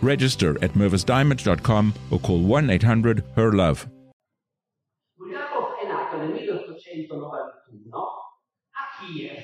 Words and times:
Register 0.00 0.54
at 0.62 0.76
mervisdiamond.com 0.76 1.92
or 2.10 2.20
call 2.20 2.38
1 2.38 2.70
800 2.70 3.24
HER 3.34 3.52
LOVE. 3.52 3.90
Bulgakov 5.16 5.74
è 5.82 5.86
nato 5.88 6.16
nel 6.18 6.30
1891 6.30 7.98
a 7.98 8.82
Kiev. 8.94 9.42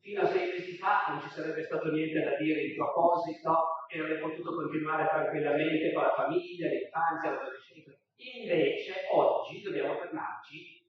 Fino 0.00 0.20
a 0.20 0.26
sei 0.26 0.50
mesi 0.50 0.76
fa 0.76 1.06
non 1.08 1.22
ci 1.22 1.30
sarebbe 1.30 1.64
stato 1.64 1.90
niente 1.90 2.22
da 2.22 2.36
dire 2.36 2.60
in 2.60 2.76
proposito 2.76 3.88
e 3.88 4.00
avrei 4.00 4.20
potuto 4.20 4.54
continuare 4.54 5.08
tranquillamente 5.08 5.92
con 5.94 6.02
la 6.02 6.12
famiglia, 6.14 6.68
l'infanzia, 6.68 7.30
l'adolescenza. 7.30 7.96
Invece 8.16 9.08
oggi 9.14 9.62
dobbiamo 9.62 9.96
fermarci 9.96 10.84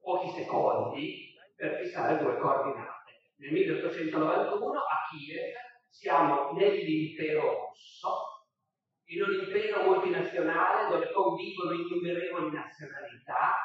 pochi 0.00 0.30
secondi 0.30 1.34
per 1.56 1.76
fissare 1.76 2.22
due 2.22 2.38
coordinate. 2.38 3.36
Nel 3.36 3.52
1891 3.52 4.78
a 4.78 4.96
Kiev 5.10 5.68
siamo 5.90 6.52
nell'impero 6.52 7.68
russo, 7.68 8.30
in 9.06 9.22
un 9.22 9.32
impero 9.44 9.82
multinazionale 9.82 10.88
dove 10.88 11.12
convivono 11.12 11.72
innumerevoli 11.72 12.52
nazionalità 12.52 13.56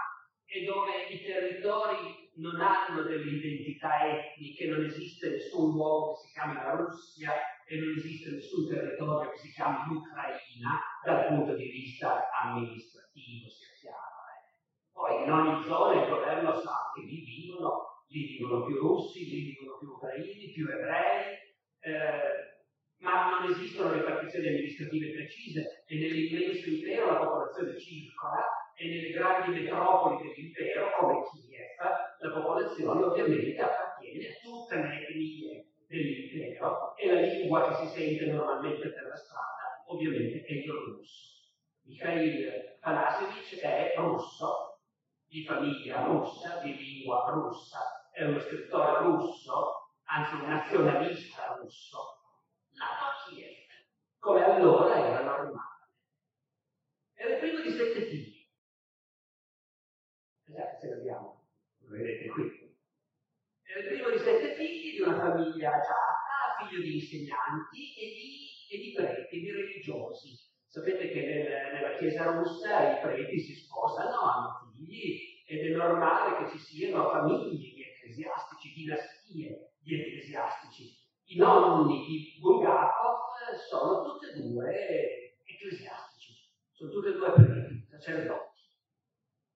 e 0.46 0.66
dove 0.66 1.06
i 1.10 1.24
territori 1.24 2.32
non 2.36 2.60
hanno 2.60 3.04
delle 3.04 3.30
identità 3.30 4.06
etniche, 4.08 4.68
non 4.68 4.84
esiste 4.84 5.30
nessun 5.30 5.72
luogo 5.72 6.14
che 6.14 6.28
si 6.28 6.34
chiami 6.34 6.54
la 6.56 6.76
Russia 6.76 7.32
e 7.68 7.78
non 7.78 7.96
esiste 7.96 8.32
nessun 8.32 8.68
territorio 8.68 9.32
che 9.32 9.38
si 9.38 9.52
chiami 9.52 9.94
l'Ucraina 9.94 10.82
dal 11.04 11.28
punto 11.28 11.56
di 11.56 11.70
vista 11.70 12.30
amministrativo, 12.44 13.50
sia 13.50 13.68
chiaro. 13.80 14.18
Eh. 14.34 14.92
Poi 14.92 15.24
in 15.24 15.32
ogni 15.32 15.64
zona 15.64 16.02
il 16.02 16.10
governo 16.10 16.60
sa 16.60 16.92
che 16.94 17.02
lì 17.02 17.24
vivono, 17.24 18.04
lì 18.08 18.38
vivono 18.38 18.66
più 18.66 18.78
russi, 18.78 19.26
lì 19.26 19.54
vivono 19.54 19.78
più 19.78 19.88
ucraini, 19.90 20.52
più 20.52 20.68
ebrei, 20.68 21.45
eh, 21.86 22.56
ma 22.98 23.40
non 23.40 23.52
esistono 23.52 23.94
ripartizioni 23.94 24.48
amministrative 24.48 25.12
precise 25.12 25.84
e 25.86 25.96
nell'immenso 26.00 26.70
impero 26.70 27.12
la 27.12 27.18
popolazione 27.20 27.78
circola 27.78 28.44
e 28.76 28.88
nelle 28.88 29.12
grandi 29.12 29.60
metropoli 29.60 30.28
dell'impero 30.28 30.90
come 31.00 31.22
Kiev 31.30 31.78
la 32.20 32.32
popolazione 32.32 33.04
ovviamente 33.04 33.62
appartiene 33.62 34.28
a 34.28 34.34
tutte 34.42 34.76
le 34.76 35.02
etnie 35.02 35.66
dell'impero 35.88 36.96
e 36.96 37.08
la 37.08 37.22
lingua 37.22 37.68
che 37.68 37.86
si 37.86 37.94
sente 37.94 38.32
normalmente 38.32 38.90
per 38.90 39.08
la 39.08 39.16
strada 39.16 39.84
ovviamente 39.88 40.44
è 40.44 40.54
il 40.54 40.72
russo. 40.72 41.34
Mikhail 41.84 42.78
Panasevich 42.80 43.60
è 43.62 43.94
russo, 43.98 44.80
di 45.28 45.44
famiglia 45.46 46.04
russa, 46.06 46.62
di 46.64 46.76
lingua 46.76 47.30
russa, 47.30 48.10
è 48.12 48.24
uno 48.24 48.40
scrittore 48.40 49.04
russo 49.04 49.85
anzi 50.06 50.36
nazionalista 50.46 51.56
russo, 51.56 51.98
nato 52.72 53.06
a 53.06 53.30
Kiev, 53.30 53.66
come 54.20 54.44
allora 54.44 54.96
era 54.96 55.24
normale. 55.24 55.90
Era 57.14 57.34
il 57.36 57.40
primo 57.40 57.62
di 57.62 57.72
sette 57.72 58.06
figli. 58.06 58.48
Esatto, 60.48 60.80
ce 60.80 60.90
l'abbiamo, 60.90 61.48
lo 61.80 61.90
vedete 61.90 62.28
qui. 62.30 62.78
Era 63.64 63.80
il 63.80 63.88
primo 63.88 64.10
di 64.10 64.20
sette 64.20 64.56
figli 64.56 64.96
di 64.96 65.02
una 65.02 65.18
famiglia 65.18 65.74
agiata, 65.74 66.68
figlio 66.68 66.82
di 66.82 66.96
insegnanti 66.96 67.96
e 67.96 68.06
di, 68.06 68.48
e 68.70 68.78
di 68.78 68.94
preti, 68.94 69.40
di 69.40 69.52
religiosi. 69.52 70.54
Sapete 70.68 71.10
che 71.10 71.26
nel, 71.26 71.74
nella 71.74 71.96
Chiesa 71.98 72.32
russa 72.32 72.98
i 72.98 73.02
preti 73.02 73.40
si 73.40 73.56
sposano, 73.56 74.20
hanno 74.20 74.74
figli 74.76 75.44
ed 75.48 75.72
è 75.72 75.76
normale 75.76 76.38
che 76.38 76.52
ci 76.52 76.60
siano 76.60 77.10
famiglie 77.10 77.74
di 77.74 77.82
ecclesiastici, 77.82 78.74
dinastie 78.74 79.75
gli 79.86 79.94
ecclesiastici. 79.94 80.98
I 81.28 81.38
nonni 81.38 82.06
di 82.06 82.38
Bulgakov 82.40 83.20
sono 83.70 84.04
tutti 84.04 84.26
e 84.26 84.42
due 84.42 85.38
ecclesiastici, 85.46 86.34
sono 86.72 86.92
tutti 86.92 87.08
e 87.10 87.14
due 87.14 87.32
preti, 87.32 87.86
sacerdoti. 87.90 88.60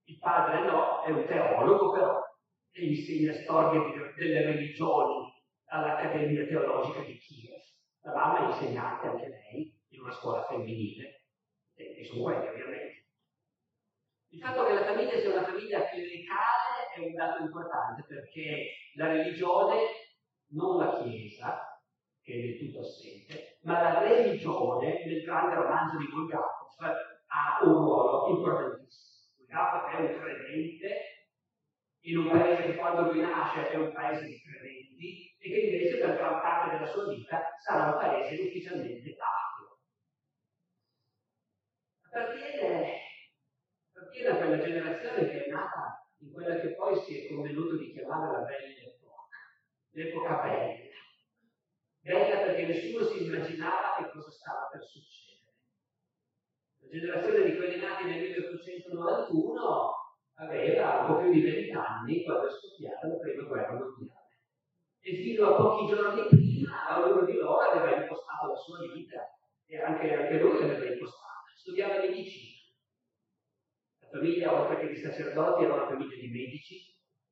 Il 0.05 0.19
padre 0.19 0.65
no, 0.65 1.01
è 1.03 1.11
un 1.11 1.25
teologo 1.25 1.91
però, 1.91 2.21
e 2.71 2.85
insegna 2.85 3.33
storie 3.33 4.13
delle 4.15 4.45
religioni 4.45 5.33
all'Accademia 5.65 6.45
Teologica 6.45 7.01
di 7.01 7.17
Kiev. 7.17 7.57
La 8.01 8.13
mamma 8.13 8.39
è 8.39 8.53
insegnante 8.53 9.07
anche 9.07 9.27
lei, 9.27 9.79
in 9.89 10.01
una 10.01 10.13
scuola 10.13 10.43
femminile, 10.45 11.23
e 11.75 12.05
sono 12.05 12.23
quelli 12.23 12.47
ovviamente. 12.47 13.07
Il 14.29 14.41
fatto 14.41 14.65
che 14.65 14.73
la 14.73 14.85
famiglia 14.85 15.19
sia 15.19 15.31
una 15.31 15.43
famiglia 15.43 15.89
clericale 15.89 16.93
è 16.95 16.99
un 16.99 17.13
dato 17.13 17.41
importante 17.41 18.05
perché 18.07 18.71
la 18.95 19.07
religione 19.07 19.98
non 20.49 20.77
la 20.77 21.01
Chiesa, 21.01 21.81
che 22.21 22.33
è 22.33 22.37
del 22.37 22.57
tutto 22.59 22.81
assente, 22.81 23.57
ma 23.61 23.81
la 23.81 23.99
religione 23.99 25.05
nel 25.05 25.23
grande 25.23 25.55
romanzo 25.55 25.97
di 25.97 26.07
Bulgakov 26.07 26.69
ha 27.27 27.59
un 27.63 27.73
ruolo 27.73 28.27
importantissimo. 28.35 29.35
Bulgakov 29.37 29.91
è 29.91 29.99
un 29.99 30.19
credente 30.19 31.09
in 32.01 32.17
un 32.17 32.29
paese 32.29 32.63
che 32.63 32.75
quando 32.77 33.11
lui 33.11 33.21
nasce 33.21 33.69
è 33.69 33.75
un 33.75 33.91
paese 33.91 34.25
di 34.25 34.41
credenti 34.41 35.35
e 35.37 35.49
che 35.49 35.59
invece 35.59 35.97
per 35.97 36.15
gran 36.15 36.41
parte 36.41 36.77
della 36.77 36.87
sua 36.87 37.07
vita 37.13 37.41
sarà 37.59 37.91
un 37.91 37.99
paese 37.99 38.41
ufficialmente 38.41 39.15
ateo. 39.17 39.79
Appartiene, 42.05 42.93
appartiene 43.93 44.29
a 44.29 44.35
quella 44.37 44.63
generazione 44.63 45.29
che 45.29 45.45
è 45.45 45.49
nata 45.49 46.07
in 46.21 46.31
quella 46.31 46.59
che 46.59 46.75
poi 46.75 46.99
si 46.99 47.25
è 47.25 47.27
convenuto 47.27 47.77
di 47.77 47.91
chiamare 47.91 48.31
la 48.31 48.39
bella 48.39 48.88
l'epoca 49.91 50.41
bella. 50.41 50.87
Bella 52.01 52.41
perché 52.45 52.65
nessuno 52.65 53.05
si 53.05 53.25
immaginava 53.25 53.97
che 53.97 54.09
cosa 54.11 54.31
stava 54.31 54.69
per 54.71 54.83
succedere. 54.83 55.53
La 56.79 56.87
generazione 56.89 57.49
di 57.49 57.55
quelli 57.57 57.79
nati 57.79 58.03
nel 58.05 58.21
1891 58.21 59.99
aveva 60.35 61.05
un 61.07 61.21
più 61.21 61.31
di 61.31 61.41
20 61.41 61.71
anni 61.71 62.23
quando 62.23 62.47
è 62.47 62.51
scoppiata 62.51 63.07
la 63.07 63.17
prima 63.17 63.43
guerra 63.43 63.73
mondiale. 63.73 64.27
E 65.01 65.15
fino 65.15 65.47
a 65.47 65.55
pochi 65.55 65.87
giorni 65.87 66.27
prima 66.27 67.05
uno 67.05 67.25
di 67.25 67.33
loro 67.33 67.59
aveva 67.59 68.01
impostato 68.01 68.47
la 68.47 68.55
sua 68.55 68.79
vita 68.93 69.39
e 69.65 69.81
anche, 69.81 70.13
anche 70.13 70.39
lui 70.39 70.59
l'aveva 70.59 70.91
impostata. 70.91 71.51
Studiava 71.55 71.99
medicina. 71.99 72.57
La 73.99 74.07
famiglia, 74.07 74.53
oltre 74.53 74.79
che 74.79 74.93
di 74.93 74.99
sacerdoti, 74.99 75.63
era 75.63 75.73
una 75.73 75.87
famiglia 75.87 76.15
di 76.15 76.27
medici. 76.27 76.88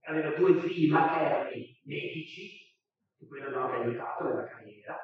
Aveva 0.07 0.35
due 0.37 0.59
figli 0.61 0.89
materni 0.89 1.79
medici, 1.83 2.59
che 3.17 3.25
poi 3.25 3.39
l'hanno 3.39 3.65
anche 3.65 3.81
aiutato 3.81 4.23
nella 4.23 4.45
carriera. 4.45 4.97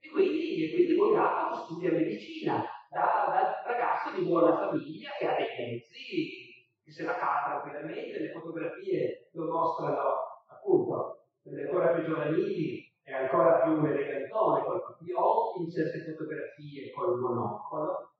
E 0.00 0.08
quindi, 0.08 0.64
e 0.64 0.74
quindi 0.74 0.94
Bulgakov 0.94 1.64
studia 1.64 1.92
medicina 1.92 2.64
da, 2.88 3.28
da, 3.28 3.62
ragazzo 3.66 4.16
di 4.16 4.24
buona 4.24 4.56
famiglia 4.56 5.10
che 5.18 5.26
ha 5.26 5.36
dei 5.36 5.46
mezzi, 5.58 6.66
che 6.82 6.90
se 6.90 7.04
la 7.04 7.16
cava 7.16 7.60
tranquillamente, 7.60 8.18
le 8.18 8.32
fotografie 8.32 9.28
lo 9.32 9.44
mostrano 9.44 10.44
appunto 10.46 11.26
nelle 11.42 11.64
ancora 11.64 11.92
più 11.92 12.04
giovanili 12.04 12.92
e 13.02 13.12
ancora 13.12 13.60
più 13.60 13.84
elegantone 13.84 14.64
col 14.64 14.82
papillon, 14.82 15.62
in 15.62 15.70
certe 15.70 16.00
fotografie 16.00 16.90
col 16.92 17.18
monocolo, 17.18 18.14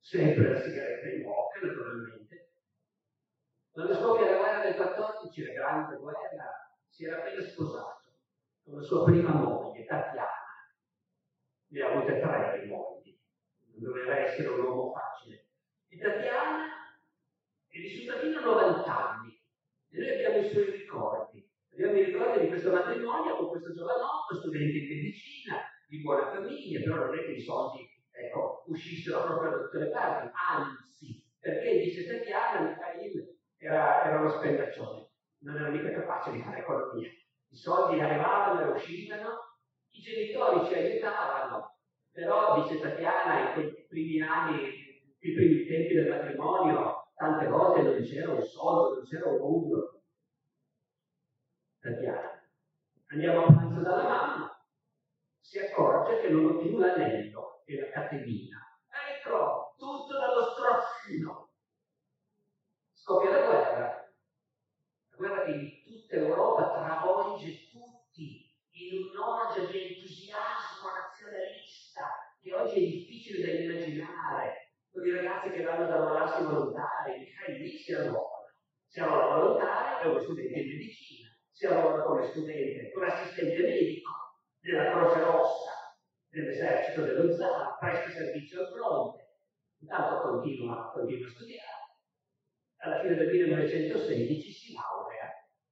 sempre 0.00 0.52
la 0.52 0.60
sigaretta 0.60 1.08
in 1.08 1.22
bocca 1.22 1.60
naturalmente. 1.66 2.45
Quando 3.76 3.94
scoppia 3.94 4.30
la 4.30 4.38
guerra 4.38 4.62
del 4.62 4.74
14, 4.74 5.44
la 5.44 5.52
grande 5.52 5.96
guerra, 5.96 6.72
si 6.88 7.04
era 7.04 7.18
appena 7.18 7.42
sposato 7.42 8.08
con 8.64 8.76
la 8.76 8.82
sua 8.82 9.04
prima 9.04 9.34
moglie, 9.34 9.84
Tatiana. 9.84 10.30
Ne 11.66 11.80
ha 11.82 11.90
avute 11.90 12.18
tre 12.18 12.60
di 12.62 12.70
mogli, 12.70 13.20
non 13.66 13.82
doveva 13.82 14.16
essere 14.16 14.48
un 14.48 14.60
uomo 14.64 14.94
facile. 14.94 15.48
E 15.88 15.98
Tatiana 15.98 16.64
è 17.68 17.78
vissuta 17.78 18.18
fino 18.18 18.38
a 18.38 18.44
90 18.44 19.10
anni 19.10 19.42
e 19.90 19.98
noi 19.98 20.10
abbiamo 20.10 20.38
i 20.38 20.48
suoi 20.48 20.70
ricordi. 20.70 21.46
Abbiamo 21.72 21.98
i 21.98 22.04
ricordi 22.04 22.40
di 22.40 22.48
questo 22.48 22.72
matrimonio 22.72 23.36
con 23.36 23.50
questo 23.50 23.74
giovanotto, 23.74 24.36
studente 24.38 24.78
in 24.78 24.88
medicina, 24.88 25.60
di 25.86 26.00
buona 26.00 26.30
famiglia, 26.30 26.80
però 26.80 27.04
non 27.04 27.18
è 27.18 27.24
che 27.26 27.32
i 27.32 27.42
soldi 27.42 27.86
ecco, 28.10 28.64
uscissero 28.68 29.22
proprio 29.26 29.50
da 29.50 29.62
tutte 29.64 29.78
le 29.80 29.90
parti, 29.90 30.30
anzi, 30.32 31.26
perché 31.38 31.78
dice 31.78 32.06
Tatiana, 32.06 32.70
Mikhail 32.70 32.95
era, 32.95 32.95
era 34.06 34.20
uno 34.20 34.30
spendaccione, 34.30 35.10
non 35.38 35.56
era 35.56 35.68
mica 35.68 35.92
capace 35.92 36.30
di 36.32 36.42
fare 36.42 36.60
economia. 36.60 37.08
I 37.08 37.56
soldi 37.56 38.00
arrivavano 38.00 38.60
e 38.60 38.72
uscivano, 38.72 39.58
i 39.90 40.00
genitori 40.00 40.66
ci 40.66 40.74
aiutavano, 40.74 41.76
però, 42.10 42.62
dice 42.62 42.80
Tatiana, 42.80 43.48
in 43.48 43.52
quei 43.54 43.86
primi 43.88 44.20
anni, 44.22 44.68
i 45.18 45.32
primi 45.34 45.66
tempi 45.66 45.94
del 45.94 46.08
matrimonio, 46.08 47.10
tante 47.14 47.46
volte 47.46 47.82
non 47.82 48.02
c'era 48.02 48.32
un 48.32 48.42
soldo, 48.42 48.94
non 48.96 49.04
c'era 49.04 49.28
un 49.28 49.38
rublo. 49.38 50.02
Tatiana, 51.80 52.42
andiamo 53.08 53.44
a 53.44 53.52
pranzo 53.52 53.80
dalla 53.80 54.02
mamma, 54.02 54.66
si 55.40 55.58
accorge 55.58 56.20
che 56.20 56.28
non 56.28 56.46
ho 56.46 56.58
più 56.58 56.78
l'anello 56.78 57.62
e 57.64 57.80
la 57.80 57.90
catenina. 57.90 58.58
Ecco, 59.10 59.74
tutto 59.78 60.18
dallo 60.18 60.42
strozzino. 60.52 61.50
Scoppia 62.92 63.30
la 63.30 63.46
guerra. 63.46 64.12
La 65.10 65.16
guerra 65.16 65.44
che 65.44 65.50
in 65.52 65.82
tutta 65.84 66.16
Europa 66.16 66.72
travolge 66.72 67.70
tutti 67.70 68.52
in 68.70 69.04
un'orgia 69.12 69.64
di 69.70 69.94
entusiasmo 69.94 70.90
nazionalista 70.90 72.02
che 72.42 72.54
oggi 72.54 72.74
è 72.74 72.78
difficile 73.36 73.52
da 73.52 73.74
immaginare. 73.74 74.70
Con 74.90 75.06
i 75.06 75.10
ragazzi 75.10 75.50
che 75.50 75.62
vanno 75.62 75.84
ad 75.84 75.90
arruolarsi 75.90 76.44
volontari, 76.44 77.26
lì 77.58 77.68
si 77.68 77.92
arruolano. 77.92 78.24
Si 78.86 79.00
arruola 79.00 79.36
volontario 79.36 80.00
è 80.00 80.06
uno 80.06 80.22
studente 80.22 80.58
in 80.58 80.68
medicina, 80.68 81.28
si 81.50 81.66
arruola 81.66 82.02
come 82.02 82.26
studente, 82.28 82.90
come 82.92 83.06
assistente 83.06 83.62
medico 83.62 84.10
della 84.60 84.90
Croce 84.90 85.20
Rossa, 85.20 85.70
dell'esercito 86.28 87.02
dello 87.02 87.34
zar, 87.34 87.78
presta 87.78 88.10
servizio 88.10 88.60
al 88.60 88.72
fronte. 88.72 89.24
Intanto 89.80 90.30
continua, 90.30 90.90
continua 90.92 91.26
a 91.26 91.30
studiare. 91.30 91.64
Alla 92.78 93.00
fine 93.00 93.16
del 93.16 93.28
1916 93.28 94.52
si 94.52 94.72
laurea 94.72 95.30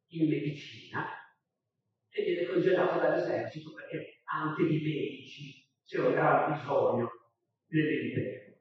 in 0.09 0.29
medicina 0.29 1.07
e 2.11 2.23
viene 2.23 2.47
congelato 2.47 2.99
dall'esercito 2.99 3.73
perché 3.73 4.21
anche 4.25 4.67
di 4.67 4.81
medici 4.83 5.67
c'è 5.85 5.99
un 5.99 6.13
gran 6.13 6.53
bisogno 6.53 7.14
nell'impero. 7.83 8.53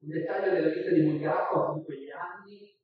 Un 0.00 0.08
dettaglio 0.08 0.50
della 0.52 0.74
vita 0.74 0.90
di 0.90 1.02
Bulgakov 1.02 1.76
in 1.76 1.84
quegli 1.84 2.10
anni, 2.10 2.80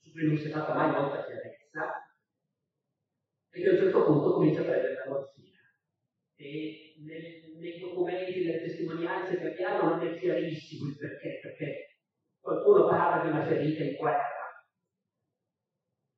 su 0.00 0.10
cui 0.12 0.26
non 0.26 0.36
si 0.38 0.48
è 0.48 0.50
fatta 0.50 0.74
mai 0.74 0.90
molta 0.90 1.24
chiarezza, 1.26 2.06
è 3.50 3.60
che 3.60 3.68
a 3.68 3.72
un 3.72 3.78
certo 3.78 4.04
punto 4.04 4.32
comincia 4.32 4.60
a 4.60 4.64
prendere 4.64 4.94
la 4.94 5.10
morfina. 5.10 5.60
E 6.34 6.94
nel, 6.98 7.56
nei 7.58 7.78
documenti, 7.78 8.44
nelle 8.44 8.62
testimonianze 8.62 9.38
che 9.38 9.46
abbiamo 9.48 9.90
non 9.90 10.06
è 10.06 10.18
chiarissimo 10.18 10.88
il 10.90 10.96
perché, 10.96 11.40
perché 11.42 11.98
qualcuno 12.40 12.86
parla 12.86 13.22
di 13.22 13.30
una 13.30 13.46
ferita 13.46 13.82
in 13.84 13.96
guerra, 13.96 14.64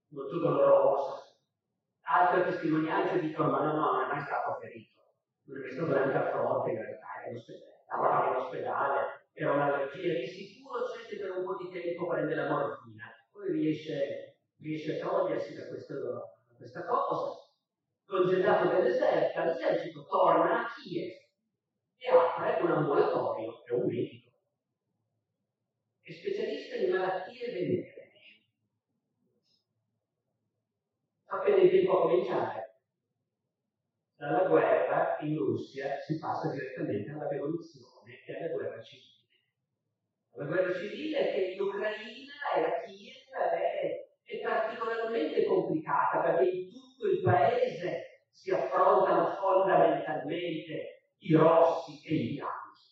molto 0.08 0.38
dolorosa. 0.38 1.26
Altre 2.02 2.50
testimonianze 2.50 3.20
dicono 3.20 3.50
ma 3.50 3.62
no, 3.64 3.72
no, 3.72 3.92
non 3.92 4.04
è 4.04 4.06
mai 4.14 4.24
stato 4.24 4.58
ferito, 4.60 5.14
non 5.44 5.58
è 5.58 5.60
mai 5.60 5.72
stato 5.72 5.92
neanche 5.92 6.16
a 6.16 6.30
fronte 6.30 6.70
in 6.70 6.76
realtà, 6.76 7.22
è 7.24 7.30
in 7.30 7.36
ospedale, 7.36 7.77
lavorava 7.88 8.30
in 8.30 8.36
ospedale, 8.36 9.28
era 9.32 9.52
un'allergia, 9.52 10.20
di 10.20 10.26
sicuro 10.26 10.84
c'è 10.84 11.06
che 11.06 11.16
per 11.18 11.36
un 11.36 11.44
po' 11.44 11.56
di 11.56 11.70
tempo 11.70 12.06
prende 12.06 12.34
la 12.34 12.48
morfina, 12.48 13.04
poi 13.30 13.52
riesce, 13.52 14.38
riesce 14.58 15.00
a 15.00 15.06
togliersi 15.06 15.54
da 15.54 15.68
questo 15.68 15.94
questa 16.58 16.84
cosa, 16.84 17.48
congedato 18.04 18.68
dall'esercito, 18.68 19.44
l'esercito 19.44 20.06
torna 20.06 20.66
a 20.66 20.74
Kiev 20.74 21.12
e 21.98 22.10
apre 22.10 22.62
un 22.62 22.72
ambulatorio, 22.72 23.64
è 23.64 23.72
un 23.72 23.86
medico, 23.86 24.32
è 26.02 26.10
specialista 26.10 26.76
in 26.76 26.90
malattie 26.90 27.52
venere. 27.52 27.96
Appena 31.26 31.56
il 31.56 31.70
tempo 31.70 31.98
a 31.98 32.00
cominciare. 32.02 32.67
Dalla 34.18 34.48
guerra 34.48 35.16
in 35.20 35.38
Russia 35.38 36.00
si 36.04 36.18
passa 36.18 36.50
direttamente 36.50 37.12
alla 37.12 37.28
rivoluzione 37.28 38.24
e 38.26 38.36
alla 38.36 38.52
guerra 38.52 38.82
civile. 38.82 39.22
La 40.32 40.44
guerra 40.44 40.74
civile 40.74 41.32
che 41.32 41.40
in 41.54 41.60
Ucraina 41.60 42.32
e 42.56 42.62
a 42.64 42.80
Kiev 42.84 43.30
è 43.52 44.08
è 44.28 44.40
particolarmente 44.42 45.44
complicata 45.44 46.20
perché 46.20 46.50
in 46.50 46.68
tutto 46.68 47.10
il 47.10 47.22
paese 47.22 48.24
si 48.30 48.50
affrontano 48.50 49.36
fondamentalmente 49.36 51.02
i 51.18 51.34
rossi 51.34 52.02
e 52.04 52.14
i 52.14 52.28
bianchi. 52.34 52.82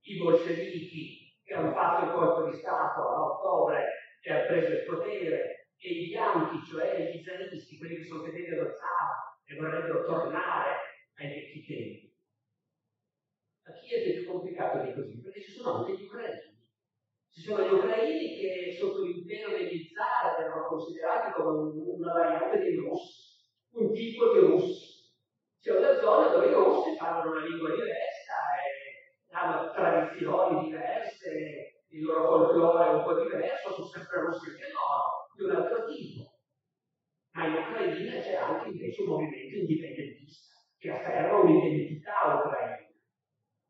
I 0.00 0.18
bolscevichi 0.18 1.36
che 1.44 1.54
hanno 1.54 1.72
fatto 1.72 2.06
il 2.06 2.12
colpo 2.12 2.50
di 2.50 2.56
Stato 2.56 3.00
a 3.00 3.24
ottobre 3.24 3.84
e 4.22 4.32
hanno 4.32 4.46
preso 4.46 4.72
il 4.72 4.84
potere 4.84 5.68
e 5.76 5.88
i 5.90 6.06
bianchi, 6.06 6.64
cioè 6.70 7.12
gli 7.12 7.22
zaristi, 7.22 7.78
quelli 7.78 7.96
che 7.96 8.04
sono 8.04 8.22
fedeli 8.22 8.58
allo 8.58 8.72
zar 8.74 9.27
e 9.48 9.56
vorrebbero 9.56 10.04
tornare 10.04 10.76
ai 11.16 11.28
vecchi 11.28 11.64
tempi. 11.64 12.16
A 13.64 13.72
Kiev 13.72 14.06
è 14.06 14.14
più 14.20 14.30
complicato 14.30 14.84
di 14.84 14.94
così 14.94 15.20
perché 15.20 15.42
ci 15.42 15.52
sono 15.52 15.78
anche 15.78 15.96
gli 15.96 16.04
ucraini 16.04 16.56
ci 17.38 17.44
sono 17.44 17.62
gli 17.62 17.72
ucraini 17.72 18.36
che 18.36 18.76
sotto 18.76 19.02
l'impero 19.02 19.50
degli 19.50 19.86
zar 19.94 20.40
erano 20.40 20.66
considerati 20.66 21.30
come 21.40 21.70
una 21.72 22.12
variante 22.12 22.58
dei 22.58 22.74
russi, 22.74 23.46
un 23.74 23.92
tipo 23.92 24.32
di 24.32 24.40
russi. 24.40 25.06
C'è 25.60 25.76
una 25.76 26.00
zona 26.00 26.28
dove 26.30 26.48
i 26.48 26.52
russi 26.52 26.96
parlano 26.96 27.30
una 27.30 27.46
lingua 27.46 27.70
diversa 27.70 28.34
e 28.58 29.34
hanno 29.34 29.70
tradizioni 29.70 30.64
diverse, 30.64 31.84
il 31.90 32.02
loro 32.02 32.26
folklore 32.26 32.86
è 32.86 32.94
un 32.94 33.04
po' 33.04 33.22
diverso, 33.22 33.72
sono 33.72 33.86
sempre 33.86 34.20
russi 34.20 34.50
anche 34.50 34.72
loro, 34.72 35.28
di 35.36 35.42
un 35.44 35.50
altro 35.50 35.84
tipo. 35.84 36.37
Ma 37.38 37.46
in 37.46 37.54
Ucraina 37.54 38.18
c'è 38.18 38.34
anche 38.34 38.68
invece 38.70 39.02
un 39.02 39.08
movimento 39.10 39.58
indipendentista 39.58 40.56
che 40.76 40.90
afferma 40.90 41.38
un'identità 41.38 42.42
ucraina. 42.44 42.90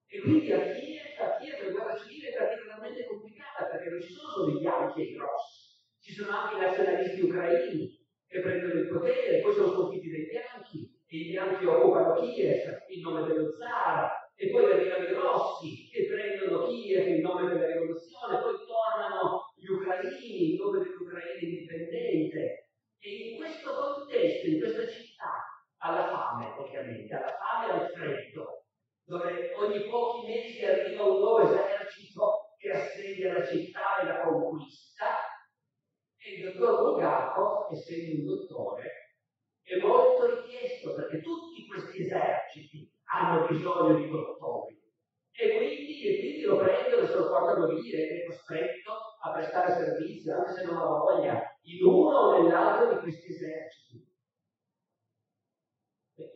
E 0.08 0.20
quindi 0.20 0.50
a 0.52 0.72
Kiev, 0.72 1.20
a 1.20 1.36
Kiev 1.36 1.64
la 1.64 1.70
guerra 1.72 1.98
civile 1.98 2.30
è 2.30 2.38
particolarmente 2.38 3.04
complicata 3.04 3.66
perché 3.66 3.90
non 3.90 4.00
ci 4.00 4.14
sono 4.14 4.28
solo 4.30 4.56
i 4.56 4.60
bianchi 4.60 5.00
e 5.02 5.04
i 5.04 5.12
grossi, 5.12 5.84
ci 6.00 6.12
sono 6.14 6.30
anche 6.30 6.56
i 6.56 6.60
nazionalisti 6.60 7.20
ucraini 7.20 8.06
che 8.26 8.40
prendono 8.40 8.72
il 8.72 8.88
potere, 8.88 9.40
poi 9.40 9.52
sono 9.52 9.68
sconfitti 9.68 10.10
dai 10.12 10.24
bianchi, 10.24 11.04
e 11.06 11.16
i 11.18 11.28
bianchi 11.28 11.66
occupano 11.66 12.14
Kiev 12.14 12.84
in 12.88 13.00
nome 13.02 13.26
dello 13.26 13.52
zar, 13.52 14.32
e 14.34 14.48
poi 14.48 14.64
arrivano 14.64 15.04
i 15.04 15.12
rossi 15.12 15.90
che 15.92 16.06
prendono 16.06 16.68
Kiev 16.68 17.06
in 17.06 17.20
nome 17.20 17.52
della 17.52 17.66
rivoluzione, 17.66 18.40
poi 18.40 18.54
tornano 18.64 19.52
gli 19.60 19.68
ucraini 19.68 20.52
in 20.52 20.56
nome 20.56 20.78
dell'Ucraina 20.78 21.38
indipendente. 21.38 22.62
E 23.00 23.10
in 23.10 23.36
questo 23.36 23.74
contesto, 23.74 24.46
in 24.48 24.58
questa 24.58 24.88
città, 24.88 25.32
alla 25.78 26.08
fame, 26.08 26.54
ovviamente, 26.58 27.14
alla 27.14 27.36
fame 27.36 27.66
e 27.66 27.70
al 27.70 27.90
freddo, 27.90 28.64
dove 29.04 29.54
ogni 29.54 29.88
pochi 29.88 30.26
mesi 30.26 30.64
arriva 30.64 31.04
un 31.04 31.18
nuovo 31.18 31.40
esercito 31.40 32.54
che 32.58 32.70
assedia 32.70 33.38
la 33.38 33.46
città 33.46 34.00
e 34.00 34.06
la 34.06 34.20
conquista, 34.22 35.06
e 36.16 36.34
il 36.34 36.52
dottor 36.52 36.82
Bulgakov, 36.82 37.72
essendo 37.72 38.20
un 38.20 38.24
dottore, 38.26 38.90
è 39.62 39.76
molto 39.76 40.42
richiesto 40.42 40.94
perché 40.94 41.20
tutti 41.20 41.66
questi 41.66 42.02
eserciti 42.02 42.92
hanno 43.12 43.46
bisogno 43.46 43.96
di 43.96 44.08
dottori. 44.10 44.76
E 45.30 45.56
quindi, 45.56 46.02
e 46.02 46.18
quindi 46.18 46.42
lo 46.42 46.56
prendono 46.56 47.02
e 47.02 47.06
se 47.06 47.14
lo 47.14 47.28
portano 47.28 47.66
via 47.66 47.98
è 47.98 48.24
costretto 48.26 48.92
a 49.22 49.32
prestare 49.32 49.72
servizio, 49.72 50.36
anche 50.36 50.52
se 50.52 50.64
non 50.64 50.78
ha 50.78 50.84
voglia, 50.84 51.57
in 51.76 51.84
uno 51.84 52.16
o 52.16 52.42
nell'altro 52.42 52.94
di 52.94 53.00
questi 53.00 53.32
eserciti 53.32 54.08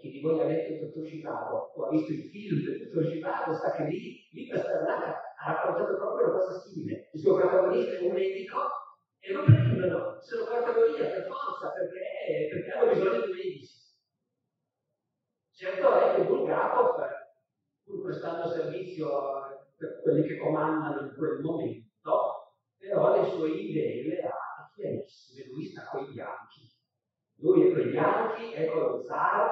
chi 0.02 0.10
di 0.10 0.20
voi 0.20 0.40
ha 0.40 0.44
letto 0.44 0.72
il 0.72 0.80
dottor 0.80 1.04
Givago 1.04 1.72
o 1.74 1.84
ha 1.86 1.90
visto 1.90 2.12
il 2.12 2.28
film 2.30 2.64
del 2.64 2.88
dottor 2.88 3.10
Givago 3.10 3.54
sa 3.54 3.72
che 3.72 3.84
lì, 3.84 4.28
lì 4.32 4.46
Pasternak 4.48 5.20
ha 5.38 5.52
raccontato 5.52 5.96
proprio 5.96 6.28
una 6.28 6.38
cosa 6.38 6.58
simile. 6.60 7.08
Il 7.12 7.20
suo 7.20 7.36
protagonista 7.36 7.96
è 7.96 8.00
un 8.00 8.12
medico 8.12 8.58
e 9.18 9.32
lo 9.32 9.44
prendono, 9.44 10.20
se 10.20 10.36
lo 10.36 10.44
portano 10.44 10.86
via 10.86 11.06
per 11.06 11.26
forza 11.26 11.70
perché, 11.70 12.48
perché 12.50 12.70
hanno 12.70 12.92
bisogno 12.92 13.26
di 13.26 13.32
medici. 13.32 13.80
Certo 15.52 16.00
è 16.00 16.14
che 16.16 16.24
Bulgakov, 16.24 16.96
pur 17.84 18.02
prestando 18.02 18.48
servizio 18.48 19.08
per 19.76 20.00
quelli 20.02 20.26
che 20.26 20.38
comandano 20.38 21.06
in 21.06 21.14
quel 21.16 21.40
momento, 21.40 22.56
però 22.76 23.20
le 23.20 23.28
sue 23.30 23.50
idee 23.50 24.04
le 24.08 24.22
ha 24.22 24.41
Lui 24.88 25.64
sta 25.66 25.88
con 25.90 26.04
i 26.04 26.12
bianchi. 26.12 26.70
Lui 27.36 27.68
è 27.68 27.72
con 27.72 27.80
i 27.80 27.90
bianchi, 27.90 28.52
è 28.52 28.66
con 28.66 28.80
lo 28.80 29.02
zar, 29.02 29.50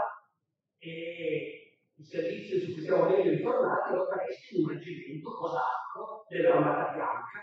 e 0.78 1.60
il 1.94 2.04
servizio 2.04 2.58
su 2.60 2.72
cui 2.72 2.82
siamo 2.82 3.08
meglio 3.08 3.32
informati, 3.32 3.94
lo 3.94 4.06
faresti 4.06 4.56
in 4.56 4.64
un 4.64 4.70
reggimento 4.70 5.30
cosacco 5.34 6.25
dell'Armata 6.28 6.92
Bianca, 6.92 7.40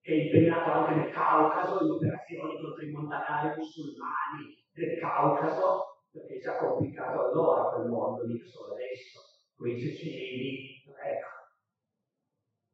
che 0.00 0.12
è 0.12 0.16
impegnato 0.24 0.70
anche 0.70 0.94
nel 0.94 1.12
Caucaso 1.12 1.84
in 1.84 1.90
operazioni 1.90 2.60
contro 2.60 2.84
i 2.84 2.90
montanari 2.90 3.56
musulmani 3.56 4.66
del 4.72 4.98
Caucaso, 4.98 6.04
perché 6.10 6.40
ci 6.40 6.48
ha 6.48 6.58
complicato 6.58 7.28
allora 7.28 7.70
quel 7.70 7.88
mondo, 7.88 8.26
mica 8.26 8.46
solo 8.46 8.74
adesso, 8.74 9.20
con 9.54 9.68
i 9.68 9.80
ceceni, 9.80 10.82
ecco. 10.84 11.30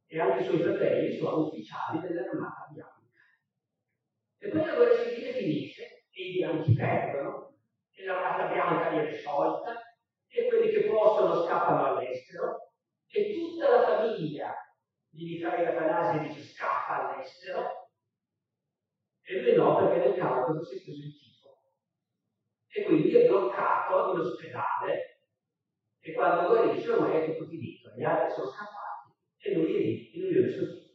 E 0.06 0.20
anche 0.20 0.40
i 0.42 0.44
suoi 0.44 0.62
fratelli 0.62 1.16
sono 1.16 1.46
ufficiali 1.46 2.00
dell'Armata 2.00 2.66
Bianca. 2.72 2.97
E 4.40 4.48
poi 4.50 4.64
la 4.64 4.74
guerra 4.74 5.04
civile 5.04 5.32
finisce 5.32 6.04
e 6.10 6.22
i 6.22 6.32
bianchi 6.32 6.72
perdono, 6.74 7.58
e 7.92 8.04
l'Armata 8.04 8.52
Bianca 8.52 8.90
viene 8.90 9.12
sciolta, 9.12 9.82
e 10.28 10.46
quelli 10.46 10.70
che 10.70 10.88
possono 10.88 11.44
scappano 11.44 11.84
all'estero, 11.86 12.72
e 13.08 13.34
tutta 13.34 13.68
la 13.68 13.82
famiglia 13.82 14.54
di 15.08 15.24
Michael 15.24 15.66
Atanasi 15.66 16.28
dice 16.28 16.40
scappa 16.42 17.14
all'estero, 17.14 17.90
e 19.22 19.42
lui 19.42 19.54
no 19.56 19.76
perché 19.76 20.08
nel 20.08 20.18
Caucaso 20.18 20.64
si 20.64 20.76
è 20.76 20.82
preso 20.82 21.02
il 21.02 21.18
tifo. 21.18 21.58
E 22.68 22.82
quindi 22.84 23.14
è 23.14 23.26
bloccato 23.26 24.12
in 24.12 24.20
ospedale, 24.20 25.22
e 26.00 26.12
quando 26.12 26.48
guarisce 26.48 26.92
ormai 26.92 27.22
è 27.22 27.24
tutto 27.26 27.48
finito, 27.48 27.90
gli 27.96 28.04
altri 28.04 28.34
sono 28.34 28.46
scappati, 28.46 29.14
e 29.38 29.54
lui 29.54 29.74
è 29.74 29.78
lì, 29.78 30.16
in 30.16 30.24
unione 30.26 30.48
sul 30.50 30.87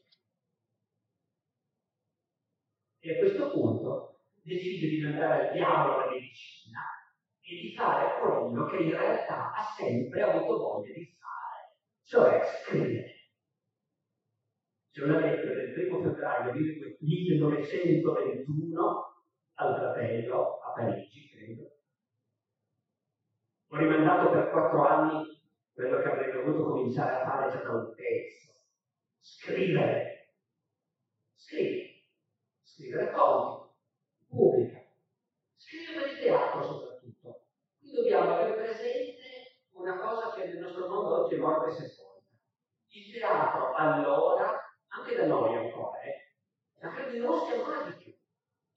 E 3.06 3.16
a 3.16 3.20
questo 3.20 3.52
punto 3.52 4.22
decide 4.44 4.88
di 4.88 5.02
mandare 5.02 5.50
al 5.50 5.54
diavolo 5.54 6.06
la 6.06 6.12
medicina 6.12 6.80
e 7.42 7.60
di 7.60 7.76
fare 7.76 8.22
quello 8.22 8.66
che 8.68 8.78
in 8.78 8.92
realtà 8.92 9.52
ha 9.52 9.62
sempre 9.76 10.22
avuto 10.22 10.58
voglia 10.58 10.94
di 10.94 11.14
fare, 11.20 11.76
cioè 12.06 12.40
scrivere. 12.64 13.12
C'è 14.92 15.04
una 15.04 15.20
lettera 15.20 15.54
del 15.54 15.74
primo 15.74 16.02
febbraio 16.02 16.54
1921 16.54 19.26
al 19.56 19.76
fratello 19.76 20.60
a 20.60 20.72
Parigi, 20.72 21.28
credo. 21.28 21.76
Ho 23.68 23.76
rimandato 23.76 24.32
per 24.32 24.50
quattro 24.50 24.88
anni 24.88 25.42
quello 25.74 26.02
che 26.02 26.10
avrei 26.10 26.32
dovuto 26.32 26.70
cominciare 26.70 27.16
a 27.16 27.26
fare 27.26 27.52
già 27.52 27.64
da 27.64 27.72
un 27.72 27.94
pezzo. 27.94 28.54
Scrivere. 29.20 30.36
Scrivere. 31.36 31.93
Scrivere 32.74 33.12
conti. 33.12 33.70
Pubblica. 34.30 34.82
Scrivere 35.56 36.18
teatro 36.18 36.64
soprattutto. 36.64 37.46
Qui 37.80 37.92
dobbiamo 37.92 38.34
avere 38.34 38.56
presente 38.56 39.62
una 39.74 39.96
cosa 40.00 40.34
che 40.34 40.46
nel 40.46 40.58
nostro 40.58 40.88
mondo 40.88 41.24
oggi 41.24 41.36
è 41.36 41.38
morta 41.38 41.68
e 41.68 41.72
sepolta. 41.72 42.32
Il 42.88 43.14
teatro 43.14 43.76
allora 43.76 44.60
anche 44.88 45.16
da 45.16 45.28
noi 45.28 45.56
ancora, 45.56 46.02
eh? 46.02 46.34
ma 46.82 46.96
credo 46.96 47.16
in 47.16 47.26
Russia 47.28 47.54
ancora 47.54 47.84
di 47.84 48.04
più. 48.04 48.18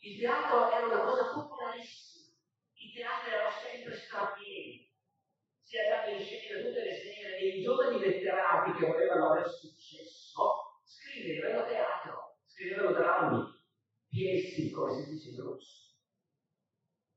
Il 0.01 0.19
teatro 0.19 0.71
era 0.71 0.87
una 0.87 1.01
cosa 1.01 1.33
popolarissima, 1.33 2.37
i 2.75 2.93
teatri 2.93 3.33
erano 3.33 3.51
sempre 3.51 3.97
strapieni, 3.97 4.93
si 5.59 5.79
andava 5.79 6.09
in 6.09 6.21
scena 6.21 6.63
tutte 6.63 6.85
le 6.85 6.95
sere 6.95 7.39
e 7.39 7.47
i 7.47 7.63
giovani 7.63 7.99
letterati 7.99 8.73
che 8.73 8.87
volevano 8.87 9.31
avere 9.31 9.49
successo 9.49 10.81
scrivevano 10.85 11.67
teatro, 11.67 12.37
scrivevano 12.45 12.93
drammi, 12.93 13.56
piessi, 14.17 14.71
come 14.71 14.95
si 14.95 15.11
dice 15.11 15.31
in 15.31 15.43
russo. 15.43 15.95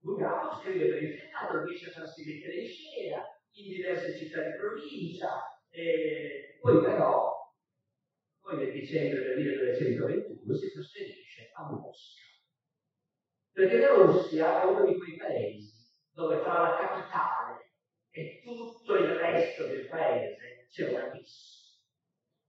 Bulgaro 0.01 0.59
scrive 0.59 0.89
per 0.89 1.03
il 1.03 1.17
teatro, 1.17 1.63
riesce 1.63 1.89
a 1.89 1.93
farsi 1.93 2.25
mettere 2.25 2.55
in 2.55 2.67
scena 2.67 3.23
in 3.51 3.71
diverse 3.71 4.17
città 4.17 4.43
di 4.43 4.57
provincia, 4.57 5.61
e 5.69 6.57
poi 6.59 6.81
però 6.81 7.37
poi 8.41 8.57
nel 8.57 8.71
dicembre 8.71 9.23
del 9.23 9.37
1921 9.37 10.55
si 10.55 10.71
trasferisce 10.71 11.51
a 11.53 11.71
Mosca. 11.71 12.21
Perché 13.51 13.77
la 13.77 13.93
Russia 13.93 14.61
è 14.61 14.65
uno 14.65 14.85
di 14.85 14.97
quei 14.97 15.15
paesi 15.17 15.87
dove 16.11 16.41
tra 16.41 16.61
la 16.61 16.77
capitale 16.77 17.73
e 18.11 18.41
tutto 18.43 18.95
il 18.95 19.15
resto 19.15 19.67
del 19.67 19.87
paese 19.87 20.67
c'è 20.69 20.89
un 20.89 20.95
abisso. 20.95 21.57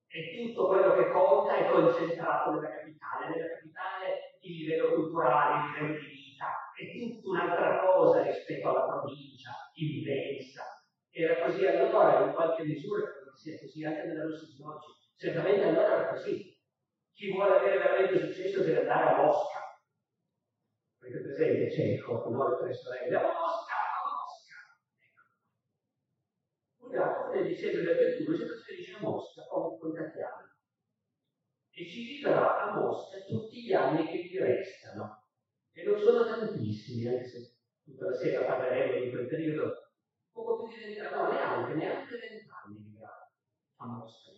E 0.07 0.37
tutto 0.37 0.67
quello 0.69 0.95
che 0.95 1.11
conta 1.11 1.57
è 1.57 1.71
concentrato 1.71 2.51
nella 2.53 2.69
capitale. 2.69 3.29
Nella 3.29 3.49
capitale 3.49 4.30
il 4.43 4.65
livello 4.65 4.95
culturale, 4.95 5.67
il 5.67 5.73
livello 5.73 6.01
di 6.01 6.07
vita 6.07 6.47
è 6.77 6.99
tutta 6.99 7.29
un'altra 7.29 7.81
cosa 7.81 8.23
rispetto 8.23 8.69
alla 8.71 8.99
provincia, 8.99 9.51
immensa. 9.75 10.65
Era 11.11 11.45
così 11.45 11.67
allora, 11.67 12.25
in 12.25 12.33
qualche 12.33 12.65
misura, 12.65 13.11
credo 13.11 13.37
sia 13.37 13.59
così 13.59 13.85
anche 13.85 14.05
nella 14.05 14.25
di 14.25 14.63
oggi 14.63 14.99
Certamente 15.17 15.65
allora 15.65 15.95
era 15.95 16.09
così. 16.09 16.59
Chi 17.13 17.33
vuole 17.33 17.59
avere 17.59 17.79
veramente 17.79 18.19
successo 18.19 18.63
deve 18.63 18.81
andare 18.81 19.11
a 19.11 19.23
Mosca. 19.23 19.59
Avete 21.01 21.21
presente 21.21 21.71
Cecco, 21.71 22.29
no? 22.31 22.49
Le 22.49 22.57
tre 22.57 22.73
sorelle. 22.73 23.17
A 23.17 23.21
Mosca, 23.21 23.75
a 23.75 24.01
Mosca. 24.09 24.57
Ecco. 24.97 26.87
Un 26.87 26.97
altro 26.97 27.35
nel 27.35 27.47
dicembre 27.47 27.83
del 27.83 27.97
21 27.97 28.37
si 28.37 28.47
trasferisce 28.47 28.97
a 28.97 29.01
Mosca 29.01 29.43
con, 29.49 29.79
con 29.79 29.93
Tatiana 29.93 30.50
e 31.73 31.87
ci 31.87 32.05
vivrà 32.05 32.63
a 32.63 32.75
Mosca 32.75 33.19
tutti 33.27 33.63
gli 33.63 33.73
anni 33.73 34.07
che 34.07 34.25
gli 34.25 34.39
restano. 34.39 35.25
E 35.73 35.85
non 35.85 35.99
sono 35.99 36.25
tantissimi, 36.25 37.07
anche 37.07 37.29
se 37.29 37.55
tutta 37.85 38.11
la 38.11 38.17
sera 38.17 38.45
parleremo 38.45 39.05
di 39.05 39.11
quel 39.11 39.29
periodo, 39.29 39.73
poco 40.33 40.65
più 40.65 40.77
di 40.77 40.95
vent'anni, 40.95 41.15
no, 41.15 41.33
neanche, 41.33 41.75
neanche 41.75 42.17
vent'anni 42.17 42.79
vivrà 42.83 43.33
a 43.77 43.87
Mosca. 43.87 44.31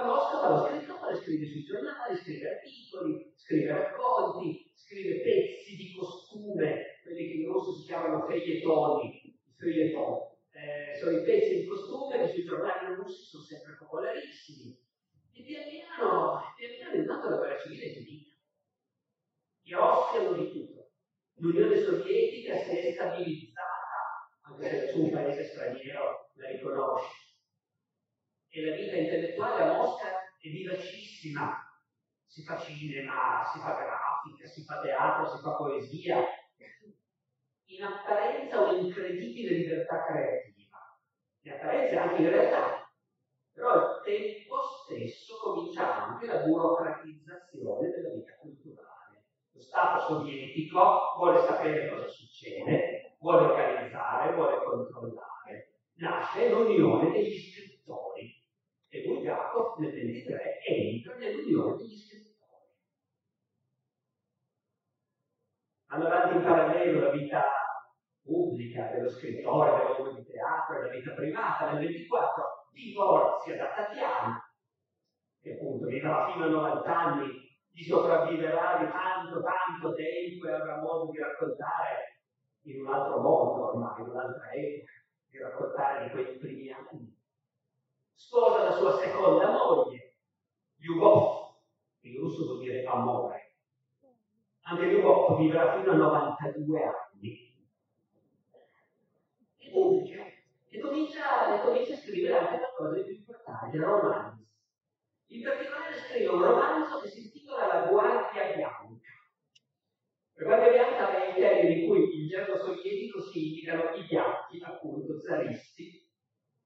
A 0.00 0.04
Mosca 0.06 0.40
fa 0.40 0.48
lo 0.48 0.66
scrittore, 0.66 1.16
scrive 1.16 1.46
sui 1.46 1.64
giornali, 1.64 2.16
scrive 2.16 2.56
articoli, 2.56 3.32
scrive 3.36 3.72
racconti, 3.72 4.72
scrive 4.74 5.20
pezzi 5.20 5.76
di 5.76 5.94
costume, 5.94 7.00
quelli 7.02 7.26
che 7.26 7.34
in 7.34 7.52
russo 7.52 7.74
si 7.74 7.86
chiamano 7.86 8.26
feuilletoni, 8.26 9.38
feuilleton. 9.58 10.28
Eh, 10.52 10.98
sono 10.98 11.18
i 11.18 11.22
pezzi 11.22 11.60
di 11.60 11.66
costume 11.66 12.18
che 12.18 12.32
sui 12.32 12.44
giornali 12.44 12.94
russi 12.94 13.24
sono 13.24 13.42
sempre 13.42 13.76
popolarissimi. 13.78 14.78
E 15.40 15.42
pian 15.42 15.64
piano, 15.70 16.42
pian 16.54 16.70
piano 16.76 16.94
intanto 16.96 17.30
la 17.30 17.36
guerra 17.36 17.58
civile 17.58 17.86
è 17.86 17.92
finita. 17.94 18.36
Gli 19.62 19.72
oschiano 19.72 20.32
di 20.34 20.52
tutto. 20.52 20.90
L'Unione 21.36 21.80
Sovietica 21.80 22.58
si 22.58 22.76
è 22.76 22.92
stabilizzata, 22.92 24.28
anche 24.42 24.68
se 24.68 24.84
nessun 24.84 25.10
paese 25.10 25.44
straniero 25.44 26.30
la 26.34 26.50
riconosce 26.50 27.38
e 28.50 28.64
la 28.66 28.76
vita 28.76 28.96
intellettuale 28.96 29.62
a 29.62 29.72
Mosca 29.72 30.08
è 30.08 30.48
vivacissima. 30.48 31.56
Si 32.26 32.42
fa 32.42 32.58
cinema, 32.58 33.48
si 33.50 33.60
fa 33.60 33.72
grafica, 33.72 34.46
si 34.46 34.62
fa 34.64 34.80
teatro, 34.82 35.34
si 35.34 35.42
fa 35.42 35.54
poesia. 35.54 36.22
In 37.64 37.82
apparenza 37.82 38.60
un'incredibile 38.60 39.56
libertà 39.56 40.04
creativa. 40.04 41.00
In 41.44 41.52
apparenza 41.52 42.02
anche 42.02 42.22
in 42.22 42.28
realtà. 42.28 42.79
Però 43.52 43.68
al 43.70 44.02
tempo 44.04 44.56
stesso 44.62 45.36
comincia 45.42 46.06
anche 46.06 46.26
la 46.26 46.38
burocratizzazione 46.38 47.90
della 47.90 48.14
vita 48.14 48.36
culturale. 48.38 49.24
Lo 49.52 49.60
Stato 49.60 50.00
sovietico 50.00 51.14
vuole 51.16 51.40
sapere 51.40 51.90
cosa 51.90 52.08
succede, 52.08 53.16
vuole 53.18 53.46
organizzare, 53.46 54.34
vuole 54.34 54.62
controllare. 54.64 55.74
Nasce 55.94 56.48
l'unione 56.48 57.10
degli 57.10 57.38
scrittori 57.38 58.42
e 58.88 59.02
Bulgakov 59.02 59.78
nel 59.78 59.92
23 59.92 60.62
entra 60.66 61.16
nell'unione 61.16 61.76
degli 61.76 61.96
scrittori. 61.96 62.30
Hanno 65.88 66.06
avanti 66.06 66.36
in 66.36 66.42
parallelo 66.42 67.00
la 67.00 67.10
vita 67.10 67.44
pubblica 68.22 68.90
dello 68.92 69.10
scrittore, 69.10 69.76
dell'uomo 69.76 70.12
di 70.12 70.24
teatro 70.24 70.76
e 70.78 70.86
la 70.86 70.92
vita 70.92 71.12
privata. 71.12 71.72
Nel 71.72 71.84
24 71.84 72.59
divorzia 72.70 73.56
da 73.56 73.74
Tatiana, 73.74 74.52
che 75.40 75.52
appunto 75.54 75.86
vivrà 75.86 76.30
fino 76.32 76.44
a 76.44 76.48
90 76.48 76.98
anni, 76.98 77.48
gli 77.70 77.82
sopravviverà 77.82 78.78
di 78.78 78.90
tanto, 78.90 79.42
tanto 79.42 79.94
tempo 79.94 80.46
e 80.46 80.52
avrà 80.52 80.80
modo 80.80 81.10
di 81.10 81.18
raccontare 81.18 82.20
in 82.62 82.80
un 82.80 82.92
altro 82.92 83.20
mondo 83.20 83.68
ormai, 83.68 84.02
in 84.02 84.08
un'altra 84.08 84.50
epoca, 84.50 84.92
di 85.28 85.38
raccontare 85.38 86.04
di 86.04 86.10
quei 86.10 86.38
primi 86.38 86.70
anni 86.70 87.18
sposa 88.20 88.64
la 88.64 88.72
sua 88.72 88.98
seconda 88.98 89.50
moglie, 89.50 90.16
Lyubov, 90.76 91.54
in 92.00 92.18
russo 92.18 92.44
vuol 92.44 92.58
dire 92.60 92.84
amore. 92.84 93.56
Anche 94.62 94.86
Lyubov 94.86 95.38
vivrà 95.38 95.78
fino 95.78 95.92
a 95.92 95.96
92 95.96 96.82
anni. 96.84 97.56
E 99.56 99.70
pubblica. 99.70 100.09
E 100.72 100.78
comincia, 100.78 101.56
e 101.56 101.60
comincia 101.62 101.94
a 101.94 101.96
scrivere 101.96 102.38
anche 102.38 102.58
qualcosa 102.58 102.94
di 102.94 103.04
più 103.04 103.14
importante, 103.16 103.76
romanzi. 103.76 104.46
In 105.30 105.42
particolare 105.42 105.96
scrive 105.96 106.28
un 106.28 106.42
romanzo 106.42 107.00
che 107.00 107.08
si 107.08 107.22
intitola 107.22 107.66
La 107.66 107.86
Guardia 107.86 108.54
Bianca. 108.54 109.10
guardia 110.34 110.70
bianca 110.70 111.10
è 111.10 111.28
il 111.28 111.34
termine 111.34 111.74
in 111.74 111.88
cui 111.88 112.22
in 112.22 112.28
gergo 112.28 112.56
sovietico 112.56 113.20
si 113.20 113.48
indicano 113.48 113.94
i 113.96 114.06
bianchi, 114.06 114.62
appunto, 114.62 115.20
zaristi, 115.20 116.08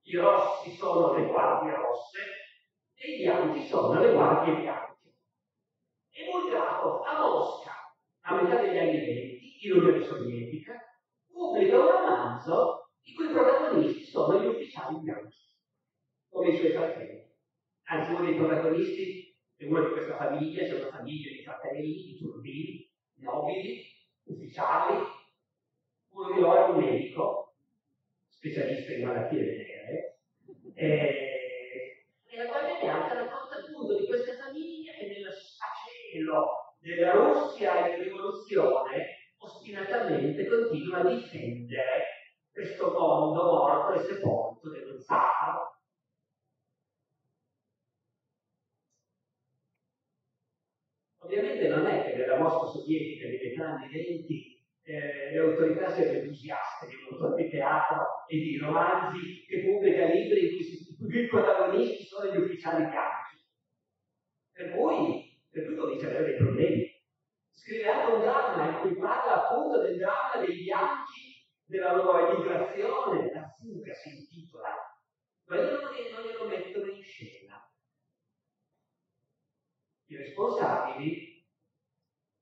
i 0.03 0.17
rossi 0.17 0.71
sono 0.73 1.15
le 1.15 1.27
guardie 1.27 1.75
rosse 1.75 2.21
e 2.95 3.11
i 3.11 3.23
bianchi 3.23 3.67
sono 3.67 3.99
le 3.99 4.13
guardie 4.13 4.61
bianche. 4.61 5.15
E 6.11 6.31
Bulgakov 6.31 7.07
a 7.07 7.21
Mosca, 7.21 7.73
a 8.21 8.35
metà 8.35 8.61
degli 8.61 8.77
anni 8.77 8.99
20, 8.99 9.67
in 9.67 9.73
Unione 9.73 10.05
Sovietica, 10.05 10.75
pubblica 11.27 11.79
un 11.79 11.87
romanzo 11.87 12.84
i 13.05 13.15
cui 13.15 13.29
protagonisti 13.29 14.05
sono 14.05 14.41
gli 14.41 14.47
ufficiali 14.47 14.99
bianchi, 14.99 15.37
come 16.31 16.49
i 16.51 16.57
suoi 16.57 16.73
fratelli. 16.73 17.33
Anzi, 17.85 18.13
uno 18.13 18.25
dei 18.25 18.35
protagonisti 18.35 19.37
è 19.57 19.65
uno 19.67 19.87
di 19.87 19.93
questa 19.93 20.17
famiglia, 20.17 20.65
c'è 20.65 20.75
una 20.75 20.91
famiglia 20.91 21.31
di 21.31 21.43
fratelli, 21.43 22.03
di 22.03 22.19
turbini, 22.19 22.91
nobili, 23.17 23.85
ufficiali, 24.25 25.05
uno 26.09 26.33
di 26.33 26.41
loro 26.41 26.67
è 26.67 26.71
un 26.71 26.83
medico, 26.83 27.57
specialista 28.29 28.93
in 28.93 29.05
malattie 29.07 29.45
venere, 29.45 30.19
e, 30.75 32.07
e 32.25 32.37
la 32.37 32.47
Guardia 32.47 32.79
Bianca 32.81 33.15
racconta 33.15 33.57
appunto 33.57 33.99
di 33.99 34.07
queste 34.07 34.37
famiglie 34.37 34.97
che 34.99 35.07
nel 35.07 35.33
sacelo 35.33 36.77
della 36.81 37.13
Russia 37.13 37.95
in 37.95 38.03
rivoluzione 38.03 39.33
ostinatamente 39.39 40.47
continua 40.47 40.99
a 40.99 41.15
difendere 41.15 42.14
questo 42.55 42.93
mondo 42.93 43.43
morto 43.43 43.95
e 43.95 44.05
sepolto 44.05 44.71
dello 44.71 45.01
zar. 45.01 45.73
Ovviamente 51.19 51.67
non 51.67 51.87
è 51.87 52.05
che 52.05 52.17
nella 52.17 52.39
Mosca 52.39 52.79
sovietica 52.79 53.27
metà 53.27 53.69
anni 53.71 53.89
20 53.89 54.63
eh, 54.85 55.31
le 55.33 55.39
autorità 55.39 55.91
siano 55.91 56.13
entusiaste 56.13 56.87
di 56.87 56.95
un 56.95 57.15
autore 57.15 57.43
di 57.43 57.51
teatro 57.51 58.25
e 58.29 58.37
di 58.37 58.59
romanzi 58.59 59.45
che 59.49 59.65
pubblica 59.65 60.05
libri 60.05 60.51
in 60.51 60.55
cui, 60.55 60.63
si, 60.63 60.97
in 61.01 61.25
i 61.25 61.27
protagonisti 61.27 62.05
sono 62.05 62.31
gli 62.31 62.37
ufficiali 62.37 62.85
bianchi. 62.85 63.43
Per 64.53 64.71
cui, 64.77 65.41
per 65.51 65.67
cui 65.67 65.75
comincia 65.75 66.07
ad 66.07 66.13
avere 66.13 66.31
dei 66.31 66.37
problemi. 66.37 66.93
Scrive 67.51 67.89
anche 67.89 68.13
un 68.13 68.21
dramma 68.21 68.69
in 68.69 68.81
cui 68.81 68.95
parla 68.97 69.49
appunto 69.49 69.81
del 69.81 69.97
dramma 69.97 70.45
dei 70.45 70.55
bianchi, 70.63 71.04
della 71.67 71.95
loro 71.95 72.31
emigrazione, 72.31 73.33
la 73.33 73.49
fuga 73.49 73.95
si 73.95 74.17
intitola, 74.17 74.75
ma 75.47 75.57
io 75.57 75.81
non, 75.81 75.81
non 75.83 76.23
glielo 76.23 76.47
mettono 76.47 76.91
in 76.91 77.03
scena. 77.03 77.71
I 80.07 80.17
responsabili 80.17 81.47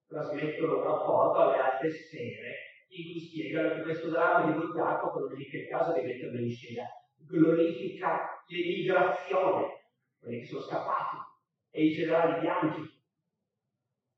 trasmettono 0.07 0.79
un 0.79 0.83
rapporto 0.83 1.39
alle 1.39 1.59
alte 1.59 1.91
sfere 1.91 2.57
in 2.89 3.13
cui 3.13 3.21
spiegano 3.21 3.75
che 3.77 3.83
questo 3.83 4.11
dramma 4.11 4.47
di 4.47 4.59
Bulgakov 4.59 5.17
non 5.17 5.41
è 5.41 5.57
il 5.57 5.69
caso 5.69 5.93
di 5.93 6.07
metterlo 6.07 6.41
in 6.41 6.51
scena, 6.51 6.85
glorifica 7.17 8.45
l'emigrazione, 8.49 9.87
quelli 10.19 10.41
che 10.41 10.47
sono 10.47 10.61
scappati, 10.61 11.17
e 11.71 11.85
i 11.87 11.93
generali 11.93 12.41
bianchi. 12.41 13.01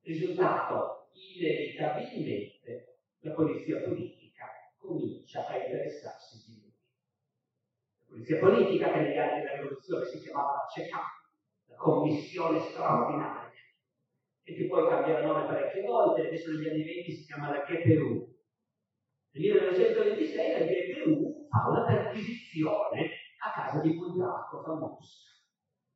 Risultato, 0.00 1.08
inevitabilmente 1.12 2.98
la 3.20 3.32
polizia 3.32 3.80
politica 3.80 4.23
comincia 4.84 5.46
a 5.46 5.56
interessarsi 5.56 6.44
di 6.46 6.60
lui. 6.60 6.72
La 7.98 8.04
polizia 8.06 8.38
politica 8.38 8.92
che 8.92 9.00
negli 9.00 9.18
anni 9.18 9.40
della 9.40 9.56
rivoluzione 9.56 10.04
si 10.04 10.20
chiamava 10.20 10.52
la 10.52 10.68
CECA, 10.72 11.00
la 11.66 11.76
commissione 11.76 12.60
straordinaria, 12.60 13.50
e 14.42 14.54
che 14.54 14.66
poi 14.66 14.88
cambierà 14.88 15.26
nome 15.26 15.46
parecchie 15.46 15.82
volte, 15.82 16.26
adesso 16.26 16.52
negli 16.52 16.68
anni 16.68 16.84
20 16.84 17.12
si 17.12 17.24
chiama 17.24 17.50
la 17.50 17.64
GPU. 17.64 18.32
Nel 19.30 19.42
1926 19.42 20.52
la 20.52 20.64
GPU 20.64 21.48
fa 21.48 21.68
una 21.70 21.84
perquisizione 21.84 23.10
a 23.42 23.52
casa 23.52 23.80
di 23.80 23.94
Bulgakov 23.94 24.68
a 24.68 24.74
Mosca. 24.74 25.30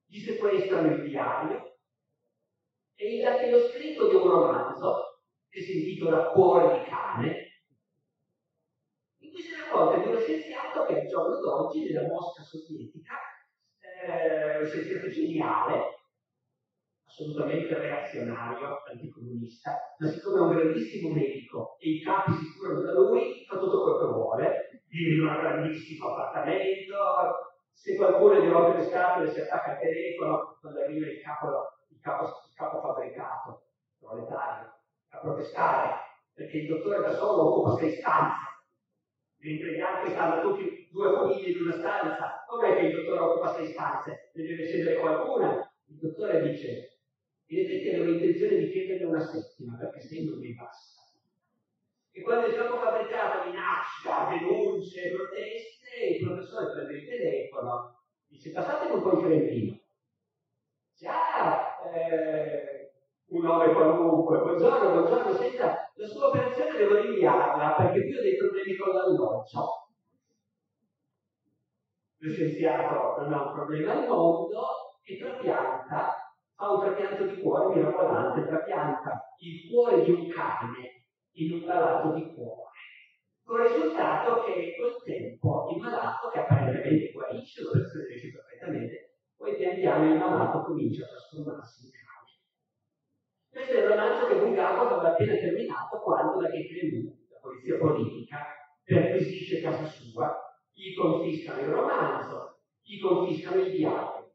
Gli 0.07 0.19
sequestrano 0.21 0.95
il 0.95 1.09
diario 1.09 1.77
e 2.95 3.51
lo 3.51 3.61
scritto 3.69 4.09
di 4.09 4.15
un 4.17 4.29
romanzo 4.29 5.23
che 5.49 5.61
si 5.61 5.79
intitola 5.79 6.31
Cuore 6.31 6.79
di 6.79 6.85
cane, 6.91 7.48
racconta 9.69 9.99
di 9.99 10.09
uno 10.09 10.19
scienziato 10.19 10.87
che 10.87 11.01
al 11.01 11.07
giorno 11.07 11.37
d'oggi 11.41 11.85
nella 11.85 12.09
Mosca 12.09 12.43
sovietica, 12.43 13.15
eh, 13.79 14.59
un 14.61 14.67
scienziato 14.67 15.09
geniale, 15.09 15.97
assolutamente 17.07 17.75
reazionario, 17.77 18.83
anticomunista, 18.91 19.79
ma 19.99 20.09
siccome 20.09 20.39
è 20.39 20.41
un 20.41 20.57
grandissimo 20.57 21.15
medico 21.15 21.77
e 21.79 21.91
i 21.91 22.03
capi 22.03 22.33
si 22.33 22.57
curano 22.57 22.81
da 22.81 22.93
lui, 22.93 23.45
fa 23.47 23.59
tutto 23.59 23.83
quello 23.83 23.99
che 23.99 24.13
vuole, 24.13 24.83
vive 24.89 25.15
in 25.15 25.29
un 25.29 25.41
grandissimo 25.41 26.09
appartamento, 26.09 26.97
se 27.73 27.97
qualcuno 27.97 28.41
gli 28.41 28.49
rompe 28.49 28.79
le 28.79 28.89
scatole 28.89 29.31
si 29.31 29.41
attacca 29.41 29.73
al 29.73 29.79
telefono 29.79 30.57
quando 30.61 30.81
arriva 30.81 31.07
il 31.07 31.21
capo, 31.21 31.47
il 31.91 32.01
capo, 32.01 32.25
il 32.25 32.55
capo 32.55 32.81
fabbricato, 32.81 33.63
proletario, 33.99 34.73
a 35.11 35.19
protestare, 35.19 35.95
perché 36.35 36.59
il 36.59 36.69
dottore 36.69 37.01
da 37.01 37.15
solo 37.15 37.51
occupa 37.51 37.77
sei 37.77 37.93
stanze, 37.93 38.58
mentre 39.39 39.75
gli 39.75 39.81
altri 39.81 40.11
stanno 40.11 40.43
tutti 40.43 40.89
due 40.91 41.13
famiglie 41.13 41.51
in 41.51 41.63
una 41.63 41.73
stanza, 41.79 42.45
com'è 42.47 42.77
che 42.77 42.87
il 42.87 42.95
dottore 42.95 43.21
occupa 43.21 43.55
sei 43.55 43.73
stanze? 43.73 44.31
Ne 44.35 44.43
deve 44.43 44.67
scendere 44.67 44.97
qualcuna? 44.99 45.73
Il 45.87 45.97
dottore 45.97 46.43
dice, 46.51 46.99
in 47.47 47.59
effetti 47.59 47.89
avevo 47.89 48.13
intenzione 48.13 48.57
di 48.59 48.71
chiederne 48.71 49.05
una 49.05 49.25
settima, 49.25 49.77
perché 49.77 50.01
sei 50.01 50.25
non 50.25 50.39
mi 50.39 50.55
basta. 50.55 51.03
E 52.11 52.23
quando 52.23 52.49
il 52.49 52.55
capo 52.55 52.79
fabbricato 52.79 53.49
minaccia, 53.49 54.29
denunce, 54.31 55.13
proteste, 55.15 56.17
il 56.19 56.27
professore 56.27 56.73
prende 56.73 56.93
il 56.95 57.09
telefono, 57.09 58.03
dice 58.27 58.51
passatemi 58.51 58.95
un 58.95 59.03
po' 59.03 59.13
il 59.13 59.25
cremino. 59.25 59.81
Eh, 61.95 62.78
un 63.29 63.43
nome 63.43 63.73
qualunque, 63.73 64.39
buongiorno, 64.39 64.91
buongiorno, 64.91 65.37
senta, 65.37 65.91
la 65.95 66.07
sua 66.07 66.29
operazione 66.29 66.77
devo 66.77 67.01
rinviarla 67.01 67.75
perché 67.75 68.03
qui 68.03 68.17
ho 68.17 68.23
dei 68.23 68.37
problemi 68.37 68.77
con 68.77 68.95
l'alloggio. 68.95 69.89
Lo 72.21 72.33
scienziato 72.33 73.21
non 73.21 73.33
ha 73.33 73.49
un 73.49 73.53
problema 73.53 73.93
al 73.93 74.09
mondo 74.09 74.67
e 75.03 75.19
trapianta 75.19 76.29
fa 76.55 76.73
un 76.73 76.81
trapianto 76.81 77.27
di 77.27 77.41
cuore 77.41 77.77
mirabolante, 77.77 78.47
trapianta 78.47 79.35
il 79.39 79.71
cuore 79.71 80.03
di 80.03 80.11
un 80.11 80.29
cane 80.29 81.07
in 81.35 81.53
un 81.53 81.61
malato 81.61 82.15
di 82.15 82.35
cuore. 82.35 82.67
Con 83.45 83.61
il 83.61 83.69
risultato 83.69 84.43
che 84.43 84.75
col 84.77 85.03
tempo 85.05 85.69
il 85.73 85.81
malato, 85.81 86.29
che 86.31 86.41
apparentemente 86.41 87.13
guarisce, 87.13 87.63
l'operazione 87.63 88.07
riesce 88.07 88.33
perfettamente, 88.33 89.19
poi 89.37 89.55
pian 89.55 89.77
piano 89.77 90.13
il 90.13 90.19
malato 90.19 90.65
comincia 90.65 91.05
a 91.05 91.09
trasformarsi 91.09 91.85
in 91.85 91.93
cane. 91.93 92.08
Questo 93.59 93.75
è 93.75 93.81
il 93.83 93.89
romanzo 93.89 94.29
che 94.29 94.39
Bulgakov 94.39 94.93
aveva 94.93 95.09
appena 95.09 95.35
terminato 95.35 95.99
quando 95.99 96.41
la 96.41 96.49
GPU, 96.49 97.27
la 97.29 97.39
polizia 97.41 97.77
politica, 97.77 98.47
perquisisce 98.85 99.61
casa 99.61 99.85
sua, 99.85 100.33
gli 100.73 100.95
confiscano 100.95 101.63
il 101.63 101.67
romanzo, 101.67 102.61
gli 102.81 103.01
confiscano 103.01 103.63
il 103.63 103.73
diario. 103.73 104.33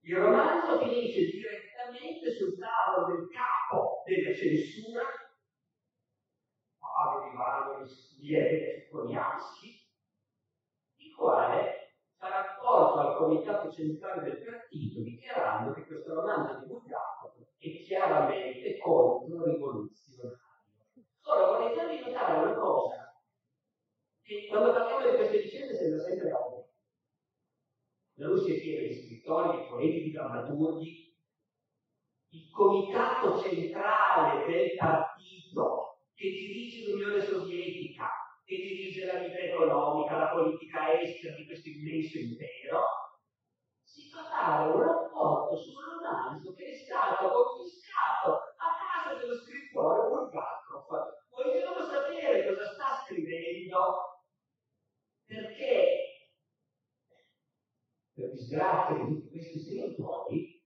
Il 0.00 0.16
romanzo 0.16 0.78
finisce 0.78 1.26
direttamente 1.26 2.30
sul 2.30 2.58
tavolo 2.58 3.14
del 3.14 3.28
capo 3.28 4.02
della 4.06 4.34
censura, 4.34 5.02
Paolo 6.78 7.32
Ivano 7.32 7.86
Lieve 8.18 8.88
Koniansky, 8.90 9.78
il 10.96 11.14
quale 11.14 11.98
fa 12.16 12.28
rapporto 12.30 12.98
al 12.98 13.16
comitato 13.18 13.70
centrale 13.70 14.22
del 14.22 14.42
partito 14.42 15.02
dichiarando 15.02 15.74
che 15.74 15.84
questo 15.84 16.14
romanzo 16.14 16.60
di 16.60 16.66
Bulgakov 16.68 17.11
è 17.62 17.82
chiaramente 17.84 18.76
contro-rivoluzionario. 18.78 20.38
Ora 21.24 21.46
vorrei 21.46 21.76
farvi 21.76 22.00
notare 22.00 22.42
una 22.42 22.54
cosa, 22.58 23.22
che 24.20 24.46
quando 24.48 24.72
parliamo 24.72 25.08
di 25.08 25.16
queste 25.16 25.42
vicende 25.42 25.76
sembra 25.76 26.02
sempre 26.02 26.32
ovvio. 26.32 26.70
La 28.14 28.26
Russia 28.26 28.54
è 28.54 28.60
piena 28.60 28.88
di 28.88 28.94
scrittori, 28.94 29.58
di 29.58 29.66
poeti, 29.68 30.02
di 30.02 30.10
drammaturghi. 30.10 31.16
Il 32.30 32.50
comitato 32.50 33.38
centrale 33.40 34.44
del 34.46 34.74
partito 34.76 35.98
che 36.14 36.30
dirige 36.30 36.90
l'Unione 36.90 37.20
Sovietica, 37.20 38.08
che 38.44 38.56
dirige 38.56 39.04
la 39.06 39.20
vita 39.20 39.38
economica, 39.38 40.16
la 40.16 40.30
politica 40.30 41.00
estera 41.00 41.36
di 41.36 41.46
questo 41.46 41.68
immenso 41.68 42.18
impero, 42.18 43.01
fare 44.20 44.70
un 44.70 44.82
rapporto 44.82 45.56
su 45.56 45.70
un 45.70 46.00
romanzo 46.00 46.52
che 46.54 46.66
è 46.66 46.74
stato 46.74 47.30
confiscato 47.30 48.32
a 48.56 48.68
casa 48.76 49.18
dello 49.18 49.36
scrittore 49.36 50.08
Bulgakov. 50.08 50.86
Vogliamo 51.30 51.86
sapere 51.86 52.46
cosa 52.46 52.72
sta 52.72 53.02
scrivendo, 53.04 54.22
perché 55.24 56.02
per 58.12 58.30
disgrazia 58.32 58.96
di 58.96 59.14
tutti 59.14 59.30
questi 59.30 59.60
scrittori 59.60 60.62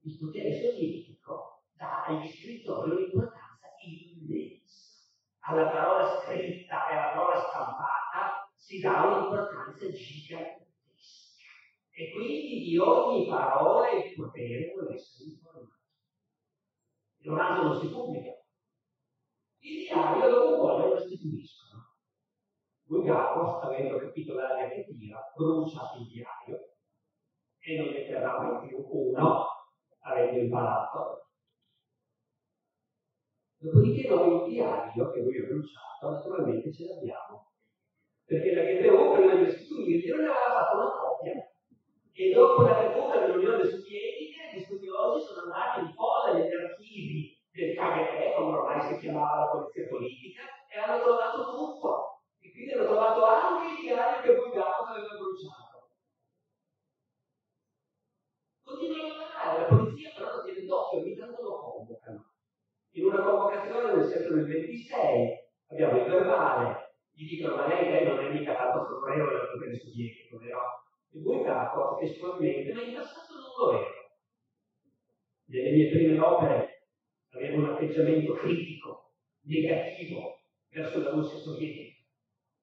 il 0.00 0.18
potere 0.18 0.60
sovietico 0.60 1.64
dà 1.72 2.04
agli 2.04 2.28
scrittori 2.28 2.90
un'importanza 2.90 3.66
immensa. 3.84 5.06
Alla 5.40 5.70
parola 5.70 6.20
scritta 6.20 6.88
e 6.88 6.96
alla 6.96 7.12
parola 7.12 7.40
stampata 7.40 8.50
si 8.54 8.80
dà 8.80 9.02
un'importanza 9.04 9.90
gigantesca 9.90 10.67
e 11.98 12.12
quindi 12.12 12.62
di 12.62 12.78
ogni 12.78 13.26
parola 13.26 13.90
il 13.90 14.14
potere 14.14 14.72
deve 14.72 14.94
essere 14.94 15.30
informato. 15.30 15.80
Il 17.18 17.28
romanzo 17.28 17.62
non 17.64 17.80
si 17.80 17.88
pubblica. 17.88 18.30
Il 19.58 19.78
diario 19.82 20.30
dopo 20.30 20.56
vuole 20.58 20.86
lo 20.86 20.94
restituiscono. 20.94 21.96
Bulgakov, 22.84 23.64
avendo 23.64 23.98
capito 23.98 24.34
l'aria 24.34 24.68
che 24.68 24.86
tira, 24.86 25.18
brucia 25.34 25.90
il 25.98 26.06
diario 26.06 26.76
e 27.58 27.76
non 27.76 27.88
ne 27.88 28.06
terrà 28.06 28.42
mai 28.42 28.68
più 28.68 28.78
uno, 28.78 29.46
avendo 29.98 30.38
imparato. 30.38 31.30
Dopodiché 33.56 34.08
noi 34.08 34.44
il 34.44 34.52
diario 34.52 35.10
che 35.10 35.20
lui 35.20 35.36
ha 35.36 35.46
bruciato, 35.48 36.10
naturalmente 36.10 36.72
ce 36.72 36.86
l'abbiamo, 36.86 37.50
perché 38.24 38.54
la 38.54 38.62
GPO 38.62 39.14
prima 39.14 39.34
di 39.34 39.44
restituirgli 39.46 40.08
non 40.10 40.20
ne 40.20 40.26
aveva 40.28 40.62
fatto 40.62 40.76
una 40.76 40.90
copia 40.92 41.48
e 42.20 42.32
dopo 42.32 42.62
la 42.62 42.74
caduta 42.74 43.20
dell'Unione 43.20 43.62
Sovietica, 43.62 44.50
gli 44.52 44.58
studiosi 44.58 45.24
sono 45.24 45.42
andati 45.42 45.86
in 45.86 45.94
folla 45.94 46.34
negli 46.34 46.52
archivi 46.52 47.38
del 47.52 47.76
KGB, 47.76 48.34
come 48.34 48.56
ormai 48.58 48.92
si 48.92 48.98
chiamava 48.98 49.44
la 49.44 49.46
polizia 49.46 49.86
politica, 49.86 50.42
e 50.66 50.78
hanno 50.80 51.00
trovato 51.04 51.54
tutto. 51.54 52.22
E 52.40 52.50
quindi 52.50 52.72
hanno 52.72 52.86
trovato 52.90 53.24
anche 53.24 53.70
il 53.70 53.78
diario 53.86 54.20
che 54.20 54.34
Bulgakov 54.34 54.88
aveva 54.88 55.14
bruciato. 55.14 55.90
Continuano 58.66 59.14
a 59.14 59.16
lavorare, 59.16 59.60
la 59.60 59.76
polizia 59.76 60.10
però 60.16 60.34
lo 60.34 60.42
tiene 60.42 60.66
d'occhio, 60.66 60.98
ogni 60.98 61.14
tanto 61.14 61.40
lo 61.40 61.60
convocano. 61.60 62.32
In 62.98 63.04
una 63.04 63.22
convocazione 63.22 63.94
nel 63.94 64.04
secolo 64.08 64.34
del 64.42 64.46
26 64.46 65.38
abbiamo 65.70 65.98
il 66.02 66.10
verbale, 66.10 66.98
gli 67.12 67.28
dicono 67.28 67.54
ma 67.54 67.68
lei, 67.68 67.92
lei 67.92 68.04
non 68.08 68.18
è 68.18 68.28
mica 68.32 68.56
tanto 68.56 68.90
favorevole 68.90 69.38
al 69.38 69.50
potere 69.52 69.76
sovietico, 69.76 70.38
vero? 70.38 70.87
E 71.10 71.18
Bulgakov 71.18 72.00
testualmente, 72.00 72.72
ma 72.72 72.82
in 72.82 72.94
passato 72.94 73.34
non 73.34 73.50
lo 73.56 73.78
ero. 73.80 73.96
Nelle 75.44 75.70
mie 75.70 75.90
prime 75.90 76.20
opere 76.20 76.88
aveva 77.30 77.56
un 77.56 77.70
atteggiamento 77.70 78.34
critico, 78.34 79.14
negativo 79.42 80.42
verso 80.68 81.02
la 81.02 81.10
Russia 81.10 81.38
sovietica. 81.38 81.96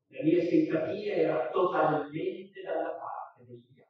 La 0.10 0.24
mia 0.24 0.44
simpatia 0.44 1.16
era 1.16 1.50
totalmente 1.50 2.62
dalla 2.62 2.92
parte 2.92 3.46
degli 3.46 3.66
bianchi. 3.74 3.90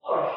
Ora, 0.00 0.32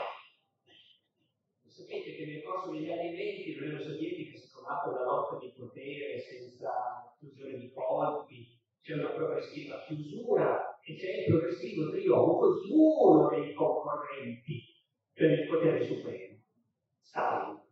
sapete 1.67 2.15
che 2.15 2.25
nel 2.25 2.43
corso 2.43 2.71
degli 2.71 2.91
anni 2.91 3.15
20 3.15 3.55
l'Unione 3.55 3.83
Sovietica 3.83 4.37
si 4.37 4.47
è 4.47 4.49
trovata 4.49 4.89
una 4.89 5.03
lotta 5.03 5.37
di 5.37 5.53
potere 5.55 6.19
senza 6.19 7.15
fusione 7.19 7.59
di 7.59 7.71
colpi, 7.71 8.59
c'è 8.81 8.93
una 8.93 9.09
progressiva 9.09 9.83
chiusura 9.85 10.74
e 10.85 10.95
c'è 10.95 11.17
il 11.17 11.25
progressivo 11.25 11.89
trionfo 11.89 12.61
di 12.61 12.71
uno 12.71 13.29
dei 13.29 13.53
concorrenti 13.53 14.63
per 15.13 15.31
il 15.31 15.47
potere 15.47 15.83
supremo, 15.83 16.37
Stalin 17.01 17.63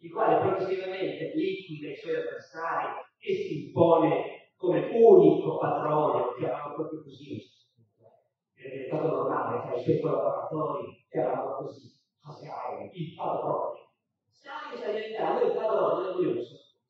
il 0.00 0.12
quale 0.12 0.40
progressivamente 0.40 1.32
liquida 1.34 1.90
i 1.90 1.96
suoi 1.96 2.16
avversari 2.16 3.02
e 3.18 3.34
si 3.34 3.66
impone 3.66 4.52
come 4.56 4.88
unico 4.92 5.58
padrone, 5.58 6.24
lo 6.24 6.34
chiamano 6.34 6.74
proprio 6.74 7.02
così, 7.02 7.42
è 8.54 8.68
diventato 8.68 9.08
normale 9.08 9.66
tra 9.66 9.76
i 9.76 9.82
suoi 9.82 10.00
collaboratori 10.00 11.06
chiamavano 11.08 11.56
così, 11.56 11.94
Hasgai, 12.20 12.90
il 12.92 13.14
padrone. 13.14 13.80
Stalin 14.30 14.78
sta 14.78 14.92
diventando 14.92 15.46
il 15.46 15.52
padrone 15.52 16.04
dell'Unione 16.04 16.42
Sovietica. 16.42 16.80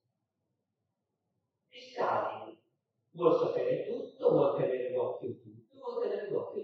E 1.68 1.80
Stalin 1.80 2.58
vuol 3.10 3.38
sapere 3.38 3.86
tutto, 3.86 4.30
vuol 4.30 4.56
tenere 4.56 4.92
d'occhio 4.92 5.36
tutto, 5.36 5.78
vuol 5.78 6.02
tenere 6.02 6.28
d'occhio 6.28 6.62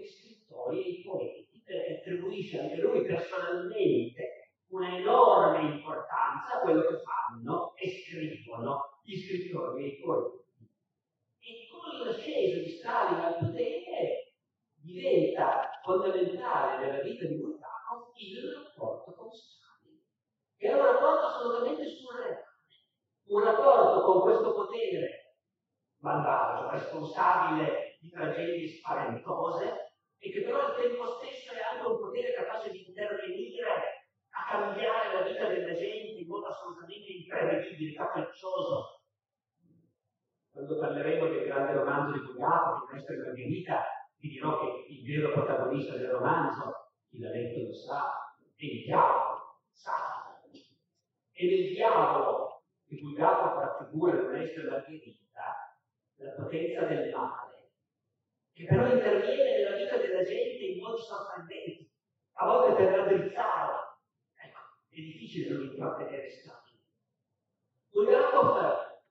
e 0.69 0.77
i 0.77 1.01
poeti, 1.03 1.61
perché 1.65 1.99
attribuisce 1.99 2.59
anche 2.59 2.75
lui 2.77 3.05
personalmente 3.05 4.51
una 4.67 4.97
enorme 4.97 5.75
importanza 5.75 6.57
a 6.57 6.59
quello 6.61 6.81
che 6.81 7.01
fanno 7.01 7.75
e 7.75 7.89
scrivono 7.89 8.99
gli 9.03 9.17
scrittori 9.17 9.83
e 9.83 9.87
i 9.87 9.99
poeti. 9.99 10.41
E 11.39 11.67
con 11.69 12.05
l'ascesa 12.05 12.59
di 12.59 12.69
Stalin 12.69 13.19
al 13.19 13.37
potere 13.39 14.33
diventa 14.75 15.69
fondamentale 15.83 16.85
nella 16.85 17.03
vita 17.03 17.25
di 17.25 17.35
Bulgakov 17.35 18.13
il 18.15 18.51
rapporto 18.51 19.13
con 19.13 19.31
Stalin, 19.31 19.99
che 20.57 20.67
è 20.67 20.73
un 20.73 20.85
rapporto 20.85 21.25
assolutamente 21.25 21.85
surreale, 21.85 22.45
un 23.25 23.43
rapporto 23.43 24.01
con 24.05 24.21
questo 24.21 24.53
potere 24.53 25.23
malvagio, 26.03 26.69
responsabile 26.69 27.97
di 28.01 28.09
tragedie 28.09 28.67
spaventose, 28.67 29.92
e 30.23 30.31
che 30.31 30.41
però 30.43 30.67
al 30.67 30.75
tempo 30.79 31.05
stesso 31.19 31.51
è 31.51 31.59
anche 31.59 31.85
un 31.85 31.99
potere 31.99 32.33
capace 32.33 32.71
di 32.71 32.87
intervenire 32.87 34.07
a 34.29 34.49
cambiare 34.49 35.13
la 35.13 35.27
vita 35.27 35.49
della 35.49 35.73
gente 35.73 36.21
in 36.21 36.27
modo 36.27 36.45
assolutamente 36.45 37.11
imprevedibile, 37.11 37.93
capriccioso. 37.93 39.01
Quando 40.49 40.79
parleremo 40.79 41.27
del 41.27 41.43
grande 41.43 41.73
romanzo 41.73 42.13
di 42.13 42.25
Bulgakov, 42.25 42.83
il 42.83 42.93
maestro 42.93 43.15
della 43.15 43.27
Margherita, 43.27 43.83
vi 44.15 44.29
dirò 44.29 44.59
che 44.61 44.85
il 44.93 45.03
vero 45.05 45.33
protagonista 45.33 45.97
del 45.97 46.11
romanzo, 46.11 46.91
chi 47.09 47.19
l'ha 47.19 47.29
letto 47.29 47.67
lo 47.67 47.73
sa, 47.73 48.33
è 48.55 48.63
il 48.63 48.83
diavolo, 48.85 49.59
Satana. 49.73 50.39
E 51.33 51.45
nel 51.45 51.73
diavolo 51.73 52.63
che 52.87 52.95
Bulgakov 52.95 53.59
raffigura 53.59 54.13
il 54.13 54.27
maestro 54.29 54.61
della 54.61 54.77
Margherita, 54.77 55.77
la 56.15 56.31
potenza 56.31 56.85
del 56.85 57.11
male, 57.11 57.52
che 58.53 58.65
però 58.65 58.93
interviene 58.93 59.57
nella 59.57 59.77
vita 59.77 59.97
della 59.97 60.23
gente 60.23 60.63
in 60.63 60.79
modi 60.79 61.01
sorprendenti, 61.01 61.91
a 62.33 62.45
volte 62.45 62.75
per 62.75 62.93
raddrizzarla, 62.93 63.99
è 64.93 65.01
difficile 65.01 65.49
non 65.49 65.65
intrattenere 65.65 66.29
Stalin. 66.29 66.79
Bulgakov, 67.89 68.57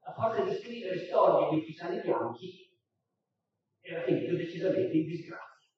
a 0.04 0.12
forza 0.12 0.44
di 0.44 0.54
scrivere 0.54 1.06
storie 1.06 1.50
di 1.50 1.56
ufficiali 1.56 2.00
bianchi, 2.00 2.70
era 3.80 4.02
finito 4.02 4.36
decisamente 4.36 4.96
in 4.96 5.06
disgrazia. 5.06 5.70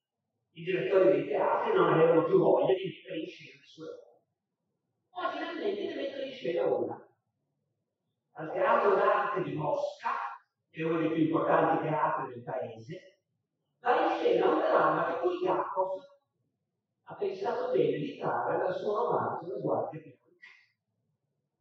I 0.52 0.62
direttori 0.62 1.10
dei 1.10 1.26
teatri 1.26 1.72
non 1.72 1.94
avevano 1.94 2.24
più 2.24 2.38
voglia 2.38 2.74
di 2.74 2.84
mettere 2.84 3.18
in 3.18 3.26
scena 3.26 3.58
le 3.58 3.66
sue 3.66 3.86
opere. 3.88 4.22
Ma 5.14 5.32
finalmente 5.32 5.84
ne 5.86 5.94
mettono 5.94 6.22
in 6.22 6.32
scena 6.32 6.64
una. 6.66 7.08
Al 8.36 8.52
Teatro 8.52 8.94
d'Arte 8.94 9.42
di 9.42 9.54
Mosca, 9.54 10.10
che 10.70 10.80
è 10.80 10.84
uno 10.84 10.98
dei 10.98 11.12
più 11.12 11.22
importanti 11.24 11.88
teatri 11.88 12.34
del 12.34 12.42
paese, 12.42 13.13
va 14.38 14.46
in 14.46 14.48
scena 14.48 14.48
un 14.48 14.58
dramma 14.58 15.06
che 15.06 15.20
Bulgakov 15.20 16.00
ha 17.04 17.14
pensato 17.14 17.72
bene 17.72 17.98
di 17.98 18.18
trarre 18.18 18.58
dal 18.58 18.74
suo 18.74 18.96
romanzo 18.96 19.52
La 19.52 19.58
Guardia 19.58 20.00
Bianca. 20.00 20.22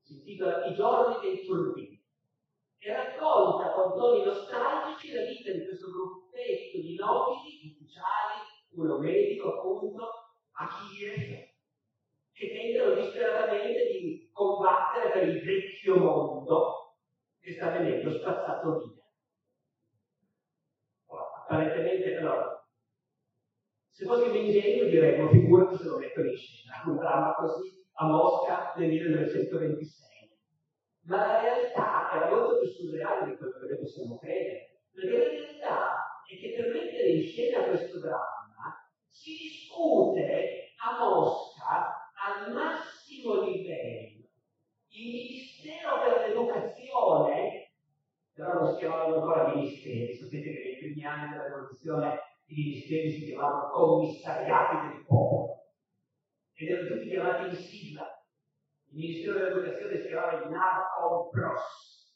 Si 0.01 0.13
intitola 0.13 0.65
I 0.65 0.73
giorni 0.73 1.21
dei 1.21 1.45
turbini 1.45 2.03
e 2.79 2.93
racconta 2.93 3.71
con 3.71 3.97
toni 3.97 4.23
nostalgici 4.25 5.13
la 5.13 5.23
vita 5.23 5.51
di 5.51 5.65
questo 5.65 5.91
gruppetto 5.91 6.77
di 6.77 6.95
nobili, 6.95 7.75
ufficiali, 7.75 8.41
uno 8.71 8.97
medico 8.97 9.57
appunto, 9.57 10.09
a 10.53 10.67
Kiev, 10.67 11.51
che 12.33 12.51
tentano 12.51 13.01
disperatamente 13.01 13.88
di 13.91 14.29
combattere 14.33 15.12
per 15.12 15.27
il 15.27 15.43
vecchio 15.43 15.97
mondo 15.97 16.95
che 17.39 17.53
sta 17.53 17.71
venendo 17.71 18.12
spazzato 18.12 18.77
via. 18.79 19.01
apparentemente 21.53 22.17
allora 22.17 22.53
se 23.93 24.06
fossimo 24.06 24.34
ingenui 24.34 24.89
diremmo, 24.89 25.29
figurati 25.29 25.77
se 25.77 25.84
lo 25.84 25.99
mettono 25.99 26.27
in 26.27 26.36
scena, 26.36 26.82
un 26.88 26.97
dramma 26.97 27.36
così 27.36 27.86
a 27.93 28.08
Mosca 28.08 28.73
nel 28.75 28.89
1926. 28.89 30.10
Ma 31.03 31.17
la 31.17 31.41
realtà 31.41 32.10
era 32.15 32.29
molto 32.29 32.58
più 32.58 32.69
surreale 32.69 33.29
di 33.29 33.38
quello 33.38 33.67
che 33.67 33.77
possiamo 33.77 34.17
credere. 34.17 34.82
Perché 34.91 35.17
la 35.17 35.29
realtà 35.29 36.23
è 36.27 36.39
che 36.39 36.53
per 36.56 36.73
mettere 36.73 37.08
in 37.10 37.21
scena 37.21 37.65
questo 37.65 37.99
dramma 37.99 38.89
si 39.10 39.38
discute 39.38 40.73
a 40.84 40.97
Mosca 40.97 42.10
al 42.25 42.51
massimo 42.51 43.43
livello. 43.43 44.25
Il 44.88 45.12
Ministero 45.12 46.01
per 46.01 46.27
l'Educazione, 46.29 47.73
però 48.34 48.53
non 48.53 48.71
si 48.71 48.77
chiamavano 48.79 49.15
ancora 49.17 49.53
ministeri, 49.53 50.15
sapete 50.15 50.51
che 50.51 50.63
nei 50.63 50.77
primi 50.77 51.06
anni 51.06 51.29
della 51.29 51.45
rivoluzione 51.45 52.33
i 52.45 52.56
ministeri 52.56 53.12
si 53.12 53.25
chiamavano 53.25 53.71
commissariati 53.71 54.88
del 54.88 55.06
popolo 55.06 55.63
ed 56.53 56.69
erano 56.69 56.88
tutti 56.95 57.10
chiamati 57.10 57.49
in 57.49 57.56
sigla. 57.56 58.23
Il 58.91 58.99
Ministero 58.99 59.39
dell'Educazione 59.39 59.97
si 59.97 60.08
chiamava 60.08 60.43
il 60.43 60.49
NARCOMPROS. 60.49 62.15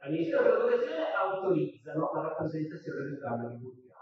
Al 0.00 0.10
Ministero 0.10 0.42
dell'Educazione 0.42 1.12
autorizzano 1.12 2.10
la 2.12 2.20
rappresentazione 2.22 3.02
del 3.02 3.18
dramma 3.18 3.48
di 3.48 3.56
Bulgaro. 3.56 3.98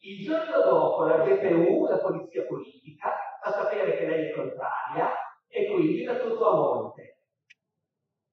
Il 0.00 0.24
giorno 0.24 0.62
dopo 0.62 1.04
la 1.04 1.24
GPU, 1.24 1.86
la 1.86 1.98
polizia 1.98 2.46
politica, 2.46 3.12
fa 3.42 3.52
sapere 3.52 3.96
che 3.96 4.06
lei 4.06 4.30
è 4.30 4.34
contraria 4.34 5.10
e 5.48 5.70
quindi 5.70 6.04
da 6.04 6.18
tutto 6.18 6.48
a 6.48 6.54
monte. 6.54 7.24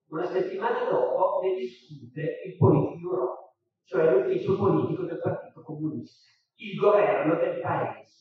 Una 0.10 0.26
settimana 0.26 0.90
dopo 0.90 1.42
ne 1.42 1.56
discute 1.56 2.42
il 2.46 2.56
Politburo 2.58 3.45
cioè 3.86 4.12
l'ufficio 4.12 4.58
politico 4.58 5.04
del 5.04 5.20
Partito 5.20 5.62
Comunista, 5.62 6.30
il 6.56 6.78
governo 6.78 7.36
del 7.36 7.60
paese. 7.62 8.14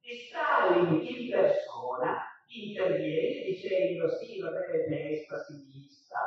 E 0.00 0.14
Stalin 0.16 1.00
in 1.02 1.30
persona 1.30 2.24
interviene 2.46 3.44
dicendo 3.44 4.08
sì, 4.08 4.40
va 4.40 4.50
bene, 4.50 4.86
destra, 4.86 5.38
sinistra. 5.38 6.20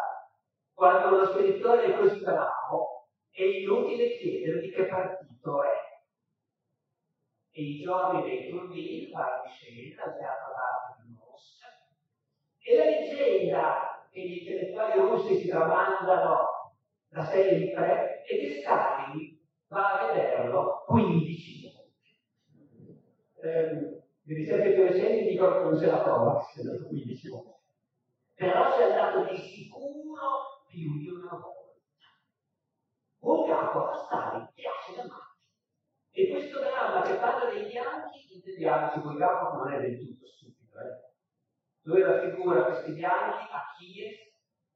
Quando 0.74 1.17
lo 1.17 1.26
scrittore 1.28 1.86
è 1.86 1.98
così 1.98 2.24
bravo, 2.24 3.10
è 3.32 3.41
inutile 3.41 4.17
chiedere 4.17 4.60
di 4.62 4.72
che 4.72 4.84
partito 4.86 5.63
è. 5.63 5.82
E 7.56 7.62
i 7.62 7.82
giorni 7.82 8.24
dei 8.24 8.50
turbini 8.50 9.12
va 9.12 9.43
in 9.46 9.52
scena 9.52 10.04
teatro 10.04 10.54
d'arte 10.54 11.04
di 11.04 11.13
Mosca. 11.13 11.67
E 12.60 12.76
la 12.76 12.86
leggenda 12.86 14.08
che 14.12 14.22
gli 14.22 14.38
intellettuali 14.39 15.00
russi 15.00 15.38
si 15.38 15.48
tramandano 15.48 16.53
da 17.13 17.26
sempre 17.26 18.23
è 18.23 18.23
che 18.26 18.60
Stalin 18.60 19.39
va 19.67 19.99
a 19.99 20.13
vederlo 20.13 20.84
15 20.88 21.71
volte. 21.71 22.97
Eh, 23.39 24.04
le 24.23 24.34
ricerche 24.34 24.73
più 24.73 24.84
recenti 24.84 25.30
dicono 25.30 25.58
che 25.58 25.63
non 25.63 25.78
se 25.78 25.86
la 25.86 26.02
prova, 26.02 26.39
che 26.39 26.45
sia 26.54 26.71
andato 26.71 26.88
15 26.88 27.30
volte. 27.30 27.62
Però 28.34 28.78
è 28.78 28.84
andato 28.84 29.32
di 29.32 29.38
sicuro 29.38 30.63
più 30.67 30.97
di 30.97 31.08
una 31.08 31.38
volta. 31.38 31.82
Bulgakov 33.19 33.89
a 33.89 33.95
Stalin 33.95 34.49
piace 34.56 34.95
da 34.95 35.04
matti. 35.04 35.47
E 36.10 36.30
questo 36.32 36.60
dramma 36.62 37.04
che 37.04 37.13
parla 37.13 37.52
dei 37.52 37.67
bianchi, 37.67 38.34
intendiamoci, 38.34 38.99
Bulgakov 39.02 39.58
non 39.58 39.71
è 39.71 39.82
del 39.82 39.99
tutto 39.99 40.26
stupido. 40.26 40.80
Eh? 40.80 41.12
Lui 41.82 42.02
raffigura 42.02 42.63
questi 42.63 42.93
bianchi 42.93 43.45
a 43.52 43.62
Kiev 43.78 44.33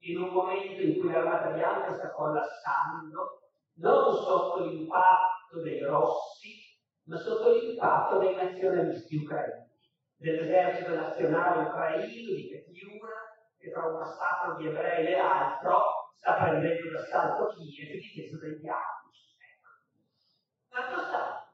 in 0.07 0.21
un 0.21 0.29
momento 0.29 0.81
in 0.81 0.99
cui 0.99 1.11
l'armata 1.11 1.51
bianca 1.51 1.93
sta 1.93 2.11
collassando, 2.11 3.41
non 3.75 4.15
sotto 4.15 4.63
l'impatto 4.63 5.61
dei 5.61 5.81
rossi, 5.81 6.55
ma 7.03 7.17
sotto 7.17 7.53
l'impatto 7.53 8.17
dei 8.19 8.35
nazionalisti 8.35 9.17
ucraini, 9.17 9.69
dell'esercito 10.15 10.95
nazionale 10.95 11.67
ucraino 11.67 12.05
di 12.05 12.49
Petiura, 12.49 13.15
che 13.57 13.71
tra 13.71 13.87
un 13.87 13.99
massacro 13.99 14.55
di 14.55 14.67
ebrei 14.67 15.07
e 15.07 15.15
altro 15.15 16.11
sta 16.15 16.33
prendendo 16.33 16.91
d'assalto 16.91 17.53
Kiev 17.55 17.99
difeso 17.99 18.39
dai 18.39 18.59
bianchi. 18.59 19.17
Ecco. 19.37 19.69
Tanto 20.69 21.01
sta. 21.01 21.51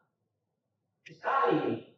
Stalin 1.01 1.91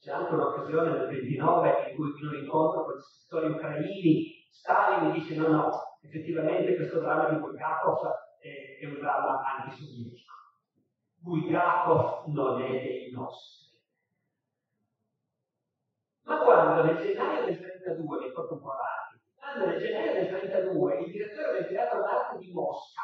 c'è 0.00 0.10
anche 0.12 0.34
un'occasione 0.34 0.90
nel 0.90 1.08
29 1.08 1.90
in 1.90 1.96
cui 1.96 2.12
in 2.20 2.26
un 2.26 2.34
incontro 2.36 2.84
con 2.84 2.94
gli 2.94 3.00
scrittori 3.00 3.50
ucraini 3.52 4.35
Stalin 4.58 5.12
dice 5.12 5.36
no 5.36 5.48
no, 5.48 5.98
effettivamente 6.00 6.74
questo 6.76 7.00
dramma 7.00 7.28
di 7.28 7.36
Bulgakov 7.36 8.06
è, 8.40 8.78
è 8.80 8.86
un 8.86 8.94
dramma 8.94 9.42
antisovietico. 9.42 10.34
Bulgakov 11.18 12.26
non 12.28 12.62
è 12.62 12.68
dei 12.68 13.10
nostri. 13.12 13.64
Ma 16.22 16.38
quando 16.38 16.82
nel 16.82 16.96
gennaio 16.96 17.44
del 17.44 17.58
32, 17.58 18.18
mi 18.18 18.32
porto 18.32 18.54
un 18.54 18.60
po' 18.60 18.72
avanti, 18.72 19.20
quando 19.34 19.66
nel 19.66 19.78
gennaio 19.78 20.12
del 20.12 20.28
32 20.28 20.98
il 21.00 21.12
direttore 21.12 21.52
del 21.52 21.68
teatro 21.68 22.00
d'arte 22.00 22.38
di 22.38 22.52
Mosca, 22.52 23.02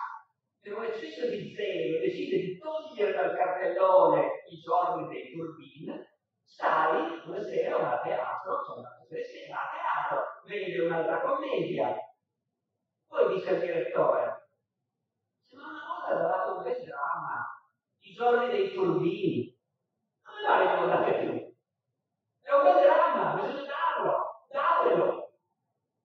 per 0.60 0.76
un 0.78 0.84
eccesso 0.84 1.28
di 1.28 1.54
zelo, 1.54 2.00
decide 2.00 2.36
di 2.38 2.58
togliere 2.58 3.12
dal 3.12 3.36
cartellone 3.36 4.42
i 4.50 4.58
giorni 4.58 5.08
dei 5.08 5.32
turbin, 5.32 6.10
Stalin 6.44 7.22
una 7.26 7.42
sera 7.42 7.76
va 7.78 8.00
a 8.00 8.02
teatro, 8.02 8.64
sono 8.64 8.76
andato 8.78 9.06
sere, 9.08 9.48
va 9.48 9.60
a 9.62 9.70
teatro, 9.70 10.31
vede 10.46 10.80
un'altra 10.80 11.20
commedia, 11.20 11.94
poi 13.06 13.34
dice 13.34 13.50
al 13.50 13.60
direttore, 13.60 14.48
ma 15.52 15.62
una 15.68 15.80
volta 15.86 16.14
ha 16.14 16.28
dato 16.28 16.56
un 16.56 16.62
bel 16.62 16.82
dramma, 16.84 17.62
i 18.00 18.12
giorni 18.12 18.50
dei 18.50 18.72
turbini. 18.72 19.58
Come 20.22 20.42
mai 20.46 20.76
non 20.76 20.88
date 20.88 21.18
più? 21.20 21.30
È 22.40 22.52
un 22.52 22.62
bel 22.62 22.82
dramma, 22.82 23.34
bisogna 23.34 23.70
darlo, 23.70 24.46
datelo. 24.50 25.32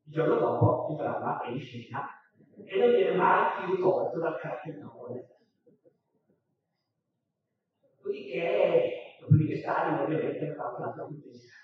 Il 0.03 0.13
giorno 0.13 0.35
dopo 0.39 0.87
il 0.91 0.97
dramma 0.97 1.41
è 1.41 1.49
in 1.49 1.59
scena 1.59 2.17
e 2.65 2.79
non 2.79 2.89
viene 2.91 3.15
mai 3.15 3.65
più 3.65 3.77
tolto 3.79 4.19
dal 4.19 4.39
cartellone. 4.39 5.27
Dopodiché, 7.81 9.17
dopodiché 9.19 9.57
Stalin 9.57 9.99
ovviamente 9.99 10.53
fa 10.55 10.75
un'altra 10.77 11.03
pubblicità. 11.03 11.56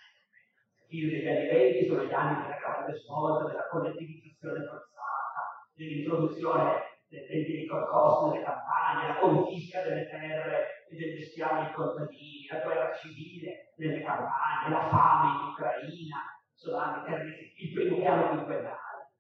I 0.94 1.10
degli 1.10 1.28
anni 1.28 1.48
20 1.48 1.88
sono 1.88 2.04
gli 2.04 2.14
anni 2.14 2.44
della 2.44 2.58
grande 2.58 2.94
svolta, 3.00 3.48
della 3.48 3.68
collettivizzazione 3.68 4.64
forzata, 4.64 5.66
dell'introduzione 5.74 6.82
dei 7.08 7.66
costi 7.68 8.30
delle 8.30 8.44
campagne, 8.46 9.08
la 9.08 9.18
confisca 9.20 9.82
delle 9.82 10.08
terre 10.08 10.86
e 10.90 10.96
del 10.96 11.14
bestiame 11.16 11.66
dei 11.66 11.74
contadini, 11.74 12.48
la 12.48 12.60
guerra 12.60 12.94
civile 12.94 13.74
nelle 13.78 14.04
campagne, 14.04 14.70
la 14.70 14.90
fame 14.90 15.42
in 15.42 15.48
Ucraina, 15.50 16.18
sono 16.54 16.78
anni 16.78 17.06
terribili, 17.06 17.54
il 17.58 17.74
primo 17.74 17.98
piano 17.98 18.30
quinquennale. 18.30 19.12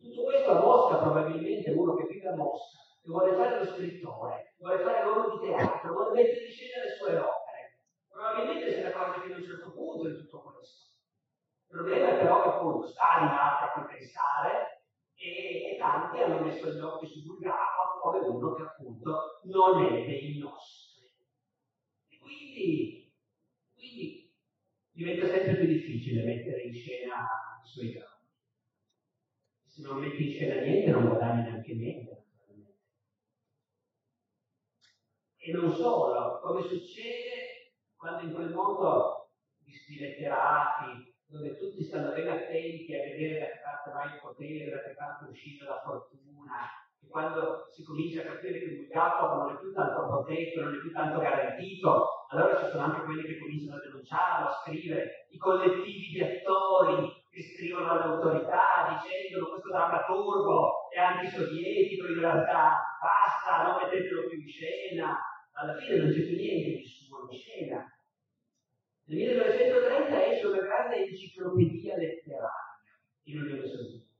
Tutto 0.00 0.24
questo 0.24 0.50
a 0.50 0.60
Mosca 0.60 0.96
probabilmente 1.02 1.70
uno 1.70 1.94
che 1.94 2.06
vive 2.06 2.28
a 2.28 2.34
Mosca, 2.34 2.78
che 3.00 3.08
vuole 3.08 3.36
fare 3.36 3.58
lo 3.58 3.64
scrittore, 3.64 4.54
vuole 4.58 4.78
fare 4.82 5.04
l'uomo 5.04 5.36
di 5.36 5.46
teatro, 5.46 5.92
vuole 5.92 6.14
mettere 6.14 6.46
in 6.46 6.50
scena 6.50 6.82
le 6.82 6.90
sue 6.90 7.16
opere, 7.16 7.48
probabilmente 8.08 8.72
se 8.72 8.80
ne 8.80 8.92
accorge 8.92 9.20
fino 9.22 9.34
a 9.34 9.38
un 9.38 9.44
certo 9.44 9.72
punto 9.72 10.08
di 10.08 10.16
tutto 10.16 10.42
questo. 10.42 10.86
Il 11.70 11.76
problema 11.76 12.08
è 12.08 12.18
però 12.18 12.42
che 12.42 12.48
appunto 12.48 12.86
Stalin 12.86 13.28
ha 13.28 13.72
cui 13.74 13.94
pensare, 13.94 14.84
e, 15.14 15.74
e 15.74 15.76
tanti 15.76 16.20
hanno 16.20 16.40
messo 16.40 16.72
gli 16.72 16.80
occhi 16.80 17.06
su 17.06 17.24
Bulgakov 17.24 18.00
come 18.00 18.18
uno 18.26 18.54
che 18.54 18.62
appunto 18.62 19.40
non 19.44 19.84
è 19.84 20.06
dei 20.06 20.38
nostri. 20.38 21.12
E 22.08 22.18
quindi, 22.18 23.12
quindi 23.74 24.34
diventa 24.92 25.26
sempre 25.26 25.56
più 25.56 25.66
difficile 25.66 26.24
mettere 26.24 26.62
in 26.62 26.72
scena 26.72 27.60
i 27.62 27.68
suoi 27.68 27.92
drammi. 27.92 28.28
Se 29.66 29.82
non 29.82 29.98
metti 29.98 30.24
in 30.24 30.32
scena 30.32 30.62
niente 30.62 30.90
non 30.90 31.06
guadagni 31.06 31.42
neanche 31.42 31.74
niente. 31.74 32.26
E 35.36 35.52
non 35.52 35.70
solo, 35.70 36.40
come 36.40 36.62
succede 36.62 37.74
quando 37.96 38.26
in 38.26 38.34
quel 38.34 38.52
mondo 38.52 39.30
di 39.58 39.98
letterati, 39.98 41.16
dove 41.28 41.56
tutti 41.56 41.84
stanno 41.84 42.12
ben 42.12 42.28
attenti 42.28 42.94
a 42.94 43.02
vedere 43.02 43.38
da 43.38 43.46
che 43.46 43.60
parte 43.62 43.90
va 43.90 44.04
il 44.04 44.20
potere, 44.20 44.70
da 44.70 44.82
che 44.82 44.94
parte 44.96 45.24
uscita 45.28 45.64
la 45.66 45.82
fortuna, 45.84 46.72
e 47.00 47.06
quando 47.06 47.68
si 47.70 47.84
comincia 47.84 48.22
a 48.22 48.32
capire 48.32 48.58
che 48.58 48.64
il 48.64 48.88
capo 48.88 49.34
non 49.34 49.54
è 49.54 49.58
più 49.58 49.72
tanto 49.72 50.06
protetto, 50.06 50.60
non 50.60 50.74
è 50.74 50.78
più 50.78 50.90
tanto 50.90 51.20
garantito, 51.20 52.26
allora 52.30 52.56
ci 52.56 52.70
sono 52.70 52.84
anche 52.84 53.04
quelli 53.04 53.22
che 53.22 53.38
cominciano 53.38 53.76
a 53.76 53.80
denunciarlo, 53.80 54.48
a 54.48 54.60
scrivere, 54.64 55.26
i 55.30 55.36
collettivi 55.36 56.08
di 56.12 56.22
attori 56.22 57.12
che 57.30 57.42
scrivono 57.42 57.90
all'autorità 57.92 58.98
dicendo 58.98 59.50
questo 59.50 59.68
drammaturgo 59.68 60.88
è 60.90 60.98
antisovietico, 60.98 62.06
in 62.08 62.20
realtà 62.20 62.80
basta, 63.00 63.62
non 63.62 63.76
mettetelo 63.82 64.28
più 64.28 64.40
in 64.40 64.48
scena, 64.48 65.18
alla 65.52 65.76
fine 65.76 65.98
non 65.98 66.10
c'è 66.10 66.22
più 66.24 66.36
niente 66.36 66.78
di 66.78 66.84
suo 66.84 67.28
in 67.30 67.38
scena, 67.38 67.86
nel 69.08 69.16
1930 69.16 70.26
esce 70.26 70.46
una 70.46 70.60
grande 70.60 71.06
enciclopedia 71.06 71.96
letteraria 71.96 72.50
in 73.22 73.40
Unione 73.40 73.66
Sovietica. 73.66 74.16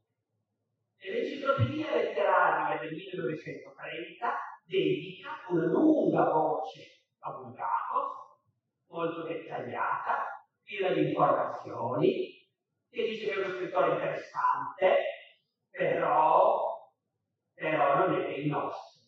E 0.96 1.12
l'enciclopedia 1.12 1.94
letteraria 1.94 2.78
del 2.80 2.94
1930 2.94 4.32
dedica 4.64 5.28
una 5.50 5.66
lunga 5.66 6.24
voce 6.30 7.04
a 7.18 7.30
Bulgakov, 7.32 8.36
molto 8.86 9.22
dettagliata, 9.24 10.46
piena 10.62 10.94
di 10.94 11.08
informazioni, 11.08 12.48
che 12.90 13.02
dice 13.02 13.26
che 13.26 13.34
è 13.34 13.44
uno 13.44 13.54
scrittore 13.56 13.92
interessante, 13.92 14.96
però, 15.70 16.90
però 17.52 18.06
non 18.06 18.22
è 18.22 18.26
dei 18.26 18.46
nostri, 18.46 19.06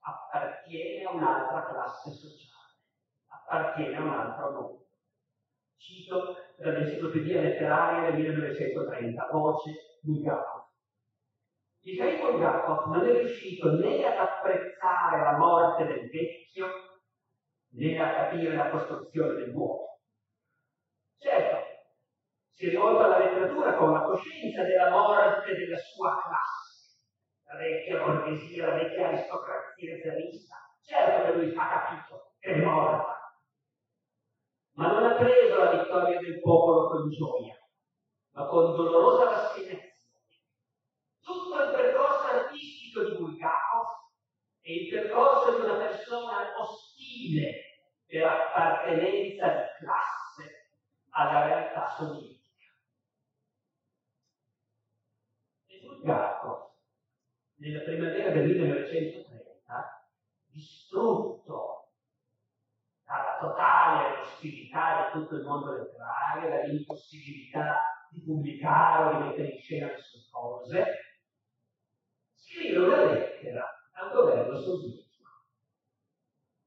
appartiene 0.00 1.04
a 1.04 1.12
un'altra 1.12 1.66
classe 1.66 2.10
sociale, 2.10 2.74
appartiene 3.28 3.96
a 3.96 4.00
un 4.00 4.08
altro 4.08 4.50
mondo. 4.50 4.87
Cito 5.78 6.36
dall'enciclopedia 6.56 7.40
letteraria 7.40 8.10
del 8.10 8.20
1930, 8.20 9.28
voce 9.30 9.70
Bulgakov. 10.02 10.66
Mikhail 11.82 12.20
Bulgakov 12.20 12.92
non 12.92 13.06
è 13.06 13.12
riuscito 13.12 13.72
né 13.76 14.04
ad 14.04 14.18
apprezzare 14.18 15.22
la 15.22 15.36
morte 15.38 15.86
del 15.86 16.10
vecchio 16.10 16.66
né 17.70 17.98
a 17.98 18.12
capire 18.12 18.56
la 18.56 18.70
costruzione 18.70 19.34
del 19.34 19.52
nuovo. 19.52 20.00
Certo, 21.16 21.56
si 22.50 22.68
rivolta 22.70 23.04
alla 23.04 23.18
letteratura 23.18 23.74
con 23.74 23.92
la 23.92 24.02
coscienza 24.02 24.64
della 24.64 24.90
morte 24.90 25.54
della 25.56 25.78
sua 25.78 26.20
classe, 26.22 27.06
la 27.44 27.56
vecchia 27.56 28.04
borghesia, 28.04 28.66
la 28.66 28.74
vecchia 28.74 29.08
aristocrazia 29.08 29.96
zarista. 30.02 30.56
Certo 30.82 31.24
che 31.24 31.32
lui 31.38 31.54
ha 31.56 31.68
capito 31.68 32.34
che 32.40 32.52
è 32.52 32.62
morta, 32.62 33.17
ma 34.78 34.92
non 34.92 35.04
ha 35.04 35.14
preso 35.16 35.58
la 35.58 35.72
vittoria 35.72 36.20
del 36.20 36.40
popolo 36.40 36.88
con 36.88 37.10
gioia, 37.10 37.58
ma 38.30 38.46
con 38.46 38.76
dolorosa 38.76 39.28
rassegnazione. 39.28 39.96
Tutto 41.20 41.62
il 41.64 41.70
percorso 41.72 42.26
artistico 42.26 43.02
di 43.02 43.16
Bulgakov 43.16 43.86
è 44.60 44.70
il 44.70 44.88
percorso 44.88 45.56
di 45.56 45.64
una 45.64 45.78
persona 45.78 46.60
ostile 46.60 47.50
per 48.06 48.24
appartenenza 48.24 49.48
di 49.48 49.84
classe 49.84 50.70
alla 51.10 51.46
realtà 51.46 51.88
sovietica. 51.96 52.72
E 55.66 55.80
Bulgakov, 55.82 56.70
nella 57.56 57.80
primavera 57.80 58.30
del 58.30 58.46
1930, 58.46 60.08
distrutto 60.52 61.90
dalla 63.04 63.38
totale 63.40 64.17
ostilità 64.38 65.10
di 65.12 65.20
tutto 65.20 65.34
il 65.34 65.42
mondo 65.42 65.72
letterario, 65.72 66.48
dall'impossibilità 66.48 68.06
di 68.10 68.22
pubblicare 68.22 69.04
o 69.04 69.18
di 69.18 69.28
mettere 69.28 69.48
in 69.48 69.60
scena 69.60 69.86
le 69.88 69.98
sue 69.98 70.20
cose, 70.30 70.84
scrive 72.34 72.78
una 72.78 73.04
lettera 73.12 73.64
al 73.92 74.12
governo 74.12 74.58
sovietico 74.60 75.06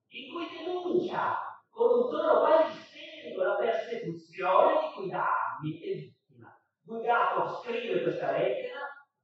in 0.10 0.34
cui 0.34 0.48
denuncia 0.50 1.38
con 1.70 2.00
un 2.00 2.10
tono 2.12 2.40
quasi 2.42 2.78
isterico 2.78 3.44
la 3.44 3.56
persecuzione 3.56 4.74
di 4.82 4.94
cui 4.94 5.10
da 5.10 5.26
anni 5.56 5.80
è 5.80 5.96
vittima. 5.96 6.62
Bulgakov 6.82 7.64
scrive 7.64 8.02
questa 8.02 8.32
lettera, 8.34 8.80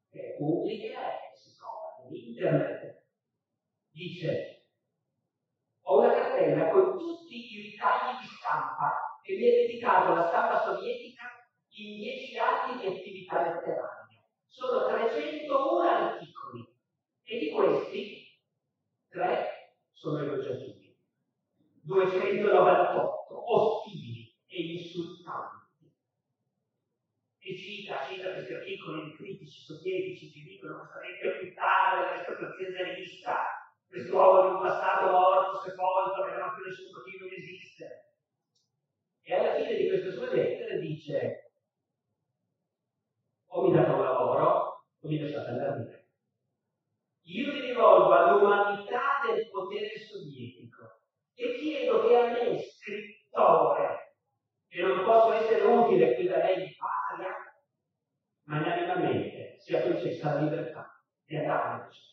che 0.09 0.33
è 0.33 0.37
pubblica 0.37 1.11
e 1.11 1.35
si 1.35 1.57
trova 1.57 2.07
in 2.09 2.15
internet. 2.15 3.03
Dice, 3.91 4.56
ho 5.89 5.99
una 5.99 6.13
cartella 6.13 6.69
con 6.69 6.97
tutti 6.97 7.53
i 7.53 7.61
ritagli 7.71 8.19
di 8.19 8.27
stampa 8.27 9.19
che 9.23 9.35
mi 9.35 9.43
è 9.43 9.51
dedicato 9.51 10.11
alla 10.11 10.27
stampa 10.27 10.59
sovietica 10.59 11.23
in 11.69 11.95
dieci 11.95 12.37
anni 12.37 12.81
di 12.81 12.87
attività 12.87 13.41
letteraria. 13.41 14.21
Sono 14.47 14.87
301 14.87 15.79
articoli 15.79 16.67
e 17.23 17.39
di 17.39 17.51
questi 17.51 18.27
tre 19.07 19.79
sono 19.93 20.19
elogiativi. 20.19 20.93
298 21.83 23.53
ostili 23.53 24.35
e 24.47 24.61
insultanti. 24.61 25.89
E 27.39 27.55
cita, 27.55 28.05
cita 28.09 28.33
questi 28.33 28.53
articoli 28.53 29.05
di 29.05 29.15
critici 29.15 29.61
sovietici 29.61 30.31
che 30.33 30.49
dicono 30.49 30.79
questa 30.79 30.99
vecchia 30.99 31.39
puttana 31.39 31.97
zarista, 33.87 33.97
quest'uomo 33.97 34.41
di 34.41 34.55
un 34.55 34.61
passato 34.61 35.11
morto, 35.11 35.61
sepolto, 35.61 36.23
che 36.23 36.31
non 36.31 36.41
ha 36.41 36.53
più 36.53 36.65
nessun 36.65 36.91
motivo 36.91 37.27
di 37.27 37.35
esistere. 37.35 38.13
E 39.21 39.33
alla 39.33 39.55
fine 39.55 39.75
di 39.75 39.87
queste 39.87 40.11
sue 40.11 40.33
lettere 40.33 40.79
dice 40.79 41.51
o 43.47 43.67
mi 43.67 43.73
date 43.73 43.91
un 43.91 44.03
lavoro 44.03 44.85
o 44.99 45.07
mi 45.07 45.19
lasciate 45.19 45.49
andare 45.49 45.83
via. 45.83 46.05
Io 47.23 47.53
mi 47.53 47.59
rivolgo 47.59 48.13
all'umanità 48.13 49.19
del 49.25 49.49
potere 49.49 49.97
sovietico 49.99 51.01
e 51.33 51.55
chiedo 51.57 52.07
che 52.07 52.17
a 52.17 52.31
me, 52.31 52.59
scrittore, 52.61 54.15
che 54.69 54.81
non 54.81 55.03
posso 55.03 55.33
essere 55.33 55.61
utile 55.63 56.15
qui 56.15 56.27
da 56.27 56.37
lei 56.37 56.63
in 56.63 56.73
patria, 56.77 57.35
magnanimamente 58.43 59.57
sia 59.59 59.81
concessa 59.81 60.35
la 60.35 60.41
libertà 60.41 61.03
di 61.25 61.35
andarmene. 61.35 62.06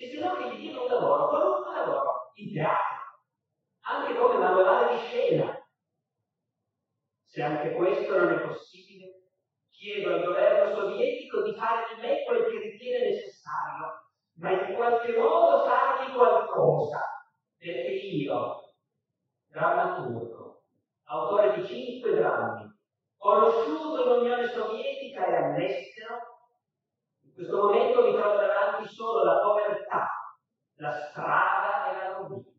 E 0.00 0.08
se 0.08 0.20
no 0.20 0.36
che 0.36 0.54
gli 0.54 0.60
diano 0.60 0.84
un 0.84 0.90
lavoro, 0.90 1.28
qualunque 1.28 1.74
lavoro, 1.74 2.30
in 2.34 2.52
teatro, 2.52 2.96
anche 3.80 4.14
come 4.14 4.38
manuale 4.38 4.94
di 4.94 5.02
scena. 5.02 5.68
Se 7.24 7.42
anche 7.42 7.72
questo 7.72 8.16
non 8.16 8.32
è 8.32 8.40
possibile, 8.46 9.30
chiedo 9.70 10.14
al 10.14 10.24
governo 10.24 10.72
sovietico 10.72 11.42
di 11.42 11.52
fare 11.54 11.86
di 11.92 12.00
me 12.00 12.22
quel 12.24 12.44
che 12.44 12.58
ritiene 12.60 13.10
necessario, 13.10 14.08
ma 14.34 14.50
in 14.52 14.74
qualche 14.76 15.16
modo 15.16 15.64
fargli 15.64 16.14
qualcosa 16.14 17.00
perché 17.56 17.90
io, 17.90 18.74
drammaturgo, 19.48 20.62
autore 21.06 21.60
di 21.60 21.66
cinque 21.66 22.14
drammi, 22.14 22.72
conosciuto 23.16 24.04
in 24.04 24.20
Unione 24.20 24.46
Sovietica 24.46 25.26
e 25.26 25.34
all'estero, 25.34 26.27
questo 27.38 27.56
momento 27.56 28.02
mi 28.02 28.14
trovo 28.14 28.34
davanti 28.34 28.88
solo 28.92 29.22
la 29.22 29.38
povertà, 29.38 30.10
la 30.78 30.90
strada 30.90 31.88
e 31.88 31.96
la 31.96 32.16
rovina. 32.16 32.50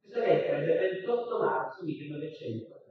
Questa 0.00 0.18
lettera 0.18 0.56
è 0.56 0.64
del 0.64 0.78
28 0.90 1.38
marzo 1.38 1.84
1930. 1.84 2.82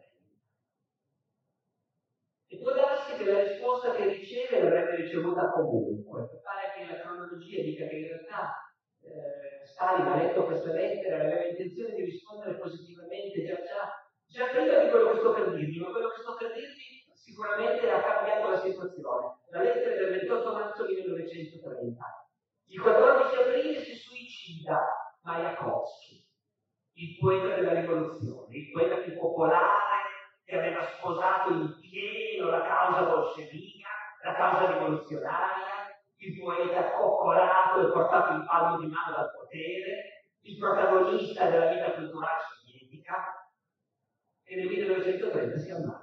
E 2.48 2.58
può 2.60 2.72
darsi 2.72 3.18
che 3.18 3.26
la 3.30 3.44
risposta 3.44 3.92
che 3.92 4.08
riceve 4.08 4.64
l'avrebbe 4.64 4.96
ricevuta 4.96 5.52
comunque. 5.52 6.40
Pare 6.42 6.72
che 6.74 6.86
la 6.86 7.02
cronologia 7.02 7.62
dica 7.62 7.86
che 7.86 7.96
in 7.98 8.08
realtà 8.08 8.56
eh, 9.02 9.66
Stalin 9.66 10.08
ha 10.08 10.16
letto 10.16 10.46
questa 10.46 10.72
lettera 10.72 11.18
e 11.18 11.26
aveva 11.26 11.48
intenzione 11.50 11.94
di 11.96 12.06
rispondere 12.06 12.58
positivamente 12.58 13.44
già, 13.44 13.56
già, 13.56 13.92
già 14.28 14.48
prima 14.48 14.80
di 14.80 14.90
quello 14.90 15.12
che 15.12 15.18
sto 15.18 15.34
per 15.34 15.54
dirvi, 15.56 15.80
ma 15.80 15.92
quello 15.92 16.08
che 16.08 16.22
sto 16.22 16.36
per 16.38 16.54
dirvi 16.54 16.83
sicuramente 17.24 17.90
ha 17.90 18.02
cambiato 18.02 18.50
la 18.50 18.60
situazione. 18.60 19.40
La 19.50 19.62
lettera 19.62 19.96
del 19.96 20.20
28 20.20 20.52
marzo 20.52 20.84
1930. 20.84 22.28
Il 22.68 22.82
14 22.82 23.36
aprile 23.36 23.80
si 23.82 23.96
suicida 23.96 24.80
Mayakovsky, 25.22 26.26
il 26.96 27.18
poeta 27.20 27.56
della 27.56 27.80
rivoluzione, 27.80 28.56
il 28.56 28.72
poeta 28.72 28.98
più 28.98 29.18
popolare 29.18 30.02
che 30.44 30.58
aveva 30.58 30.84
sposato 30.84 31.54
in 31.54 31.80
pieno 31.80 32.50
la 32.50 32.62
causa 32.62 33.04
bolscevica, 33.04 33.90
la 34.24 34.34
causa 34.34 34.74
rivoluzionaria, 34.74 35.96
il 36.18 36.40
poeta 36.40 36.92
coccolato 36.92 37.88
e 37.88 37.92
portato 37.92 38.34
in 38.34 38.46
palmo 38.46 38.80
di 38.80 38.88
mano 38.88 39.16
dal 39.16 39.32
potere, 39.32 40.28
il 40.42 40.58
protagonista 40.58 41.50
della 41.50 41.72
vita 41.72 41.92
culturale 41.94 42.42
sovietica, 42.50 43.50
e 44.44 44.56
nel 44.56 44.68
1930 44.68 45.58
si 45.58 45.72
ammazza. 45.72 46.03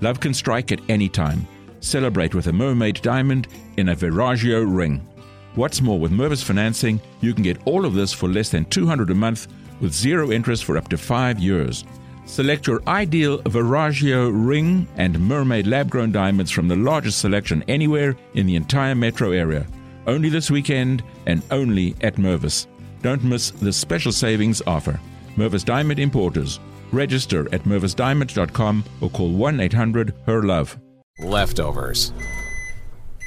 Love 0.00 0.20
can 0.20 0.32
strike 0.32 0.72
at 0.72 0.80
any 0.88 1.08
time. 1.08 1.46
Celebrate 1.80 2.34
with 2.34 2.46
a 2.46 2.52
mermaid 2.52 3.00
diamond 3.02 3.48
in 3.76 3.90
a 3.90 3.96
Viraggio 3.96 4.64
ring. 4.64 5.06
What's 5.54 5.80
more, 5.80 5.98
with 5.98 6.12
Mervis 6.12 6.44
financing, 6.44 7.00
you 7.20 7.34
can 7.34 7.42
get 7.42 7.60
all 7.64 7.84
of 7.84 7.94
this 7.94 8.12
for 8.12 8.28
less 8.28 8.48
than 8.50 8.64
200 8.66 9.10
a 9.10 9.14
month 9.14 9.48
with 9.80 9.92
zero 9.92 10.30
interest 10.30 10.64
for 10.64 10.76
up 10.76 10.88
to 10.88 10.98
five 10.98 11.38
years. 11.38 11.84
Select 12.26 12.66
your 12.66 12.82
ideal 12.86 13.38
Viraggio 13.42 14.30
ring 14.32 14.86
and 14.96 15.18
mermaid 15.18 15.66
lab 15.66 15.90
grown 15.90 16.12
diamonds 16.12 16.50
from 16.50 16.68
the 16.68 16.76
largest 16.76 17.20
selection 17.20 17.64
anywhere 17.68 18.16
in 18.34 18.46
the 18.46 18.54
entire 18.54 18.94
metro 18.94 19.32
area. 19.32 19.66
Only 20.06 20.28
this 20.28 20.50
weekend 20.50 21.02
and 21.26 21.42
only 21.50 21.96
at 22.02 22.16
Mervis. 22.16 22.66
Don't 23.02 23.24
miss 23.24 23.50
this 23.50 23.76
special 23.76 24.12
savings 24.12 24.62
offer. 24.66 25.00
Mervis 25.36 25.64
Diamond 25.64 25.98
Importers. 25.98 26.60
Register 26.92 27.52
at 27.52 27.62
mervisdiamond.com 27.64 28.84
or 29.00 29.10
call 29.10 29.30
1 29.30 29.60
800 29.60 30.14
HER 30.26 30.42
LOVE. 30.42 30.78
Leftovers. 31.20 32.12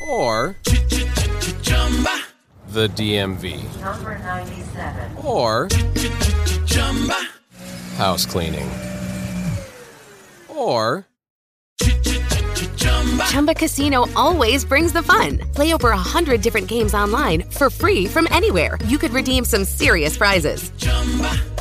Or 0.07 0.55
the 2.69 2.87
DMV. 2.87 3.81
Number 3.81 4.17
97. 4.17 5.17
Or 5.23 5.67
house 7.97 8.25
cleaning. 8.25 8.69
Or 10.47 11.05
Chumba 13.27 13.53
Casino 13.55 14.05
always 14.15 14.65
brings 14.65 14.93
the 14.93 15.03
fun. 15.03 15.39
Play 15.53 15.73
over 15.73 15.91
a 15.91 15.97
hundred 15.97 16.41
different 16.41 16.67
games 16.67 16.93
online 16.93 17.43
for 17.43 17.69
free 17.69 18.05
from 18.05 18.27
anywhere. 18.31 18.77
You 18.85 18.97
could 18.97 19.11
redeem 19.11 19.45
some 19.45 19.65
serious 19.65 20.17
prizes. 20.17 20.71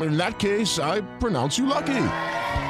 In 0.00 0.16
that 0.16 0.38
case, 0.38 0.78
I 0.78 1.02
pronounce 1.18 1.56
you 1.58 1.66
lucky. 1.66 2.06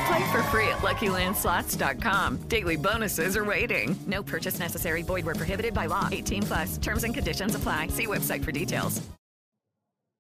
Play 0.07 0.33
for 0.33 0.43
free 0.51 0.69
at 0.69 0.83
LuckyLandSlots.com. 0.83 2.49
Daily 2.49 2.77
bonuses 2.77 3.37
are 3.37 3.45
waiting. 3.45 3.97
No 4.07 4.23
purchase 4.23 4.59
necessary. 4.59 5.03
Void 5.03 5.25
were 5.25 5.35
prohibited 5.35 5.73
by 5.73 5.87
law. 5.87 6.09
18 6.13 6.43
plus. 6.43 6.79
Terms 6.79 7.05
and 7.05 7.15
conditions 7.15 7.55
apply. 7.55 7.89
See 7.89 8.07
website 8.07 8.45
for 8.45 8.53
details. 8.53 9.01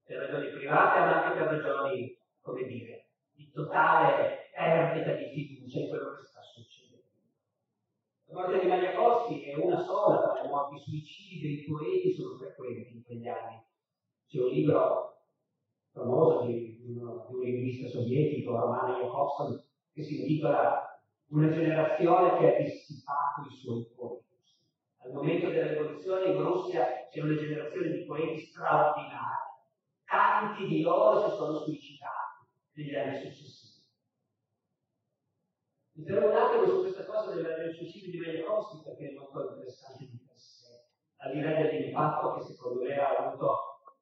Per 0.06 0.16
ragioni 0.16 0.50
private, 0.50 1.00
ma 1.00 1.24
anche 1.24 1.38
per 1.38 1.48
ragioni, 1.48 2.18
come 2.42 2.66
dire, 2.66 3.08
di 3.34 3.50
totale 3.52 4.50
perdita 4.54 5.12
di 5.12 5.32
fiducia 5.32 5.78
in 5.80 5.88
quello 5.88 6.16
che 6.16 6.26
sta 6.26 6.40
succedendo. 6.42 7.04
La 8.26 8.40
morte 8.40 8.60
di 8.60 8.66
Magliacoschi 8.66 9.44
è 9.44 9.54
una 9.56 9.82
sola 9.82 10.20
tra 10.20 10.42
le 10.42 10.48
morti 10.48 10.78
suicidi 10.78 11.40
dei 11.40 11.64
poeti 11.64 12.12
sono 12.12 12.36
frequenti 12.36 12.96
in 12.96 13.02
quegli 13.02 13.28
anni. 13.28 13.62
C'è 14.28 14.40
un 14.40 14.48
libro 14.50 15.13
famoso 15.94 16.46
di, 16.46 16.82
un 16.96 17.40
linguista 17.40 17.88
sovietico, 17.88 18.56
Roman 18.56 19.00
Jakobson, 19.00 19.62
che 19.92 20.02
si 20.02 20.20
intitola 20.20 20.88
Una 21.28 21.50
generazione 21.50 22.38
che 22.38 22.54
ha 22.54 22.62
dissipato 22.62 23.48
i 23.48 23.54
suoi 23.54 23.86
poeti. 23.96 24.22
Al 24.98 25.12
momento 25.12 25.48
della 25.48 25.68
rivoluzione 25.68 26.32
in 26.32 26.42
Russia 26.42 27.08
c'è 27.10 27.20
una 27.22 27.36
generazione 27.36 27.90
di 27.90 28.04
poeti 28.04 28.40
straordinari. 28.40 29.52
Tanti 30.04 30.66
di 30.66 30.82
loro 30.82 31.28
si 31.28 31.36
sono 31.36 31.58
suicidati 31.58 32.46
negli 32.74 32.94
anni 32.94 33.16
successivi. 33.16 33.86
Mi 35.92 36.04
fermo 36.04 36.30
un 36.30 36.36
attimo 36.36 36.66
su 36.66 36.80
questa 36.80 37.04
cosa 37.04 37.34
del 37.34 37.74
suicidio 37.74 38.10
di 38.10 38.18
Mayakovsky 38.18 38.82
perché 38.82 39.10
è 39.10 39.12
molto 39.12 39.54
interessante 39.54 40.04
di 40.10 40.18
per 40.26 40.36
sé, 40.36 40.88
al 41.18 41.32
di 41.32 41.40
là 41.40 41.52
dell'impatto 41.54 42.34
che 42.34 42.42
secondo 42.42 42.82
me 42.82 42.96
ha 42.96 43.16
avuto 43.16 43.56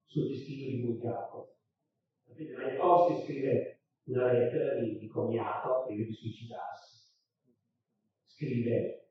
sul 0.07 0.28
destino 0.28 0.70
di 0.70 0.82
Bulgakov. 0.82 1.51
Mayakovsky 2.37 3.22
scrive 3.22 3.80
una 4.05 4.33
lettera 4.33 4.74
di, 4.74 4.99
di 4.99 5.09
cognato 5.09 5.85
prima 5.87 6.05
di 6.05 6.12
suicidarsi. 6.12 7.11
Scrive 8.24 9.11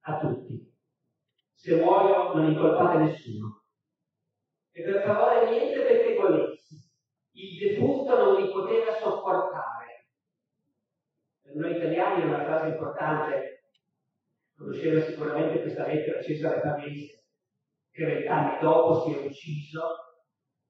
a 0.00 0.18
tutti, 0.18 0.74
se 1.54 1.76
muoio 1.76 2.34
non 2.34 2.50
incolpate 2.50 2.98
nessuno. 2.98 3.64
E 4.72 4.82
per 4.82 5.02
favore 5.02 5.50
niente 5.50 5.80
pettegolezzi. 5.80 6.90
Il 7.32 7.58
defunto 7.58 8.16
non 8.16 8.42
li 8.42 8.50
poteva 8.50 8.94
sopportare. 8.94 10.10
Per 11.42 11.54
noi 11.54 11.76
italiani 11.76 12.22
è 12.22 12.26
una 12.26 12.44
frase 12.44 12.68
importante. 12.68 13.70
Conosceva 14.56 15.00
sicuramente 15.02 15.60
questa 15.60 15.86
lettera 15.86 16.22
Cesare 16.22 16.60
Pavese, 16.60 17.24
che 17.90 18.04
vent'anni 18.04 18.58
dopo 18.60 19.04
si 19.04 19.14
è 19.14 19.26
ucciso 19.26 20.05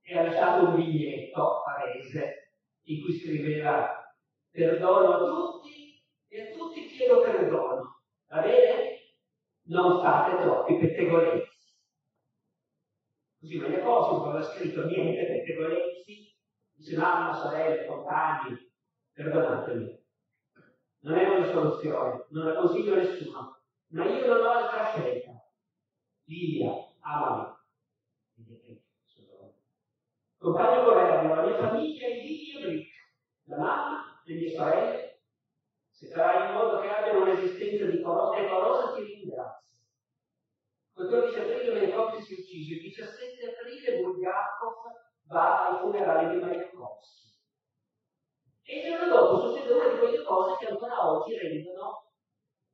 e 0.08 0.16
ha 0.16 0.22
lasciato 0.22 0.66
un 0.66 0.76
biglietto 0.76 1.62
Pavese 1.64 2.52
in 2.82 3.02
cui 3.02 3.18
scriveva 3.18 4.14
perdono 4.50 5.12
a 5.12 5.18
tutti 5.18 6.00
e 6.28 6.40
a 6.42 6.56
tutti 6.56 6.86
chiedo 6.86 7.22
perdono. 7.22 8.02
Va 8.28 8.40
bene? 8.40 9.00
Non 9.64 10.00
fate 10.00 10.42
troppi 10.42 10.78
pettegolezzi. 10.78 11.74
Così 13.40 13.58
Magliacossi 13.58 14.14
non 14.14 14.28
aveva 14.28 14.44
scritto 14.44 14.86
niente 14.86 15.26
pettegolezzi, 15.26 16.36
dice 16.72 16.96
mamma, 16.96 17.34
sorelle, 17.34 17.86
compagni, 17.86 18.72
perdonatemi. 19.12 20.04
Non 21.00 21.18
è 21.18 21.28
una 21.28 21.46
soluzione, 21.46 22.26
non 22.30 22.46
la 22.46 22.54
consiglio 22.60 22.94
a 22.94 22.96
nessuno, 22.96 23.60
ma 23.88 24.04
io 24.04 24.26
non 24.26 24.44
ho 24.44 24.50
altra 24.50 24.86
scelta. 24.86 25.32
Lilia, 26.24 26.72
amami. 27.00 27.54
Compagno 30.46 30.84
governo, 30.84 31.34
la 31.34 31.42
mia 31.42 31.58
famiglia 31.58 32.06
è 32.06 32.22
Lidia 32.22 32.60
Brick, 32.60 32.94
la 33.46 33.56
mamma, 33.56 34.22
le 34.24 34.34
mie 34.36 34.54
sorelle. 34.54 35.22
Se 35.90 36.06
farai 36.06 36.46
in 36.46 36.54
modo 36.54 36.78
che 36.78 36.88
abbiano 36.88 37.22
un'esistenza 37.22 37.84
decorosa, 37.86 38.94
ti 38.94 39.02
ringrazio. 39.02 39.82
14 40.92 41.38
aprile 41.40 41.72
Mayakovsky 41.74 42.22
si 42.22 42.34
uccise, 42.34 42.74
il 42.74 42.80
17 42.80 43.56
aprile 43.58 44.00
Bulgakov 44.00 44.74
va 45.26 45.66
ai 45.66 45.80
funerali 45.80 46.36
di 46.36 46.44
Mayakovsky. 46.44 47.28
E 48.62 48.78
il 48.78 48.84
giorno 48.86 49.16
dopo 49.16 49.48
succede 49.48 49.72
una 49.72 49.88
di 49.88 49.98
quelle 49.98 50.22
cose 50.22 50.64
che 50.64 50.70
ancora 50.70 51.10
oggi 51.10 51.36
rendono 51.36 52.12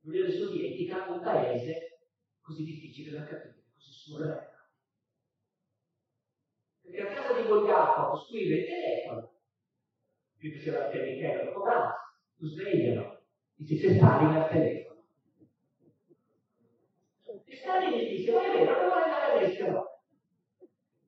l'Unione 0.01 0.29
Sovietica 0.31 1.07
un 1.09 1.21
paese 1.21 2.01
così 2.39 2.65
difficile 2.65 3.17
da 3.17 3.25
capire, 3.25 3.63
così 3.73 3.91
surreale. 3.91 4.52
Perché 6.93 7.09
a 7.09 7.11
casa 7.11 7.41
di 7.41 7.47
Bulgakov 7.47 8.23
scrive 8.23 8.55
il 8.55 8.65
telefono, 8.67 9.31
più 10.37 10.51
diceva 10.51 10.85
anche 10.85 11.01
Michele 11.01 11.45
dopo 11.45 11.63
pranzo, 11.63 11.95
lo 12.37 12.47
svegliano, 12.47 13.19
dice 13.55 13.87
c'è 13.87 13.95
Stalin 13.95 14.35
al 14.35 14.49
telefono. 14.49 15.03
E 17.45 17.55
Stalin 17.55 17.97
gli 17.97 18.15
dice, 18.15 18.31
ma 18.31 18.43
è 18.43 18.51
vero, 18.51 18.75
non 18.79 18.85
vuole 18.89 19.03
andare 19.05 19.31
all'estero. 19.31 20.01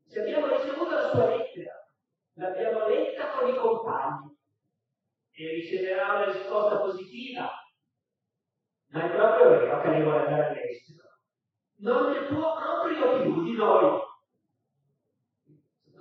Se 0.08 0.22
abbiamo 0.22 0.48
ricevuto 0.48 0.90
la 0.90 1.10
sua 1.12 1.36
lettera, 1.38 1.88
l'abbiamo 2.34 2.88
letta 2.88 3.30
con 3.38 3.50
i 3.54 3.56
compagni 3.56 4.36
e 5.34 5.50
riceverà 5.54 6.16
una 6.16 6.32
risposta 6.32 6.80
positiva, 6.80 7.48
ma 8.88 9.06
è 9.06 9.16
proprio 9.16 9.50
vero 9.50 9.82
che 9.82 9.90
lei 9.90 10.02
vuole 10.02 10.18
andare 10.18 10.48
all'estero. 10.48 11.10
Non 11.76 12.12
ne 12.12 12.26
può 12.26 12.56
proprio 12.56 13.22
più 13.22 13.44
di 13.44 13.54
noi. 13.54 14.05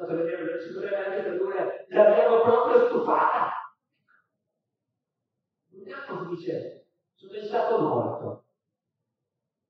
A 0.06 0.14
vedere, 0.14 0.60
si 0.60 0.72
potrebbe 0.74 1.04
anche 1.04 1.22
tradurre, 1.22 1.86
l'abbiamo 1.88 2.42
proprio 2.42 2.86
stufata. 2.88 3.52
Jacopo 5.68 6.34
dice, 6.34 6.88
sono 7.14 7.32
pensato 7.32 7.78
molto. 7.78 8.44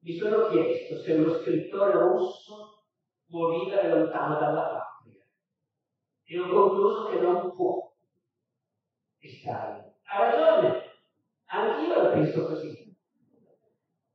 Mi 0.01 0.17
sono 0.17 0.49
chiesto 0.49 1.01
se 1.03 1.13
uno 1.13 1.39
scrittore 1.39 1.93
russo 1.93 2.85
può 3.27 3.59
vivere 3.59 3.89
lontano 3.89 4.39
dalla 4.39 4.63
patria. 4.63 5.25
E 6.25 6.39
ho 6.39 6.49
concluso 6.49 7.09
che 7.09 7.21
non 7.21 7.55
può. 7.55 7.93
E 9.19 9.29
Stalin. 9.29 9.93
Ha 10.03 10.19
ragione. 10.19 10.83
Anch'io 11.47 12.03
lo 12.03 12.11
penso 12.11 12.47
così. 12.47 12.97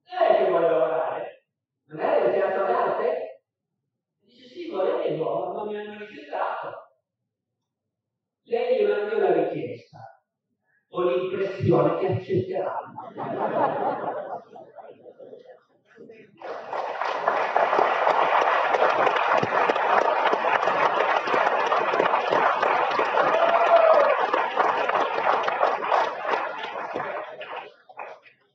Lei 0.03 0.37
che 0.37 0.49
vuole 0.49 0.69
lavorare? 0.69 1.43
Magari 1.85 2.25
al 2.25 2.33
teatro 2.33 2.65
d'arte? 2.65 3.43
Dice 4.19 4.47
sì, 4.47 4.69
volevo, 4.69 4.99
ma 5.59 5.65
mi 5.65 5.77
hanno 5.77 5.97
rifiutato. 5.97 6.87
Lei 8.43 8.85
manda 8.85 9.15
una 9.15 9.43
richiesta. 9.43 10.21
Ho 10.91 11.03
l'impressione 11.03 11.99
che 11.99 12.07
accetteranno. 12.07 13.11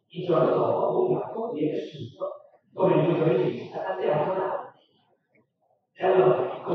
Il 0.09 0.26
giorno 0.26 0.55
dopo 0.55 0.92
Bulgakov 0.92 1.52
viene 1.52 1.82
assunto 1.82 2.30
come 2.72 2.94
nuovo 2.94 3.24
regista 3.24 3.84
al 3.84 4.00
teatro 4.00 4.34
d'arte. 4.34 4.72
E 5.96 6.07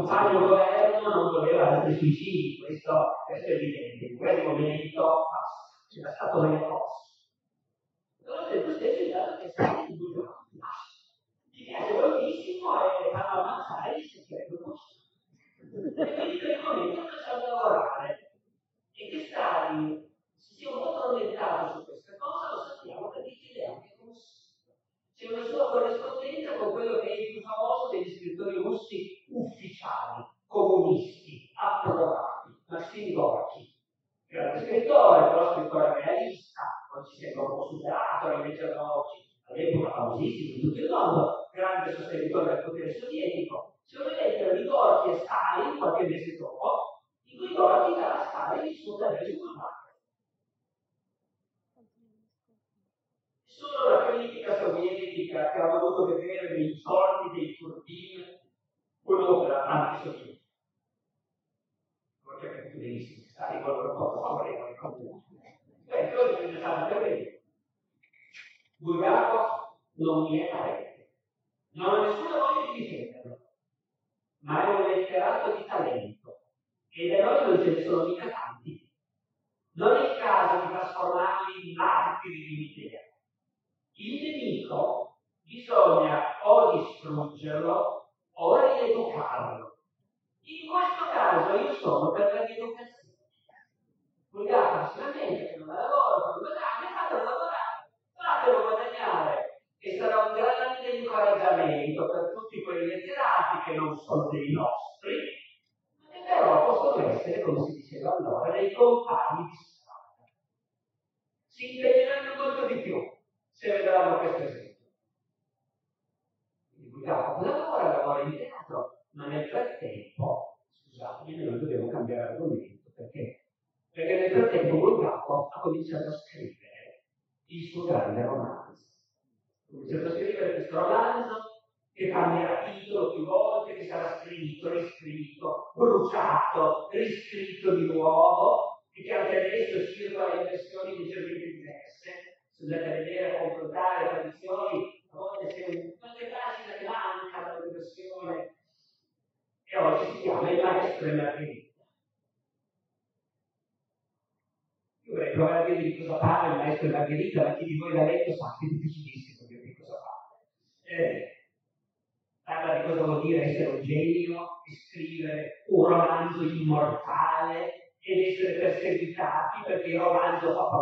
compagno 0.10 0.48
governo 0.48 1.10
non 1.14 1.32
voleva 1.32 1.70
altri 1.70 1.96
suicidi, 1.96 2.58
questo, 2.66 2.92
questo 3.28 3.48
è 3.48 3.54
evidente. 3.54 4.06
In 4.06 4.18
quel 4.18 4.44
momento 4.44 5.28
c'era 5.88 6.12
stato 6.12 6.42
Mayakovsky. 6.42 6.99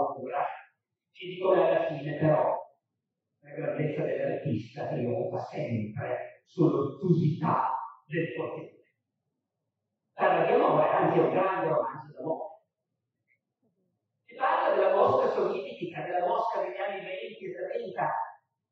Paura 0.06 0.46
e 1.12 1.28
di 1.28 1.40
come 1.40 1.68
alla 1.68 1.88
fine 1.88 2.18
però 2.18 2.56
la 3.40 3.50
grandezza 3.50 4.04
dell'artista 4.04 4.88
trionfa 4.88 5.40
sempre 5.40 6.42
sull'ottusità 6.46 7.72
del 8.06 8.34
potere. 8.36 8.76
Parla 10.14 10.46
di 10.46 10.54
amore, 10.54 10.90
anzi 10.90 11.20
è 11.20 11.22
un 11.22 11.30
grande 11.32 11.68
romanzo 11.68 12.14
d'amore 12.14 12.48
parla 14.38 14.76
della 14.76 14.96
Mosca 14.96 15.34
sovietica, 15.34 16.06
della 16.06 16.26
Mosca 16.26 16.62
degli 16.62 16.78
anni 16.78 17.04
20 17.04 17.44
e 17.44 17.54
30, 17.82 18.08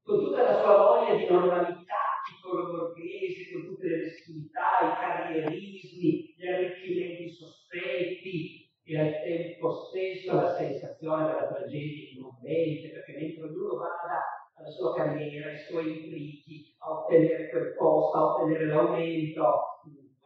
con 0.04 0.20
tutta 0.24 0.44
la 0.44 0.62
sua 0.62 0.78
voglia 0.78 1.16
di 1.16 1.26
normalità 1.26 2.22
piccolo-borghese, 2.24 3.52
con 3.52 3.66
tutte 3.66 3.88
le 3.88 3.98
meschinità, 3.98 4.70
i 4.82 4.94
carrierismi, 5.02 6.36
gli 6.38 6.48
arricchimenti 6.48 7.30
sospetti 7.30 8.65
tempo 8.94 9.72
stesso 9.72 10.34
la 10.34 10.56
sensazione 10.56 11.26
della 11.26 11.48
tragedia 11.48 12.10
incombente, 12.16 12.90
perché 12.90 13.14
mentre 13.14 13.44
ognuno 13.44 13.76
vada 13.78 14.22
alla 14.56 14.70
sua 14.70 14.94
carriera, 14.94 15.50
ai 15.50 15.58
suoi 15.58 15.98
intrighi, 15.98 16.76
a 16.80 16.92
ottenere 16.92 17.50
quel 17.50 17.74
posto, 17.76 18.18
a 18.18 18.36
ottenere 18.36 18.68
l'aumento, 18.68 19.44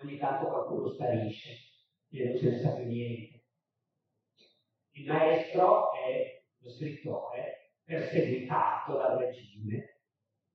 ogni 0.02 0.18
tanto 0.18 0.48
qualcuno 0.48 0.90
sparisce 0.90 1.50
e 2.12 2.26
non 2.26 2.38
se 2.38 2.50
ne 2.50 2.58
sa 2.60 2.76
più 2.76 2.86
niente. 2.86 3.44
Il 4.92 5.08
maestro 5.08 5.94
è 5.94 6.44
lo 6.62 6.70
scrittore 6.70 7.72
perseguitato 7.84 8.98
dal 8.98 9.18
regime 9.18 10.00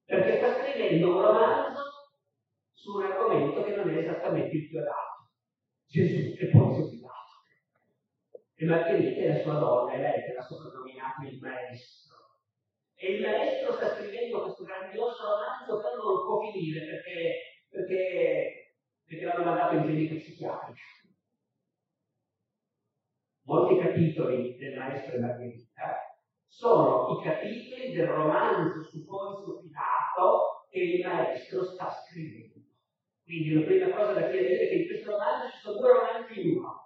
perché 0.05 0.37
sta 0.37 0.55
scrivendo 0.61 1.17
un 1.17 1.23
romanzo 1.23 1.83
su 2.73 2.97
un 2.97 3.05
argomento 3.05 3.65
che 3.65 3.75
non 3.75 3.91
è 3.91 3.99
esattamente 3.99 4.55
il 4.55 4.69
più 4.69 4.79
adatto. 4.79 5.31
Gesù 5.87 6.35
e 6.39 6.47
Ponzio 6.49 6.51
Pilato. 6.51 6.74
E 8.57 8.65
Margherita 8.67 9.21
è 9.21 9.29
la 9.29 9.43
sua 9.43 9.59
donna, 9.59 9.93
è 9.93 10.01
lei 10.01 10.23
che 10.25 10.33
l'ha 10.33 10.43
soprannominato 10.43 11.27
il 11.27 11.39
maestro. 11.41 12.15
E 12.95 13.13
il 13.15 13.23
maestro 13.23 13.73
sta 13.75 13.95
scrivendo 13.97 14.43
questo 14.43 14.65
grandioso 14.65 15.23
romanzo, 15.23 15.81
però 15.81 15.97
non 15.97 16.13
lo 16.15 16.27
può 16.27 16.51
finire 16.51 16.87
perché, 16.87 17.67
perché, 17.69 18.77
perché 19.05 19.25
l'hanno 19.25 19.45
mandato 19.45 19.75
in 19.77 19.83
clinica 19.83 20.15
psichiatrica 20.15 20.83
molti 23.45 23.79
capitoli 23.79 24.57
del 24.57 24.77
Maestro 24.77 25.17
e 25.17 25.19
Margherita 25.19 26.17
sono 26.47 27.19
i 27.19 27.25
capitoli 27.25 27.93
del 27.93 28.07
romanzo 28.07 28.85
su 28.85 29.05
Ponzio 29.05 29.61
Pilato 29.61 30.67
che 30.71 30.81
il 30.81 31.07
Maestro 31.07 31.65
sta 31.65 31.91
scrivendo. 31.91 32.63
Quindi 33.25 33.55
la 33.55 33.63
prima 33.63 33.97
cosa 33.97 34.13
da 34.13 34.31
chiarire 34.31 34.61
è 34.61 34.69
che 34.69 34.75
in 34.75 34.87
questo 34.87 35.11
romanzo 35.13 35.51
ci 35.51 35.59
sono 35.59 35.81
due 35.81 35.93
romanzi 35.93 36.41
in 36.41 36.57
uno. 36.59 36.84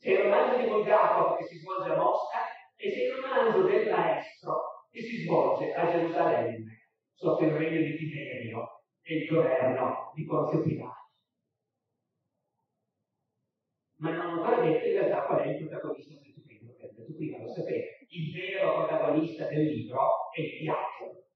C'è 0.00 0.10
il 0.10 0.18
romanzo 0.18 0.58
di 0.58 0.68
Bulgakov 0.68 1.36
che 1.38 1.44
si 1.44 1.58
svolge 1.58 1.90
a 1.90 1.96
Mosca 1.96 2.38
e 2.76 2.90
c'è 2.92 3.02
il 3.02 3.14
romanzo 3.14 3.62
del 3.62 3.90
Maestro 3.90 4.86
che 4.90 5.02
si 5.02 5.24
svolge 5.24 5.74
a 5.74 5.90
Gerusalemme, 5.90 6.88
sotto 7.14 7.44
il 7.44 7.52
regno 7.52 7.80
di 7.80 7.96
Tiberio 7.96 8.82
e 9.02 9.16
il 9.16 9.28
governo 9.28 10.12
di 10.14 10.24
Ponzio 10.24 10.62
Pilato. 10.62 11.10
Ma 13.96 14.10
non 14.12 14.26
ho 14.26 14.30
ancora 14.34 14.60
detto 14.60 14.86
in 14.86 14.92
realtà 14.92 15.26
qual 15.26 15.40
è 15.40 15.46
il 15.48 15.66
protagonista 15.66 16.14
del 16.14 16.32
tuo 16.32 16.42
libro, 16.46 16.76
che 16.76 16.92
detto 16.94 17.14
prima, 17.16 17.42
lo 17.42 17.52
sapete, 17.52 18.06
il 18.08 18.32
vero 18.32 18.74
protagonista 18.74 19.48
del 19.48 19.64
libro 19.64 20.30
è 20.32 20.40
il 20.40 20.58
diavolo. 20.60 21.26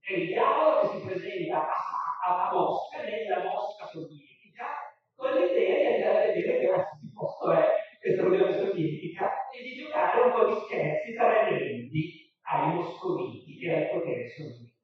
È 0.00 0.12
il 0.14 0.26
diavolo 0.26 0.80
che 0.80 0.98
si 0.98 1.06
presenta 1.06 1.68
a, 1.68 2.48
a 2.48 2.52
Mosca, 2.52 3.02
nella 3.02 3.44
Mosca 3.44 3.86
sovietica, 3.86 4.66
con 5.14 5.32
l'idea 5.32 5.78
di 5.78 6.02
andare 6.02 6.22
a 6.22 6.26
vedere 6.32 6.58
che 6.58 6.70
razza 6.70 6.98
di 7.00 7.12
posto 7.14 7.52
è 7.52 7.79
questa 8.00 8.24
Unione 8.24 8.58
Sovietica 8.58 9.50
e 9.50 9.62
di 9.62 9.76
giocare 9.76 10.20
un 10.22 10.32
po' 10.32 10.46
di 10.46 10.60
scherzi 10.66 11.14
tremendi 11.14 12.32
ai 12.40 12.74
moscoviti 12.74 13.60
e 13.60 13.72
al 13.72 13.90
potere 13.90 14.28
sovietico. 14.30 14.78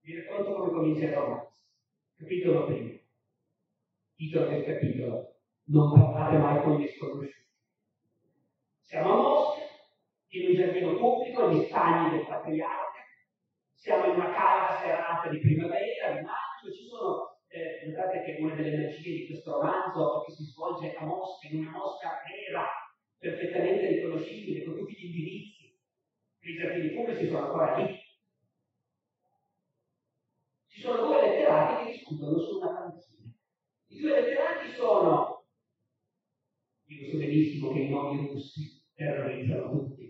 Vi 0.00 0.14
racconto 0.16 0.54
come 0.54 0.72
comincia 0.72 1.04
il 1.04 1.12
romanzo. 1.12 1.56
Capitolo 2.16 2.64
primo 2.64 2.98
titolo 4.18 4.48
del 4.48 4.64
capitolo, 4.64 5.36
non 5.66 5.92
parlate 5.92 6.38
mai 6.38 6.60
con 6.64 6.80
gli 6.80 6.88
sconosciuti. 6.88 7.46
Siamo 8.82 9.12
a 9.12 9.16
Mosca, 9.16 9.62
in 10.30 10.48
un 10.48 10.54
giardino 10.56 10.96
pubblico, 10.96 11.52
gli 11.52 11.64
stagni 11.66 12.10
del 12.10 12.26
patriarca, 12.26 12.98
siamo 13.74 14.06
in 14.06 14.16
una 14.16 14.32
calda 14.32 14.80
serata 14.80 15.28
di 15.28 15.38
primavera, 15.38 16.16
di 16.16 16.24
maggio, 16.24 16.74
ci 16.74 16.88
sono, 16.88 17.37
eh, 17.48 17.86
notate 17.86 18.22
che 18.24 18.36
una 18.40 18.54
delle 18.54 18.76
magie 18.76 19.16
di 19.16 19.26
questo 19.26 19.52
romanzo 19.52 20.24
che 20.26 20.32
si 20.32 20.44
svolge 20.44 20.94
a 20.94 21.04
Mosca, 21.04 21.48
in 21.48 21.60
una 21.60 21.70
Mosca 21.70 22.20
vera, 22.26 22.66
perfettamente 23.16 23.88
riconoscibile, 23.88 24.64
con 24.64 24.76
tutti 24.76 24.94
gli 24.94 25.04
indirizzi, 25.06 25.58
i 26.40 26.56
giardini 26.56 26.94
pubblici 26.94 27.26
sono 27.26 27.44
ancora 27.44 27.76
lì. 27.76 27.98
Ci 30.68 30.80
sono 30.80 31.06
due 31.06 31.20
letterati 31.20 31.84
che 31.84 31.92
discutono 31.92 32.38
su 32.38 32.56
una 32.56 32.74
canzone. 32.74 33.34
I 33.88 34.00
due 34.00 34.20
letterati 34.20 34.70
sono, 34.70 35.46
dico 36.84 37.10
so 37.10 37.16
benissimo 37.18 37.72
che 37.72 37.80
i 37.80 37.88
nomi 37.88 38.28
russi 38.28 38.82
terrorizzano 38.94 39.70
tutti. 39.70 40.07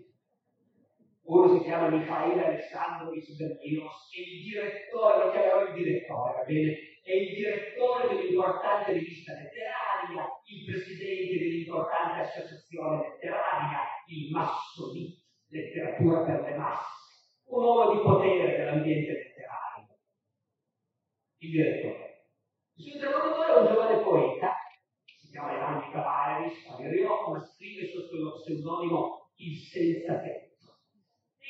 Uno 1.28 1.58
si 1.58 1.64
chiama 1.64 1.90
Mikhail 1.90 2.38
Alessandrovich 2.38 3.36
Berlios 3.36 4.08
e 4.16 4.20
il 4.22 4.42
direttore, 4.48 5.24
lo 5.24 5.30
chiamerò 5.30 5.68
il 5.68 5.74
direttore, 5.74 6.32
va 6.38 6.44
bene? 6.44 6.72
È 7.04 7.12
il 7.12 7.34
direttore 7.34 8.08
dell'importante 8.08 8.92
rivista 8.92 9.34
letteraria, 9.34 10.24
il 10.24 10.64
presidente 10.64 11.38
dell'importante 11.38 12.20
associazione 12.22 13.08
letteraria, 13.08 13.80
il 14.08 14.30
Massonit, 14.32 15.20
letteratura 15.48 16.24
per 16.24 16.40
le 16.48 16.56
masse, 16.56 17.36
un 17.44 17.62
uomo 17.62 17.92
di 17.92 18.00
potere 18.00 18.56
dell'ambiente 18.56 19.12
letterario. 19.12 19.98
Il 21.40 21.50
direttore. 21.50 22.24
Il 22.72 22.84
suo 22.84 22.94
interlocutore 22.94 23.52
è 23.52 23.58
un 23.60 23.66
giovane 23.66 24.02
poeta, 24.02 24.54
si 25.04 25.28
chiama 25.28 25.52
Ivan 25.52 25.76
Nikolaevich 25.76 26.68
Valeriov, 26.70 27.32
ma 27.32 27.44
scrive 27.44 27.86
sotto 27.92 28.16
lo 28.16 28.32
pseudonimo 28.40 29.30
Il 29.36 29.58
Senza 29.58 30.20
Tetto. 30.20 30.47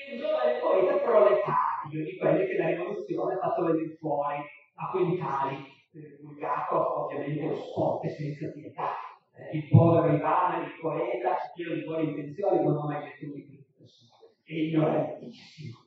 È 0.05 0.13
un 0.13 0.19
giovane 0.19 0.59
poeta 0.59 0.97
proletario, 0.99 2.05
di 2.05 2.17
quelli 2.17 2.47
che 2.47 2.57
la 2.57 2.67
rivoluzione 2.69 3.35
ha 3.35 3.39
fatto 3.39 3.65
venire 3.65 3.97
fuori 3.97 4.37
a 4.75 4.91
quintali. 4.91 5.77
Bulgakov 6.21 7.05
ovviamente 7.05 7.41
è 7.41 7.49
un 7.49 7.57
sport 7.57 8.07
senza 8.07 8.51
pietà. 8.53 8.95
Eh, 9.35 9.57
il 9.57 9.69
povero 9.69 10.15
Ivano, 10.15 10.63
il 10.63 10.73
poeta, 10.81 11.37
pieno 11.55 11.75
di 11.75 11.85
buone 11.85 12.03
intenzioni, 12.03 12.63
non 12.63 12.77
ho 12.77 12.87
mai 12.87 13.13
libro 13.19 13.35
di 13.35 13.65
persone. 13.77 14.35
È 14.45 14.53
ignorantissimo. 14.53 15.87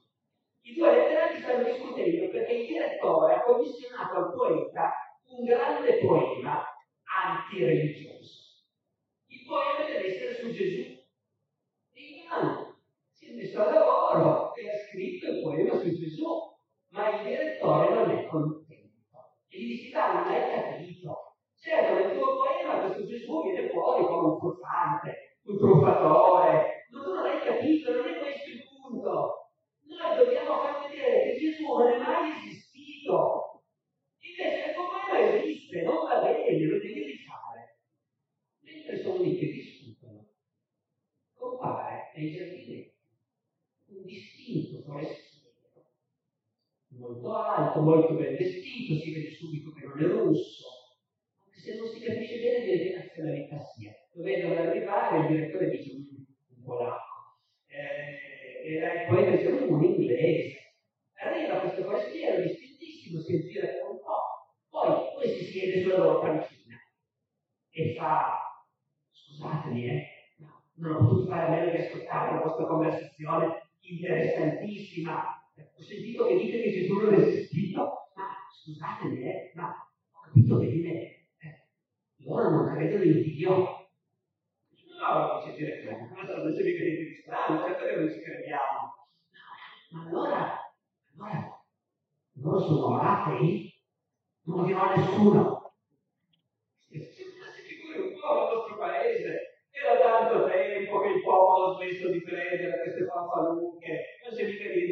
I 0.64 0.74
due 0.76 0.92
letterati 0.92 1.42
stanno 1.42 1.64
discutendo 1.64 2.30
perché 2.30 2.54
il 2.54 2.68
direttore 2.68 3.34
ha 3.36 3.44
commissionato 3.44 4.16
al 4.16 4.34
poeta 4.34 4.94
un 5.30 5.46
grande 5.46 5.98
poema 6.00 6.64
antireligioso. 7.04 8.66
Il 9.28 9.46
poema 9.48 9.86
deve 9.86 10.06
essere 10.06 10.36
su 10.36 10.52
Gesù. 10.52 11.00
E 11.94 12.02
Ivano 12.24 12.66
si 12.66 12.71
è 13.42 13.44
messo 13.44 13.60
al 13.60 13.74
lavoro 13.74 14.54
e 14.54 14.70
ha 14.70 14.78
scritto 14.88 15.32
il 15.32 15.42
poema 15.42 15.76
su 15.80 15.90
Gesù, 15.98 16.26
ma 16.90 17.10
il 17.10 17.26
direttore 17.26 17.94
non 17.94 18.10
è 18.12 18.28
contento. 18.28 19.34
E 19.50 19.60
gli 19.60 19.82
dice, 19.82 19.98
ah, 19.98 20.14
non 20.14 20.32
hai 20.32 20.52
capito. 20.52 21.38
Certo, 21.60 21.94
nel 21.94 22.18
tuo 22.18 22.38
poema 22.38 22.86
questo 22.86 23.08
Gesù 23.08 23.42
viene 23.44 23.70
fuori 23.70 24.06
come 24.06 24.28
un 24.28 24.40
furfante, 24.40 25.40
un 25.44 25.58
truffatore. 25.58 26.86
Ma 26.92 27.04
tu 27.04 27.14
non 27.14 27.26
hai 27.26 27.40
capito, 27.42 27.92
non 27.92 28.06
è 28.06 28.20
questo 28.20 28.50
il 28.50 28.64
punto. 28.64 29.50
Noi 29.86 30.18
dobbiamo 30.18 30.62
far 30.62 30.88
vedere 30.88 31.24
che 31.24 31.40
Gesù 31.40 31.66
non 31.66 31.88
è 31.88 31.98
mai 31.98 32.32
esistito. 32.32 33.64
Invece 34.20 34.68
il 34.70 34.74
tuo 34.76 34.86
poema 34.88 35.36
esiste, 35.36 35.82
non 35.82 36.08
va 36.08 36.22
bene, 36.22 36.66
lo 36.66 36.78
devi 36.78 37.04
rifare. 37.04 37.80
Mentre 38.62 39.02
sono 39.02 39.24
lì 39.24 39.38
che 39.38 39.46
discutono, 39.48 40.28
compare 41.34 42.12
nei 42.16 42.32
giardinetti 42.32 42.91
distinto 44.52 44.82
molto 47.02 47.36
alto, 47.36 47.82
molto 47.82 48.14
ben 48.14 48.36
vestito, 48.36 49.00
si 49.00 49.14
vede 49.14 49.32
subito 49.32 49.72
che 49.74 49.86
non 49.86 50.00
è 50.00 50.08
russo, 50.08 50.68
anche 51.44 51.60
se 51.60 51.78
non 51.78 51.88
si 51.88 52.00
capisce 52.02 52.40
bene 52.40 52.66
di 52.66 52.84
che 52.84 52.96
nazionalità 52.96 53.60
sia. 53.60 53.92
Lo 54.14 54.24
vedono 54.24 54.56
arrivare, 54.56 55.20
il 55.20 55.28
direttore 55.28 55.70
dice 55.70 55.92
un, 55.96 56.64
polacco, 56.64 57.40
eh, 57.68 58.76
e 58.76 59.06
poi 59.08 59.32
dice 59.32 59.48
un 59.48 59.84
inglese. 59.84 60.60
Arriva 61.14 61.60
questo 61.60 61.84
forestiero 61.84 62.42
distintissimo, 62.42 63.22
si 63.22 63.48
gira 63.48 63.68
un 63.90 64.00
po', 64.00 64.56
poi, 64.70 65.14
poi 65.16 65.30
si 65.38 65.46
siede 65.46 65.82
sulla 65.82 65.98
loro 65.98 66.20
pancina 66.20 66.78
e 67.70 67.96
fa, 67.96 68.40
scusatemi, 69.12 69.88
eh, 69.88 70.08
no, 70.38 70.64
non 70.76 70.96
ho 70.96 71.08
potuto 71.08 71.30
fare 71.30 71.46
a 71.46 71.50
meno 71.50 71.72
di 71.72 71.78
ascoltare 71.78 72.34
la 72.34 72.42
vostra 72.42 72.66
conversazione 72.66 73.71
interessantissima. 73.82 75.44
Ho 75.56 75.82
sentito 75.82 76.28
che 76.28 76.38
dite 76.38 76.62
che 76.62 76.72
Gesù 76.72 77.00
non 77.00 77.14
è 77.14 77.18
esistito, 77.18 77.82
ma 78.16 78.28
scusatemi, 78.52 79.22
eh, 79.24 79.52
ma 79.56 79.70
ho 80.12 80.22
capito 80.22 80.58
bene, 80.58 80.92
eh, 80.92 81.68
loro 82.18 82.50
non 82.50 82.76
credono 82.76 83.04
in 83.04 83.22
Dio. 83.22 83.56
No, 85.02 85.42
dice 85.44 85.58
direttore, 85.58 86.10
ma 86.14 86.22
non 86.22 86.54
c'è 86.54 86.64
mica 86.64 86.84
niente 86.84 87.04
di 87.04 87.16
strano, 87.22 87.66
certo 87.66 87.86
che 87.86 87.96
non 87.96 88.12
ci 88.12 88.22
crediamo. 88.22 88.92
Ma 89.92 90.06
allora, 90.06 90.74
allora, 91.16 91.66
loro 92.34 92.60
sono 92.60 93.00
atei? 93.00 93.74
Non 94.44 94.58
lo 94.58 94.66
dirà 94.66 94.96
nessuno. 94.96 95.51
Smesso 101.92 102.10
di 102.10 102.24
credere 102.24 102.74
a 102.74 102.80
queste 102.80 103.06
fanfaluche, 103.06 104.20
non 104.24 104.38
c'è 104.38 104.46
mica 104.46 104.72
di 104.72 104.91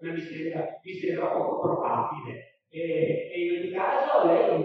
mi 0.00 0.20
sembra, 0.20 0.80
mi 0.82 0.92
poco 1.28 1.60
probabile. 1.60 2.62
E, 2.70 3.30
e, 3.32 3.44
in 3.44 3.58
ogni 3.58 3.70
caso 3.72 4.26
lei 4.26 4.46
non 4.46 4.60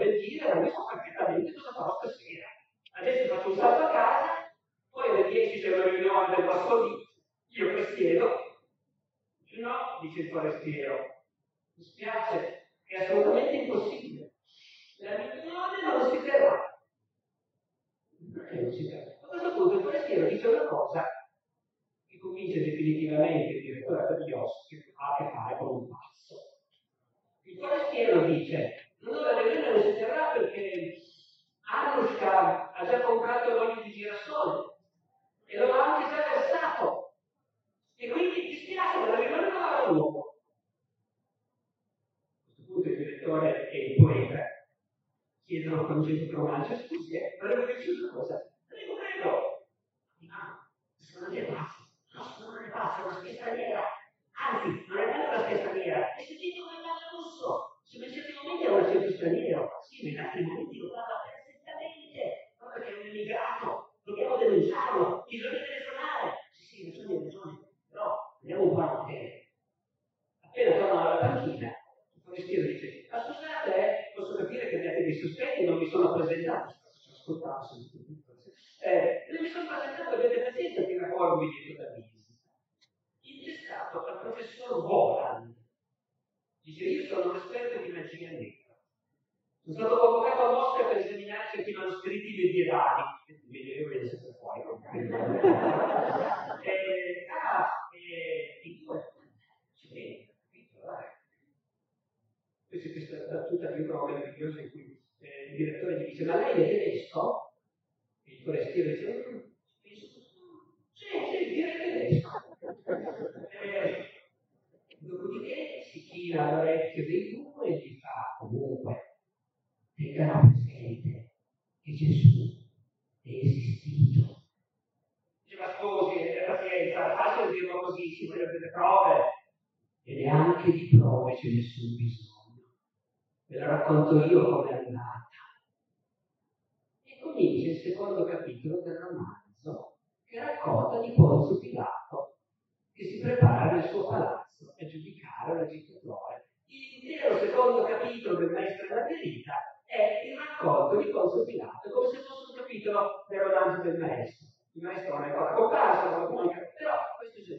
Pilato, 151.74 151.90
come 151.90 152.08
se 152.08 152.22
fosse 152.22 152.50
un 152.50 152.56
capitolo 152.56 153.24
del 153.28 153.40
romanzo 153.40 153.82
del 153.82 153.98
Maestro. 153.98 154.48
Il 154.72 154.82
Maestro 154.82 155.14
non 155.14 155.24
è 155.24 155.30
ancora 155.30 155.52
comparso, 155.54 156.10
non 156.10 156.26
comunica, 156.26 156.60
però 156.76 156.96
questo 157.18 157.38
è 157.38 157.42
già 157.42 157.54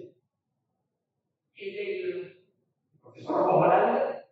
Ed 1.54 1.76
è 1.76 1.82
il 1.82 2.44
professor 3.00 3.46
Roland, 3.46 4.28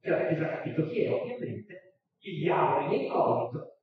che 0.00 0.12
avete 0.12 0.36
già 0.36 0.48
capito 0.48 0.86
chi 0.86 1.04
è 1.04 1.12
ovviamente, 1.12 1.98
il 2.20 2.38
diavolo 2.38 2.86
in 2.86 3.00
incognito, 3.02 3.78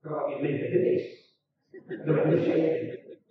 probabilmente 0.00 0.68
tedesco, 0.68 1.32
dovendo 2.04 2.36
scegliere, 2.42 3.22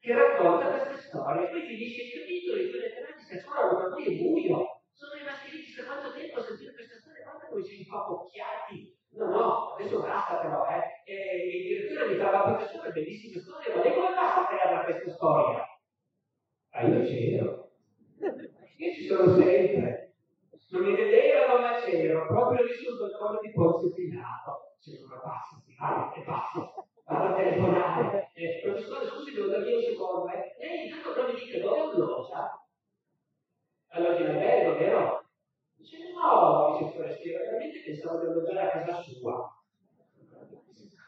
che 0.00 0.12
racconta 0.12 0.70
questa 0.70 0.96
storia. 1.08 1.48
Poi 1.48 1.62
finisce 1.62 2.02
il 2.02 2.20
capitolo, 2.20 2.60
i 2.60 2.70
due 2.70 2.80
letterati 2.80 3.22
si 3.22 3.34
accorgono, 3.34 3.88
ma 3.88 3.94
qui 3.94 4.04
è 4.04 4.16
buio, 4.18 4.82
sono 4.92 5.12
rimasti 5.14 5.50
lì 5.52 5.62
chissà 5.62 5.84
quanto 5.84 6.12
tempo 6.12 6.38
a 6.40 6.42
sentire 6.42 6.74
questa 6.74 6.96
storia, 6.96 7.22
guarda 7.22 7.46
come 7.46 7.64
ci 7.64 7.78
impapocchiati. 7.78 8.97
No, 9.18 9.26
no, 9.26 9.74
adesso 9.74 10.00
basta 10.00 10.36
però, 10.36 10.64
eh. 10.66 11.02
E 11.10 11.48
il 11.48 11.62
direttore 11.66 12.12
mi 12.12 12.18
fa, 12.18 12.30
ma 12.30 12.54
professore, 12.54 12.92
bellissima 12.92 13.42
storia, 13.42 13.74
ma 13.74 13.82
lei 13.82 13.94
come 13.94 14.14
basta 14.14 14.46
crearla 14.46 14.84
questa 14.84 15.10
storia? 15.10 15.66
Ah, 16.70 16.86
io 16.86 17.02
c'ero. 17.02 17.70
Io 18.20 18.92
ci 18.94 19.06
sono 19.06 19.34
sempre. 19.34 20.14
Non 20.70 20.82
mi 20.82 20.94
vedevano, 20.94 21.60
ma 21.60 21.80
c'ero, 21.80 22.26
proprio 22.28 22.64
lì 22.64 22.74
sul 22.74 22.96
balcone 22.96 23.40
di 23.42 23.50
Ponzio 23.50 23.92
Pilato. 23.92 24.76
C'era 24.78 25.04
una 25.06 25.20
passa, 25.20 25.62
ah, 25.80 26.12
è 26.14 26.22
pazzo. 26.22 26.74
Vado 27.04 27.24
a 27.24 27.34
telefonare. 27.34 28.30
Eh, 28.34 28.60
professore, 28.62 29.06
scusi, 29.06 29.34
devo 29.34 29.48
dargli 29.48 29.72
un 29.72 29.82
secondo, 29.82 30.28
eh. 30.28 30.54
Lei 30.60 30.86
intanto 30.86 31.12
però 31.12 31.26
mi 31.26 31.34
dica 31.34 31.58
dove 31.58 31.80
alloggia? 31.80 32.68
Alloggia 33.88 34.20
in 34.20 34.26
albergo, 34.28 34.78
vero? 34.78 35.17
Dice, 35.88 36.12
no, 36.12 36.76
dice 36.78 36.92
forestiero, 36.92 37.44
veramente 37.44 37.80
pensavo 37.82 38.20
di 38.20 38.26
alloggiare 38.26 38.60
a 38.60 38.84
casa 38.84 39.02
sua. 39.02 39.48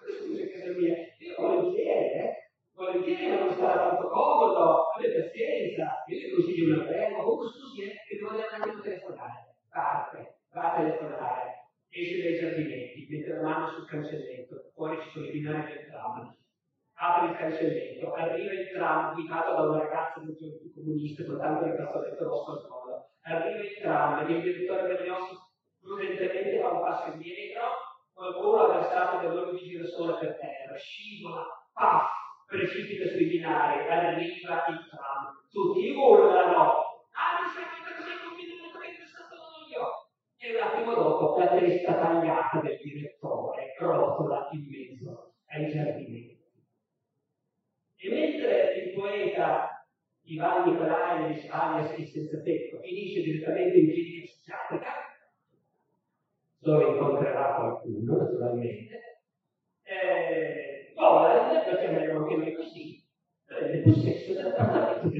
Scusi, 0.00 0.48
casa 0.48 0.72
mia. 0.72 0.96
Io 1.18 1.34
volentieri, 1.36 2.12
eh. 2.16 2.50
Volentieri, 2.72 3.28
ma 3.28 3.44
non 3.44 3.54
sarà 3.56 3.90
tanto 3.90 4.08
comodo. 4.08 4.88
Abbia 4.88 5.20
pazienza. 5.20 6.04
Io 6.08 6.16
le 6.16 6.34
consiglio 6.34 6.72
un 6.72 6.80
albergo. 6.80 7.22
Comunque, 7.22 7.46
scusi, 7.48 7.82
eh, 7.82 7.96
che 8.08 8.16
devo 8.16 8.30
andare 8.30 8.48
anche 8.48 8.70
a 8.70 8.80
telefonare. 8.80 9.56
Parte, 9.68 10.38
va 10.52 10.72
a 10.72 10.76
telefonare. 10.80 11.48
Esce 11.90 12.22
dai 12.22 12.38
giardinetti, 12.38 13.06
mette 13.10 13.32
la 13.34 13.42
mano 13.42 13.68
sul 13.68 13.86
cancelletto. 13.86 14.70
Fuori 14.72 14.98
ci 15.02 15.10
sono 15.10 15.26
i 15.26 15.30
binari 15.30 15.74
del 15.74 15.86
tram. 15.90 16.34
Apre 16.94 17.30
il 17.30 17.36
cancelletto, 17.36 18.12
arriva 18.12 18.52
il 18.52 18.70
tram 18.72 19.12
guidato 19.14 19.52
da 19.52 19.62
una 19.62 19.78
ragazza 19.78 20.20
molto 20.20 20.44
comunista 20.74 21.24
con 21.24 21.34
il 21.34 21.74
fazzoletto 21.76 22.24
rosso 22.24 22.50
al 22.52 22.68
collo. 22.68 22.79
Arriva 23.22 23.60
il 23.60 23.78
tram, 23.80 24.30
il 24.30 24.42
direttore 24.42 24.88
Berniossi 24.88 25.36
prudentemente 25.80 26.60
fa 26.60 26.68
un 26.70 26.80
passo 26.80 27.12
indietro, 27.12 27.62
qualcuno 28.12 28.56
ha 28.56 28.78
versato 28.78 29.18
dell'olio 29.26 29.52
di 29.52 29.68
girasole 29.68 30.18
per 30.18 30.38
terra, 30.38 30.76
scivola, 30.76 31.46
paf, 31.72 32.10
precipita 32.46 33.08
sui 33.08 33.26
binari, 33.26 33.88
arriva 33.88 34.66
il 34.68 34.88
tram. 34.88 35.46
Tutti 35.50 35.90
urlano, 35.90 37.06
ah 37.12 37.42
mi 37.42 37.48
sa 37.48 37.60
che 37.68 37.80
cosa 37.82 38.10
hai 38.10 38.18
combinato 38.24 38.78
che 38.78 38.88
è 38.88 38.96
versato 38.98 39.34
l'olio? 39.34 40.10
E 40.36 40.56
un 40.56 40.62
attimo 40.62 40.94
dopo 40.94 41.38
la 41.38 41.48
testa 41.48 41.94
tagliata 41.94 42.60
del 42.60 42.78
direttore 42.82 43.74
rotola 43.78 44.48
in 44.52 44.66
mezzo 44.68 45.34
ai 45.48 45.68
giardinetti. 45.68 46.38
E 47.96 48.10
mentre 48.10 48.74
il 48.74 48.94
poeta 48.94 49.79
Ivan 50.30 50.70
Nicolai 50.70 51.48
alias 51.50 51.98
il 51.98 52.06
senza 52.06 52.40
tetto. 52.40 52.78
Finisce 52.78 53.22
direttamente 53.22 53.78
in 53.78 53.90
clinica 53.90 54.26
psichiatrica, 54.26 54.92
dove 56.58 56.84
incontrerà 56.84 57.54
qualcuno 57.56 58.16
naturalmente, 58.16 59.22
eh, 59.82 60.92
Poland, 60.94 61.64
perché 61.64 61.88
meglio 61.88 62.18
anche 62.18 62.36
noi 62.36 62.54
così, 62.54 63.04
prende 63.44 63.80
possesso 63.80 64.32
dell'appartamento. 64.34 65.18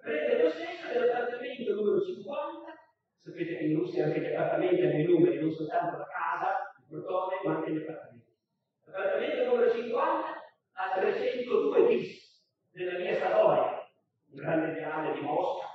Prende 0.00 0.42
possesso 0.42 0.92
dell'appartamento 0.92 1.74
numero 1.74 2.00
50, 2.00 2.72
sapete 3.18 3.56
che 3.58 3.64
in 3.64 3.76
Russia 3.76 4.04
anche 4.06 4.20
gli 4.20 4.32
appartamenti 4.32 4.80
hanno 4.80 4.98
i 5.00 5.04
numeri, 5.04 5.38
non 5.38 5.52
soltanto 5.52 5.98
la 5.98 6.06
casa, 6.06 6.72
il 6.78 6.84
portone, 6.88 7.34
ma 7.44 7.56
anche 7.56 7.72
gli 7.72 7.76
appartamenti. 7.76 8.32
L'appartamento 8.86 9.44
numero 9.44 9.70
50 9.70 10.02
a 10.76 10.98
302 10.98 11.86
bis 11.88 12.23
della 12.74 12.98
via 12.98 13.16
Sadoria, 13.16 13.88
un 14.32 14.40
grande 14.40 14.72
viale 14.74 15.14
di 15.14 15.20
Mosca. 15.20 15.66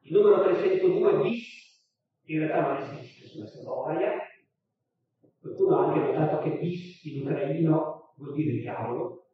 Il 0.00 0.12
numero 0.12 0.42
302 0.44 1.20
bis 1.22 1.86
in 2.24 2.38
realtà 2.40 2.60
non 2.68 2.82
esiste 2.82 3.26
sulla 3.26 3.46
Sadoria. 3.46 4.12
Qualcuno 5.40 5.78
ha 5.78 5.86
anche 5.86 6.00
notato 6.00 6.42
che 6.42 6.58
bis 6.58 7.02
in 7.04 7.22
ucraino 7.22 8.12
vuol 8.16 8.34
dire 8.34 8.58
diavolo. 8.58 9.30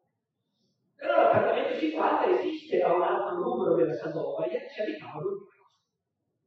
Però 0.94 1.16
l'appartamento 1.16 1.78
50 1.78 2.38
esiste 2.38 2.80
a 2.80 2.94
un 2.94 3.02
altro 3.02 3.38
numero 3.38 3.74
della 3.74 3.94
Sadoria, 3.94 4.60
ci 4.68 4.80
abitavano 4.80 5.28
due 5.28 5.52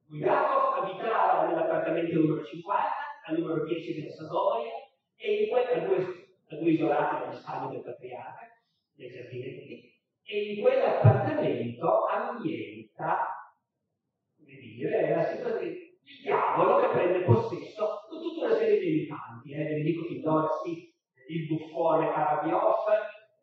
Bulgakov 0.09 0.84
abitava 0.84 1.47
nell'appartamento 1.47 2.18
numero 2.18 2.45
50, 2.45 2.82
al 3.26 3.38
numero 3.38 3.65
10 3.65 3.99
della 3.99 4.13
Sadoria, 4.13 4.72
e 5.18 5.43
in 5.43 5.49
quel, 5.49 5.68
a 5.68 5.86
due, 5.86 5.97
a 6.47 6.55
due 6.55 6.72
isolati 6.72 7.26
dagli 7.26 7.36
stadi 7.36 7.76
del 7.76 7.84
patriarca, 7.84 8.47
nei 8.98 9.10
giardinetti, 9.10 9.95
e 10.24 10.54
in 10.54 10.62
quell'appartamento 10.62 12.06
ambienta, 12.06 13.28
come 14.36 14.58
dire, 14.58 15.16
la 15.16 15.24
situazione, 15.24 15.66
il 15.68 16.22
diavolo 16.22 16.80
che 16.80 16.88
prende 16.88 17.24
possesso 17.24 18.08
con 18.10 18.22
tutta 18.22 18.45
una 18.45 18.56
serie 18.56 18.80
di 18.80 19.02
infanti, 19.02 19.52
eh, 19.54 19.66
Federico 19.66 20.06
Fidorsi, 20.06 20.93
il 21.30 21.48
buffone 21.48 22.12
Karabioff, 22.12 22.88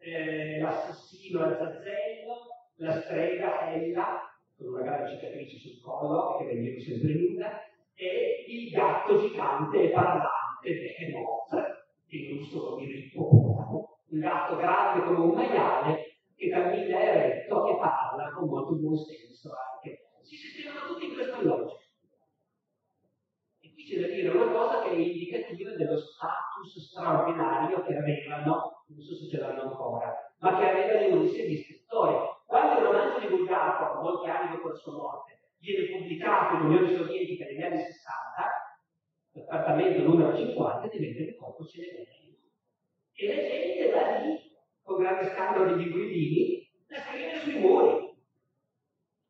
eh, 0.00 0.59
l'assassino 0.61 1.42
Alzazzello, 1.42 2.34
la 2.76 3.00
strega 3.00 3.72
Ella, 3.72 4.20
con 4.57 4.68
una 4.68 4.82
grande 4.82 5.11
cicatrice 5.11 5.59
sul 5.59 5.80
collo 5.80 6.38
e 6.38 6.44
che 6.44 6.55
veniva 6.55 6.80
sempre 6.80 7.14
nuda, 7.14 7.61
e 7.94 8.44
il 8.48 8.70
gatto 8.70 9.20
gigante 9.20 9.82
e 9.82 9.90
parlante 9.90 10.28
Behemoth, 10.62 11.86
che 12.09 12.28
non 12.32 12.44
solo 12.44 12.76
dire 12.76 12.98
ippopotamo, 12.98 13.84
un 14.14 14.20
gatto 14.20 14.56
grande 14.56 15.04
come 15.04 15.18
un 15.18 15.34
maiale 15.34 16.18
che 16.36 16.48
cammina 16.48 17.00
eretto 17.00 17.66
e 17.66 17.76
parla 17.78 18.30
con 18.30 18.48
molto 18.48 18.74
buon 18.76 18.96
senso 18.96 19.50
anche. 19.50 20.06
Si 20.22 20.36
sentivano 20.36 20.86
tutti 20.86 21.06
in 21.06 21.14
questo 21.14 21.34
alloggio. 21.34 21.80
E 23.60 23.72
qui 23.72 23.84
c'è 23.84 24.00
da 24.00 24.06
dire 24.06 24.28
una 24.28 24.52
cosa 24.52 24.82
che 24.82 24.90
è 24.90 24.94
indicativa 24.94 25.70
dello 25.72 25.98
status 25.98 26.90
straordinario 26.90 27.82
che 27.82 27.96
avevano, 27.96 28.84
non 28.86 29.00
so 29.00 29.14
se 29.16 29.28
ce 29.28 29.38
l'hanno 29.38 29.62
ancora, 29.62 30.14
ma 30.38 30.58
che 30.58 30.70
avevano 30.70 31.06
i 31.06 31.12
Ulisse 31.18 31.46
di 31.46 31.56
scrittori. 31.56 32.16
Quando 32.46 32.78
il 32.78 32.86
romanzo 32.86 33.18
di 33.18 33.34
Bulgakov, 33.34 34.00
molti 34.00 34.30
anni 34.30 34.54
dopo 34.54 34.68
la 34.68 34.74
sua 34.76 34.92
morte, 34.92 35.40
viene 35.58 35.98
pubblicato 35.98 36.54
in 36.54 36.60
Unione 36.66 36.96
Sovietica 36.96 37.46
negli 37.46 37.62
anni 37.62 37.78
60, 37.78 37.90
l'appartamento 39.32 40.02
numero 40.02 40.36
50 40.36 40.86
diventa 40.86 41.22
il 41.22 41.36
corpo 41.36 41.64
cinematografo. 41.64 42.23
E 43.16 43.26
la 43.26 43.42
gente 43.42 43.90
da 43.90 44.18
lì, 44.18 44.50
con 44.82 44.98
grande 44.98 45.30
scandalo 45.30 45.76
di 45.76 45.88
guidini, 45.88 46.68
da 46.88 46.98
scrivere 46.98 47.38
sui 47.38 47.60
muri. 47.60 48.12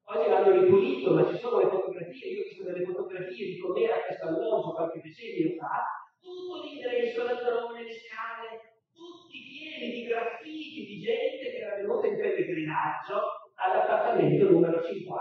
Oggi 0.04 0.28
l'hanno 0.28 0.60
ripulito, 0.60 1.12
ma 1.12 1.26
ci 1.28 1.36
sono 1.36 1.58
le 1.60 1.68
fotografie, 1.68 2.30
io 2.32 2.40
ho 2.40 2.44
visto 2.44 2.62
delle 2.64 2.84
fotografie 2.84 3.46
di 3.46 3.58
com'era 3.58 4.00
questo 4.06 4.26
alloggio 4.26 4.72
qualche 4.72 5.00
decennio 5.02 5.56
fa, 5.56 5.84
tutto 6.20 6.62
l'ingresso, 6.62 7.24
la 7.24 7.34
drone, 7.34 7.84
le 7.84 7.92
scale, 7.92 8.80
tutti 8.92 9.36
pieni 9.44 9.92
di 9.92 10.06
graffiti 10.08 10.86
di 10.86 11.00
gente 11.00 11.50
che 11.50 11.58
era 11.58 11.76
venuta 11.76 12.06
in 12.06 12.16
pellegrinaggio 12.16 13.20
all'appartamento 13.54 14.48
numero 14.48 14.82
50. 14.82 15.20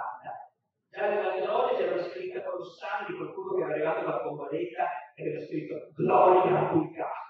Già 0.90 1.10
nella 1.10 1.36
drone 1.40 1.76
c'era 1.76 1.94
una 1.94 2.04
scritta 2.04 2.44
colossale 2.44 3.08
di 3.08 3.16
qualcuno 3.16 3.56
che 3.56 3.64
era 3.64 3.74
arrivato 3.74 4.06
dalla 4.06 4.24
bomboletta 4.24 4.88
e 5.16 5.22
aveva 5.22 5.46
scritto 5.46 5.76
Gloria 5.96 6.72
Bulgakov. 6.72 7.23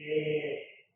E 0.00 0.86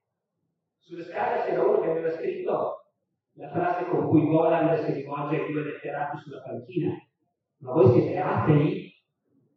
sulle 0.79 1.03
scale 1.03 1.43
c'era 1.43 1.65
uno 1.65 1.81
che 1.81 1.91
aveva 1.91 2.13
scritto 2.13 2.85
la 3.33 3.51
frase 3.51 3.87
con 3.87 4.09
cui 4.09 4.27
Golan 4.27 4.79
si 4.85 4.93
rivolge 4.93 5.41
ai 5.41 5.51
due 5.51 5.65
letterati 5.65 6.19
sulla 6.19 6.41
panchina. 6.43 6.95
Ma 7.59 7.73
voi 7.73 7.91
siete 7.91 8.17
atei? 8.19 8.95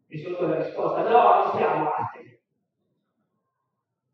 E 0.07 0.17
sotto 0.17 0.47
la 0.47 0.63
risposta, 0.63 1.01
no, 1.03 1.43
non 1.43 1.55
siamo 1.55 1.89
atei. 1.89 2.39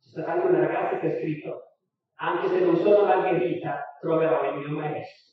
C'è 0.02 0.10
stata 0.10 0.34
anche 0.34 0.48
una 0.48 0.66
ragazza 0.66 1.00
che 1.00 1.08
ha 1.08 1.18
scritto, 1.18 1.76
anche 2.16 2.48
se 2.50 2.60
non 2.60 2.76
sono 2.76 3.06
Margherita, 3.06 3.98
troverò 4.02 4.52
il 4.52 4.60
mio 4.60 4.80
maestro. 4.80 5.30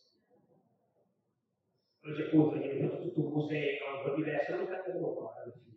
A 1.97 2.13
questo 2.13 2.29
punto 2.31 2.55
è 2.55 2.61
diventato 2.61 3.03
tutto 3.03 3.27
un 3.27 3.33
museo, 3.33 3.97
un 3.97 4.03
po' 4.03 4.15
diverso, 4.15 4.55
non 4.55 4.67
alla 4.67 4.83
fine. 4.83 5.68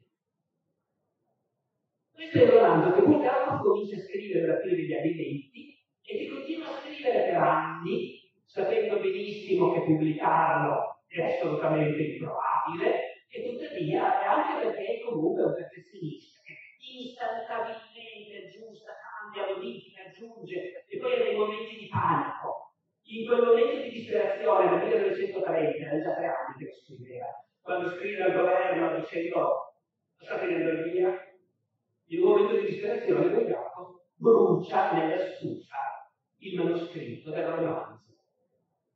Questo 2.21 2.37
è 2.37 2.43
il 2.43 2.49
romanzo 2.51 2.93
che 2.93 3.01
Bulgakov 3.01 3.61
comincia 3.63 3.95
a 3.95 4.05
scrivere 4.05 4.45
alla 4.45 4.61
fine 4.61 4.75
degli 4.75 4.93
anni 4.93 5.13
20 5.15 5.79
e 6.05 6.17
che 6.19 6.29
continua 6.29 6.67
a 6.67 6.77
scrivere 6.77 7.25
per 7.25 7.37
anni, 7.41 8.21
sapendo 8.45 8.99
benissimo 8.99 9.73
che 9.73 9.81
pubblicarlo 9.81 11.01
è 11.07 11.23
assolutamente 11.23 11.97
improbabile, 11.97 13.25
e 13.27 13.41
tuttavia, 13.41 14.21
è 14.21 14.25
anche 14.27 14.67
perché 14.67 14.85
è 14.85 15.01
comunque 15.01 15.45
un 15.45 15.55
perfezionista 15.55 16.41
che 16.45 16.53
instancabilmente 16.77 18.45
aggiusta, 18.45 18.93
cambia, 19.01 19.55
modifica, 19.55 20.03
aggiunge, 20.05 20.85
e 20.87 20.97
poi 20.99 21.17
dei 21.17 21.35
momenti 21.35 21.75
di 21.75 21.87
panico. 21.87 22.77
In 23.01 23.25
quel 23.25 23.41
momento 23.41 23.81
di 23.81 23.89
disperazione, 23.89 24.69
nel 24.69 24.83
1930, 24.93 25.85
era 25.89 25.99
già 25.99 26.13
tre 26.13 26.27
anni 26.27 26.53
che 26.59 26.65
lo 26.65 26.73
scriveva, 26.85 27.25
quando 27.61 27.89
scrive 27.89 28.21
al 28.21 28.33
governo 28.33 28.99
dicendo 28.99 29.73
sta 30.21 30.37
finendo 30.37 30.83
via, 30.83 31.30
in 32.11 32.21
un 32.23 32.27
momento 32.27 32.59
di 32.59 32.67
disperazione 32.67 33.29
Bulgakov 33.29 34.01
brucia 34.15 34.91
nella 34.91 35.17
stufa 35.17 36.11
il 36.39 36.57
manoscritto 36.57 37.31
del 37.31 37.45
romanzo. 37.45 37.99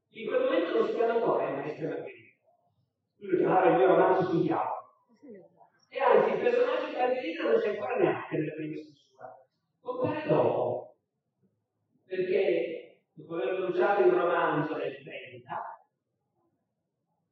In 0.09 0.27
quel 0.27 0.43
momento 0.43 0.85
si 0.85 0.95
chiama 0.95 1.13
ancora 1.13 1.47
il 1.47 1.55
maestro 1.55 1.87
Margherita. 1.87 2.49
Lui 3.17 3.31
lo 3.31 3.37
chiamava 3.37 3.69
il 3.69 3.75
mio 3.77 3.87
romanzo 3.87 4.29
sul 4.29 4.41
diavolo. 4.41 4.83
E 5.89 5.99
anzi, 5.99 6.33
il 6.33 6.39
personaggio 6.41 6.85
di 6.87 6.95
Margherita 6.95 7.43
non 7.43 7.59
c'è 7.61 7.69
ancora 7.69 7.95
neanche 7.95 8.37
nella 8.37 8.53
prima 8.53 8.81
stesura. 8.81 9.47
Compare 9.79 10.27
dopo. 10.27 10.95
Perché 12.05 12.99
dopo 13.13 13.35
aver 13.35 13.55
bruciato 13.55 14.01
il 14.01 14.11
romanzo 14.11 14.75
nel 14.75 15.01
30, 15.03 15.87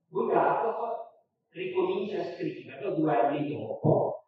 Bulgakov 0.07 1.11
ricomincia 1.49 2.21
a 2.21 2.35
scriverlo 2.35 2.95
due 2.95 3.15
anni 3.15 3.53
dopo, 3.53 4.22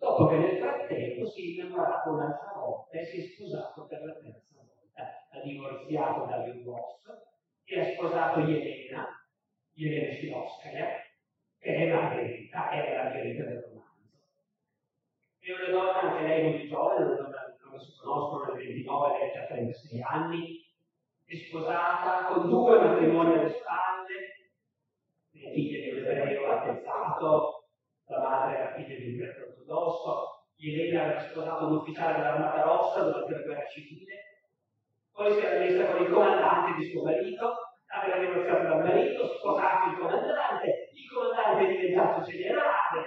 dopo 0.00 0.28
che 0.28 0.36
nel 0.36 0.56
frattempo 0.56 1.26
si 1.28 1.60
è 1.60 1.62
innamorato 1.62 2.10
un'altra 2.12 2.52
volta 2.56 2.98
e 2.98 3.04
si 3.04 3.18
è 3.18 3.26
sposato 3.26 3.86
per 3.86 4.02
la 4.02 4.14
terza 4.14 4.54
volta. 4.56 5.02
Ha 5.32 5.40
divorziato 5.42 6.24
da 6.24 6.38
Boss 6.64 7.04
e 7.64 7.80
ha 7.80 7.92
sposato 7.92 8.40
Elena, 8.40 9.06
Elena 9.76 10.14
Shilovskaya, 10.14 10.88
che 11.58 11.74
è 11.74 11.92
Margherita, 11.92 12.70
è 12.70 12.94
la 12.94 13.02
Margherita 13.02 13.44
del 13.44 13.60
romanzo. 13.60 13.88
È 15.38 15.52
una 15.52 15.70
donna 15.70 16.00
anche 16.00 16.26
lei 16.26 16.50
molto 16.50 16.66
giovane, 16.66 17.04
una 17.04 17.14
donna 17.14 17.56
che 17.70 17.78
si 17.84 17.96
conoscono 17.98 18.54
nel 18.54 18.66
29, 18.66 19.18
lei 19.18 19.28
ha 19.28 19.32
già 19.32 19.46
36 19.46 20.02
anni, 20.02 20.66
è 21.26 21.36
sposata 21.36 22.24
con 22.32 22.48
due 22.48 22.80
matrimoni 22.80 23.34
alle 23.34 23.50
spalle, 23.50 24.48
le 25.32 25.52
figlie 25.52 25.82
di 25.82 25.90
un 25.90 26.06
ebreo 26.06 26.50
attezzato, 26.50 27.68
la 28.06 28.18
madre 28.18 28.56
era 28.56 28.74
figlia 28.74 28.98
di 28.98 29.12
un 29.12 29.18
prete 29.18 29.49
ortodosso, 29.70 30.46
Elena 30.58 31.04
aveva 31.04 31.20
sposato 31.20 31.66
un 31.66 31.76
ufficiale 31.76 32.18
dell'Armata 32.18 32.62
Rossa 32.62 33.02
durante 33.02 33.32
la 33.32 33.42
guerra 33.42 33.66
civile, 33.66 34.14
poi 35.12 35.32
si 35.32 35.40
era 35.40 35.58
messa 35.58 35.86
con 35.86 36.02
il 36.02 36.10
comandante 36.10 36.78
di 36.78 36.90
suo 36.90 37.04
marito, 37.04 37.54
aveva 37.86 38.18
divorziato 38.18 38.62
dal 38.62 38.82
marito, 38.84 39.26
sposato 39.38 39.90
il 39.90 39.98
comandante, 39.98 40.90
il 40.92 41.08
comandante 41.08 41.64
è 41.64 41.70
diventato 41.70 42.22
generale, 42.22 42.98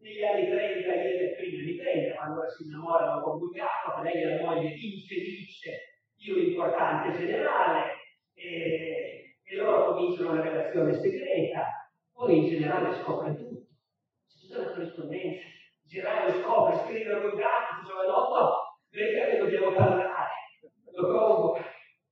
negli 0.00 0.24
anni 0.24 0.48
30, 0.48 0.94
ieri 0.94 1.34
prima 1.36 1.62
di 1.62 1.76
30, 1.76 2.16
quando 2.16 2.48
si 2.50 2.64
innamorano 2.64 3.22
con 3.22 3.38
Bulgakov, 3.38 4.02
lei 4.02 4.22
è 4.22 4.36
la 4.36 4.44
moglie 4.44 4.68
infelice 4.68 6.02
di 6.16 6.30
un 6.32 6.38
importante 6.38 7.16
generale, 7.16 7.96
e, 8.34 9.36
e 9.42 9.56
loro 9.56 9.92
cominciano 9.92 10.32
una 10.32 10.42
relazione 10.42 10.92
segreta, 10.94 11.92
poi 12.12 12.38
in 12.38 12.46
generale 12.46 12.94
scopre 12.96 13.36
tutto, 13.36 13.66
c'è 14.26 14.46
tutta 14.46 14.60
una 14.60 14.72
corrispondenza, 14.72 15.49
Gerardo 15.90 16.40
scopre, 16.40 16.84
scrive 16.86 17.14
a 17.14 17.18
Bulgakov, 17.18 17.84
giovanotto, 17.84 18.78
perché 18.90 19.30
che 19.30 19.38
dobbiamo 19.38 19.72
parlare, 19.74 20.30
lo 20.92 21.06
convoca, 21.08 21.64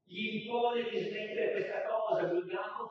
gli 0.02 0.42
impone 0.42 0.82
di 0.90 0.98
smettere 0.98 1.52
questa 1.52 1.86
cosa, 1.86 2.26
Bulgakov 2.26 2.90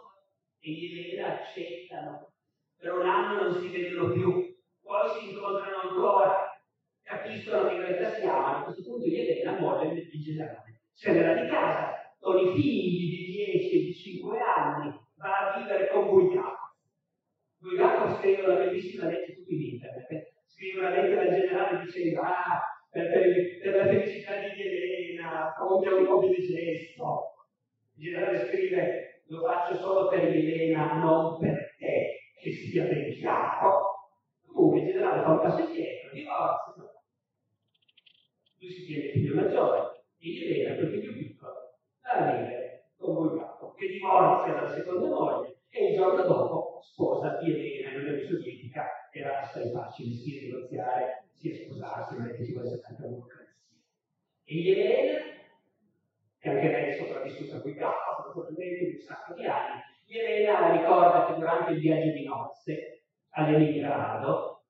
e 0.61 0.69
Elena 0.71 1.33
accettano, 1.33 2.31
per 2.77 2.93
un 2.93 3.05
anno 3.05 3.41
non 3.43 3.59
si 3.59 3.67
vedono 3.67 4.13
più, 4.13 4.55
poi 4.81 5.09
si 5.09 5.31
incontrano 5.31 5.89
ancora, 5.89 6.57
capiscono 7.03 7.67
che 7.67 7.75
in 7.75 7.81
realtà 7.81 8.09
si 8.11 8.25
amano, 8.25 8.57
a 8.59 8.63
questo 8.63 8.83
punto 8.83 9.07
Elena 9.07 9.59
muore 9.59 9.93
di 9.93 10.19
generale, 10.21 10.83
se 10.93 11.11
ne 11.11 11.21
va 11.21 11.41
di 11.41 11.49
casa, 11.49 12.15
con 12.17 12.37
i 12.37 12.53
figli 12.55 13.09
di 13.09 13.31
10 13.33 13.75
e 13.75 13.83
di 13.87 13.93
5 13.93 14.39
anni, 14.39 14.97
va 15.17 15.51
a 15.51 15.59
vivere 15.59 15.89
con 15.89 16.07
Bulgakov. 16.07 16.75
Bulgakov 17.57 18.19
scrive 18.19 18.43
una 18.43 18.55
bellissima 18.55 19.07
legge 19.07 19.33
su 19.33 19.43
internet, 19.49 20.35
scrive 20.57 20.79
una 20.79 20.89
lettera 20.89 21.21
al 21.21 21.29
generale 21.29 21.85
dicendo 21.85 22.21
ah, 22.21 22.61
per, 22.89 23.11
per, 23.61 23.75
la 23.75 23.85
felicità 23.85 24.31
di 24.39 24.59
Elena, 24.59 25.53
compia 25.55 25.93
un 25.93 26.05
po' 26.07 26.27
di 26.27 26.47
gesto. 26.47 27.33
Il 27.95 28.03
generale 28.03 28.47
scrive 28.47 29.21
lo 29.27 29.41
faccio 29.45 29.75
solo 29.75 30.07
per 30.09 30.23
Elena, 30.25 30.93
non 30.95 31.37
per 31.37 31.75
te, 31.77 32.31
che 32.41 32.51
sia 32.51 32.85
ben 32.85 33.13
chiaro. 33.13 33.83
Comunque 34.47 34.79
il 34.79 34.87
generale 34.87 35.21
fa 35.21 35.31
un 35.31 35.39
passo 35.41 35.59
indietro, 35.67 36.09
divorzia. 36.11 36.83
Lui 38.59 38.71
si 38.71 38.85
tiene 38.85 39.03
il 39.05 39.11
figlio 39.11 39.35
maggiore, 39.35 40.05
e 40.17 40.43
Elena, 40.43 40.75
quel 40.75 40.89
figlio 40.89 41.13
piccolo, 41.13 41.53
va 42.01 42.09
a 42.09 42.31
vivere 42.31 42.89
con 42.97 43.13
Bulgakov, 43.13 43.75
che 43.75 43.87
divorzia 43.89 44.53
dalla 44.53 44.73
seconda 44.73 45.07
moglie 45.07 45.57
e 45.69 45.89
il 45.89 45.95
giorno 45.95 46.23
dopo 46.23 46.79
sposa 46.81 47.39
Elena 47.41 47.91
in 47.91 47.99
Unione 47.99 48.25
Sovietica, 48.25 48.87
era 49.17 49.41
assai 49.41 49.71
facile 49.71 50.15
sia 50.15 50.39
divorziare 50.41 51.25
sia 51.33 51.55
sposarsi, 51.55 52.17
non 52.17 52.29
è 52.29 52.35
che 52.35 52.45
ci 52.45 52.53
vuole 52.53 52.79
tanta 52.79 53.07
burocrazia. 53.07 53.55
E 54.43 54.71
Elena 54.71 55.35
che 56.39 56.49
anche 56.49 56.67
lei 56.67 56.89
è 56.91 56.97
sopravvissuta 56.97 57.61
qui 57.61 57.77
a 57.79 57.91
naturalmente 58.25 58.85
di 58.85 58.93
un 58.93 58.99
sacco 58.99 59.33
di 59.33 59.45
anni, 59.45 59.81
Elena 60.07 60.71
ricorda 60.71 61.25
che 61.27 61.39
durante 61.39 61.71
il 61.71 61.79
viaggio 61.79 62.11
di 62.11 62.25
nozze 62.25 63.03
a 63.29 63.49
Leningrado 63.49 64.63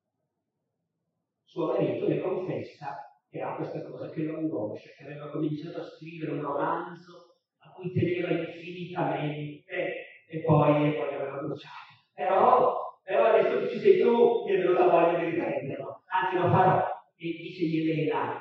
suo 1.43 1.67
marito 1.67 2.07
le 2.07 2.21
confessa 2.21 3.07
che 3.29 3.41
ha 3.41 3.55
questa 3.55 3.83
cosa 3.83 4.09
che 4.09 4.23
lo 4.23 4.37
angoscia, 4.37 4.89
che 4.95 5.03
aveva 5.03 5.29
cominciato 5.29 5.79
a 5.79 5.83
scrivere 5.83 6.31
un 6.31 6.41
romanzo 6.41 7.37
a 7.59 7.71
cui 7.71 7.91
teneva 7.93 8.29
infinitamente 8.31 10.05
e 10.27 10.41
poi, 10.43 10.89
e 10.89 10.97
poi 10.97 11.13
aveva 11.13 11.37
bruciato. 11.37 11.75
Però, 12.13 12.86
però 13.07 13.23
adesso 13.23 13.59
che 13.61 13.69
ci 13.69 13.79
sei 13.79 14.01
tu, 14.01 14.43
mi 14.43 14.51
è 14.51 14.57
venuta 14.57 14.89
voglia 14.89 15.17
di 15.17 15.29
riprenderlo, 15.29 16.03
anzi 16.07 16.35
lo 16.35 16.49
farò. 16.49 16.85
E 17.15 17.25
dice 17.39 17.63
Elena, 17.63 18.37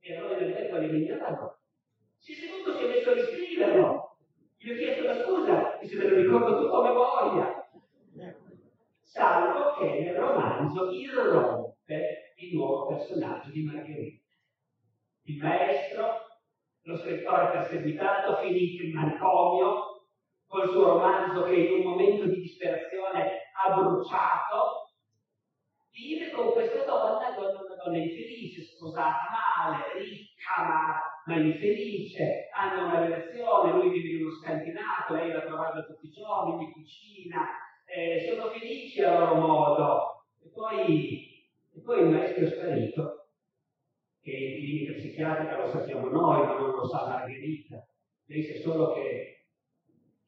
e 0.00 0.16
allora 0.16 0.34
ho 0.34 0.38
detto 0.38 0.74
all'Emiliano, 0.76 1.58
si 2.16 2.32
è 2.32 2.36
seduto, 2.36 2.78
si 2.78 2.84
è 2.84 2.88
messo 2.88 3.10
a 3.10 3.12
riscriverlo. 3.12 4.16
Gli 4.56 4.70
ho 4.70 4.76
chiesto 4.76 5.04
la 5.04 5.22
scusa, 5.22 5.78
e 5.78 5.86
se 5.86 5.96
me 5.96 6.08
lo 6.08 6.16
ricordo 6.16 6.58
tutto 6.58 6.80
a 6.80 6.88
memoria. 6.88 7.70
Salvo 9.02 9.74
che 9.78 10.00
nel 10.00 10.14
romanzo 10.14 10.90
irrompe 10.90 12.32
il 12.36 12.54
nuovo 12.54 12.86
personaggio 12.86 13.50
di 13.50 13.62
Margherita. 13.62 14.24
Il 15.24 15.36
maestro, 15.36 16.06
lo 16.80 16.96
scrittore 16.96 17.50
perseguitato, 17.50 18.36
finito 18.36 18.84
in 18.84 18.92
manicomio, 18.94 19.97
col 20.48 20.70
suo 20.70 20.84
romanzo 20.84 21.44
che 21.44 21.54
in 21.54 21.72
un 21.72 21.92
momento 21.92 22.24
di 22.24 22.40
disperazione 22.40 23.52
ha 23.52 23.74
bruciato, 23.74 24.88
vive 25.92 26.30
con 26.30 26.52
questa 26.52 26.84
donna, 26.84 27.30
donna 27.36 27.60
una 27.60 27.74
donna 27.84 27.98
infelice, 27.98 28.62
sposata 28.62 29.28
male, 29.30 29.98
ricca 29.98 30.62
ma, 30.66 31.00
ma 31.26 31.40
infelice, 31.40 32.48
hanno 32.54 32.86
una 32.86 33.00
relazione, 33.00 33.72
lui 33.72 33.90
vive 33.90 34.16
in 34.16 34.24
uno 34.24 34.34
scantinato, 34.34 35.14
lei 35.14 35.32
la 35.32 35.42
trova 35.42 35.84
tutti 35.86 36.06
i 36.06 36.10
giorni, 36.10 36.64
gli 36.64 36.72
cucina, 36.72 37.46
eh, 37.84 38.26
sono 38.28 38.50
felici 38.50 39.02
a 39.02 39.18
loro 39.18 39.34
modo. 39.34 40.24
E 40.42 40.50
poi, 40.54 41.46
e 41.74 41.80
poi 41.82 42.00
il 42.00 42.08
maestro 42.08 42.46
è 42.46 42.50
sparito, 42.50 43.26
che 44.22 44.30
in 44.30 44.56
clinica 44.56 44.92
psichiatrica 44.92 45.58
lo 45.58 45.70
sappiamo 45.70 46.08
noi, 46.08 46.46
ma 46.46 46.54
non 46.54 46.70
lo 46.70 46.86
sa 46.86 47.06
Margherita. 47.06 47.86
Lei 48.26 48.42
sa 48.42 48.60
solo 48.60 48.92
che, 48.92 49.37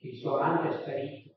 che 0.01 0.09
il 0.09 0.17
suo 0.17 0.39
amante 0.39 0.69
è 0.69 0.81
sparito. 0.81 1.35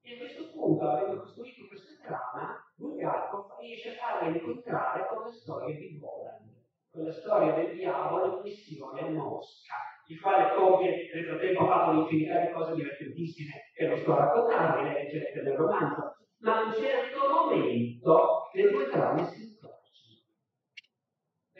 E 0.00 0.14
a 0.14 0.18
questo 0.18 0.50
punto, 0.50 0.88
avendo 0.88 1.20
costruito 1.20 1.66
questa 1.68 2.02
trama, 2.02 2.72
Bulgakov 2.76 3.58
riesce 3.60 3.90
a 3.90 4.00
farla 4.00 4.34
incontrare 4.34 5.06
con 5.06 5.24
la 5.24 5.30
storia 5.30 5.76
di 5.76 5.98
Voland, 5.98 6.50
con 6.90 7.04
la 7.04 7.12
storia 7.12 7.52
del 7.52 7.76
diavolo 7.76 8.36
in 8.36 8.42
missione 8.42 9.00
a 9.00 9.10
Mosca, 9.10 9.74
il 10.06 10.20
quale 10.20 10.54
compie, 10.54 11.10
nel 11.14 11.26
frattempo 11.26 11.62
ha 11.62 11.66
fatto 11.66 11.90
un'infinità 11.90 12.40
di 12.40 12.52
cose 12.52 12.74
divertentissime 12.74 13.70
che 13.74 13.86
non 13.86 13.98
sto 13.98 14.12
a 14.14 14.16
raccontarvi, 14.16 14.88
le 14.88 14.92
leggete 14.94 15.42
nel 15.42 15.56
romanzo, 15.56 16.16
ma 16.38 16.56
a 16.56 16.64
un 16.64 16.72
certo 16.72 17.28
momento 17.28 18.48
le 18.54 18.70
due 18.70 18.88
trame 18.88 19.26
si 19.26 19.52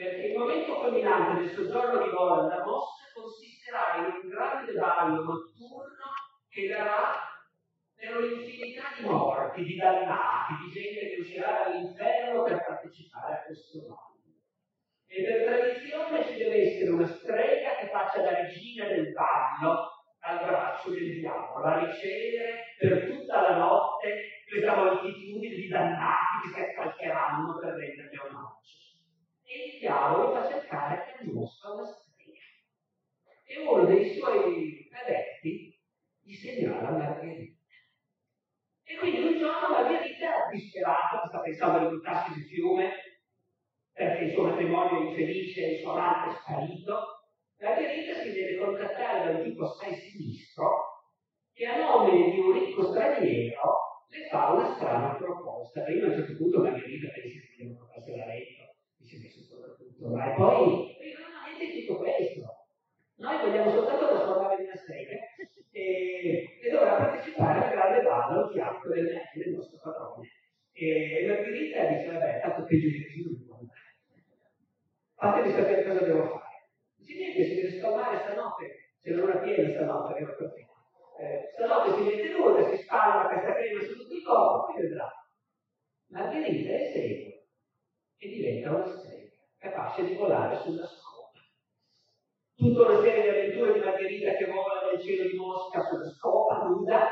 perché 0.03 0.27
il 0.27 0.39
momento 0.39 0.75
culminante 0.75 1.41
del 1.41 1.51
soggiorno 1.51 2.03
di 2.03 2.11
Volan 2.11 2.49
da 2.49 2.65
Mosca 2.65 3.02
consisterà 3.73 3.97
in 3.97 4.05
un 4.23 4.29
grande 4.29 4.73
ballo 4.73 5.23
notturno 5.25 6.05
che 6.51 6.69
darà 6.69 7.17
per 7.97 8.17
un'infinità 8.17 8.83
di 8.99 9.05
morti, 9.05 9.65
di 9.65 9.77
dannati, 9.77 10.53
di 10.65 10.71
gente 10.71 11.09
che 11.09 11.21
uscirà 11.21 11.63
dall'inferno 11.65 12.43
per 12.43 12.65
partecipare 12.65 13.35
a 13.35 13.43
questo 13.45 13.79
ballo. 13.81 14.11
E 15.07 15.25
per 15.25 15.45
tradizione 15.45 16.27
ci 16.27 16.37
deve 16.37 16.57
essere 16.63 16.91
una 16.91 17.07
strega 17.07 17.77
che 17.77 17.89
faccia 17.89 18.23
la 18.23 18.43
regina 18.43 18.87
del 18.87 19.13
ballo 19.13 19.91
al 20.21 20.39
braccio 20.39 20.91
del 20.91 21.19
diavolo, 21.19 21.65
a 21.65 21.85
ricevere 21.85 22.77
per 22.79 23.07
tutta 23.07 23.41
la 23.41 23.57
notte 23.57 24.43
questa 24.49 24.77
moltitudine 24.77 25.55
di 25.55 25.69
dannati 25.69 26.43
che 26.43 26.55
si 26.55 26.61
accalcheranno 26.61 27.59
per 27.59 27.71
rendergli 27.71 28.19
omaggio 28.19 28.81
e 29.45 29.67
il 29.67 29.79
diavolo 29.81 30.33
fa 30.35 30.49
cercare 30.49 31.15
che 31.19 31.25
mostra 31.25 31.73
una 31.73 31.85
strega. 31.85 32.02
E 33.53 33.59
uno 33.67 33.85
dei 33.85 34.15
suoi 34.15 34.89
adetti 34.91 35.79
gli 36.23 36.35
segnala 36.35 36.91
Margherita. 36.91 37.61
E 38.85 38.97
quindi 38.97 39.27
un 39.27 39.39
giorno 39.39 39.69
Margherita, 39.69 40.49
disperata, 40.51 41.27
sta 41.29 41.41
pensando 41.41 41.79
di 41.79 41.95
buttarsi 41.95 42.31
nel 42.31 42.49
fiume, 42.49 42.91
perché 43.93 44.25
il 44.25 44.33
suo 44.33 44.45
matrimonio 44.45 45.09
infelice 45.09 45.65
e 45.65 45.73
il 45.75 45.81
suo 45.81 45.93
amante 45.93 46.31
è 46.31 46.41
sparito, 46.41 46.99
Margherita 47.59 48.21
si 48.23 48.33
deve 48.33 48.57
contattare 48.57 49.25
da 49.33 49.39
un 49.39 49.45
tipo 49.45 49.65
assai 49.65 49.95
sinistro 49.95 51.13
che 51.53 51.67
a 51.67 51.77
nome 51.77 52.31
di 52.31 52.39
un 52.39 52.53
ricco 52.53 52.91
straniero 52.91 54.07
le 54.09 54.29
fa 54.31 54.53
una 54.53 54.75
strana 54.75 55.15
proposta. 55.15 55.83
Prima 55.83 56.07
a 56.07 56.09
un 56.09 56.15
certo 56.17 56.37
punto 56.37 56.61
Margherita 56.61 57.09
pensa 57.13 57.39
che 57.39 57.55
devo 57.59 57.77
portarsi 57.77 58.17
la 58.17 58.27
letto 58.27 58.71
ma 59.99 60.35
poi 60.35 60.67
non 60.67 60.77
è 60.77 61.57
niente 61.57 61.75
di 61.75 61.87
tutto 61.87 61.99
questo. 61.99 62.67
Vogliamo 63.43 63.71
soltanto 63.73 64.07
trasformare 64.07 64.63
in 64.63 64.69
una 64.69 64.77
strega 64.77 65.17
e, 65.73 66.59
e 66.63 66.71
dovrà 66.71 66.95
partecipare 66.95 67.65
al 67.65 67.71
grande 67.71 68.03
ballo 68.03 68.53
di 68.53 68.61
atto 68.61 68.89
del, 68.89 69.21
del 69.35 69.55
nostro 69.55 69.81
padrone. 69.83 70.29
E 70.73 71.27
Margherita 71.27 71.85
dice, 71.87 72.13
vabbè, 72.13 72.41
tanto 72.41 72.67
di 72.67 73.03
così 73.03 73.23
non 73.25 73.47
può 73.47 73.57
andare. 73.59 73.81
Fatemi 75.15 75.53
sapere 75.53 75.85
cosa 75.85 76.05
devo 76.05 76.25
fare. 76.29 76.71
Dice 76.97 77.15
niente, 77.15 77.45
si 77.45 77.55
deve 77.57 77.71
spalmare 77.79 78.19
stanotte, 78.19 78.65
non 79.03 79.31
è 79.31 79.41
piena 79.41 79.71
stanotte, 79.71 80.21
vero 80.21 80.37
così. 80.37 80.61
Eh, 81.21 81.51
stanotte 81.53 81.95
si 81.95 82.03
mette 82.03 82.33
nuda, 82.33 82.71
si 82.71 82.77
spalma 82.83 83.29
questa 83.29 83.55
crema 83.55 83.81
su 83.83 83.97
tutto 83.97 84.15
il 84.15 84.23
corpo, 84.23 84.73
poi 84.73 84.83
vedrà. 84.83 85.11
Margherita 86.09 86.79
seria 86.93 87.31
e 88.19 88.29
diventa 88.29 88.71
una 88.71 88.87
strega 88.87 89.31
capace 89.59 90.05
di 90.07 90.15
volare 90.15 90.57
sulla 90.59 90.87
scopa. 90.87 91.12
Tutta 92.63 92.87
una 92.87 93.01
serie 93.03 93.23
di 93.23 93.29
avventure 93.29 93.73
di 93.73 93.81
Margherita 93.81 94.37
che 94.39 94.47
vola 94.47 94.87
nel 94.87 95.03
cielo 95.03 95.29
di 95.29 95.35
Mosca 95.35 95.83
sulla 95.83 96.07
scopa, 96.15 96.63
nuda, 96.63 97.11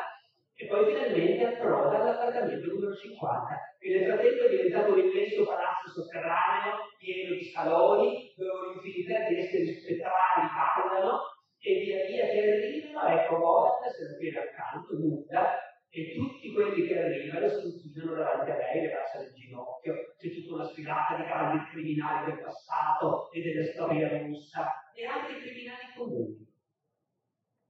e 0.55 0.67
poi 0.67 0.87
finalmente 0.87 1.45
approda 1.45 1.99
all'appartamento 1.99 2.71
numero 2.71 2.95
50, 2.95 3.59
che 3.81 3.89
nel 3.91 4.07
frattempo 4.07 4.45
è 4.45 4.49
diventato 4.49 4.93
un 4.93 4.99
immenso 5.01 5.43
palazzo 5.43 5.91
sotterraneo, 5.91 6.87
pieno 7.03 7.35
di 7.35 7.51
saloni, 7.51 8.31
dove 8.37 8.79
un'infinità 8.79 9.27
di 9.27 9.43
esseri 9.43 9.75
spettrali 9.75 10.47
parlano, 10.55 11.19
e 11.59 11.71
via 11.83 12.07
via 12.07 12.31
che 12.31 12.39
arrivano, 12.47 13.09
ecco 13.11 13.37
Volant 13.43 13.83
se 13.91 14.07
la 14.07 14.17
tiene 14.23 14.39
accanto, 14.39 14.95
nuda, 15.03 15.59
e 15.93 16.14
tutti 16.14 16.53
quelli 16.53 16.86
che 16.86 16.99
arrivano 16.99 17.47
inchinano 17.47 18.14
davanti 18.14 18.51
a 18.51 18.57
lei, 18.57 18.82
le 18.82 18.93
lasciano 18.95 19.24
il 19.24 19.34
ginocchio, 19.34 20.14
c'è 20.16 20.32
tutta 20.32 20.55
una 20.55 20.64
sfilata 20.64 21.16
di 21.16 21.22
grandi 21.24 21.70
criminali 21.70 22.30
del 22.30 22.43
passato 22.43 23.30
e 23.32 23.43
della 23.43 23.64
storia 23.72 24.18
russa 24.18 24.93
e 24.95 25.05
anche 25.05 25.41
criminali 25.41 25.93
comuni. 25.97 26.47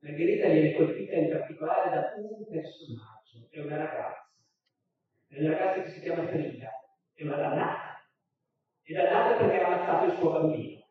Margherita 0.00 0.48
viene 0.48 0.74
colpita 0.74 1.14
in 1.14 1.30
particolare 1.30 1.90
da 1.90 2.12
un 2.16 2.46
personaggio, 2.46 3.48
è 3.50 3.60
una 3.60 3.76
ragazza. 3.76 4.30
È 5.28 5.40
una 5.40 5.56
ragazza 5.56 5.82
che 5.82 5.90
si 5.90 6.00
chiama 6.00 6.26
Frida, 6.26 6.70
è 7.14 7.22
una 7.22 7.36
dannata. 7.36 8.04
È 8.82 8.92
dannata 8.92 9.36
perché 9.36 9.60
ha 9.60 9.66
ammazzato 9.66 10.12
il 10.12 10.18
suo 10.18 10.30
bambino. 10.30 10.88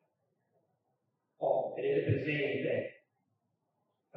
Oh, 1.37 1.73
tenete 1.73 2.11
presente 2.11 2.88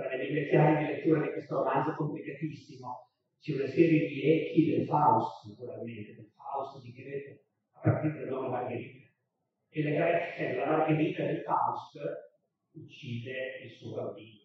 tra 0.02 0.16
le 0.16 0.48
chiavi 0.48 0.84
di 0.84 0.92
lettura 0.92 1.20
di 1.22 1.30
questo 1.30 1.56
romanzo 1.56 1.94
complicatissimo, 1.94 3.10
c'è 3.40 3.54
una 3.54 3.66
serie 3.66 4.06
di 4.06 4.30
echi 4.30 4.70
del 4.70 4.86
Faust, 4.86 5.46
naturalmente, 5.48 6.14
del 6.14 6.30
Faust 6.34 6.80
di 6.82 6.92
Goethe, 6.92 7.44
a 7.72 7.80
partire 7.80 8.18
dal 8.20 8.28
nome 8.28 8.48
Margherita. 8.48 9.08
E 9.70 9.82
la 9.82 9.90
Grecia, 9.90 10.54
la 10.54 10.76
Margherita 10.76 11.24
del 11.24 11.42
Faust, 11.42 11.98
uccide 12.72 13.60
il 13.64 13.70
suo 13.70 13.94
bambino. 13.94 14.40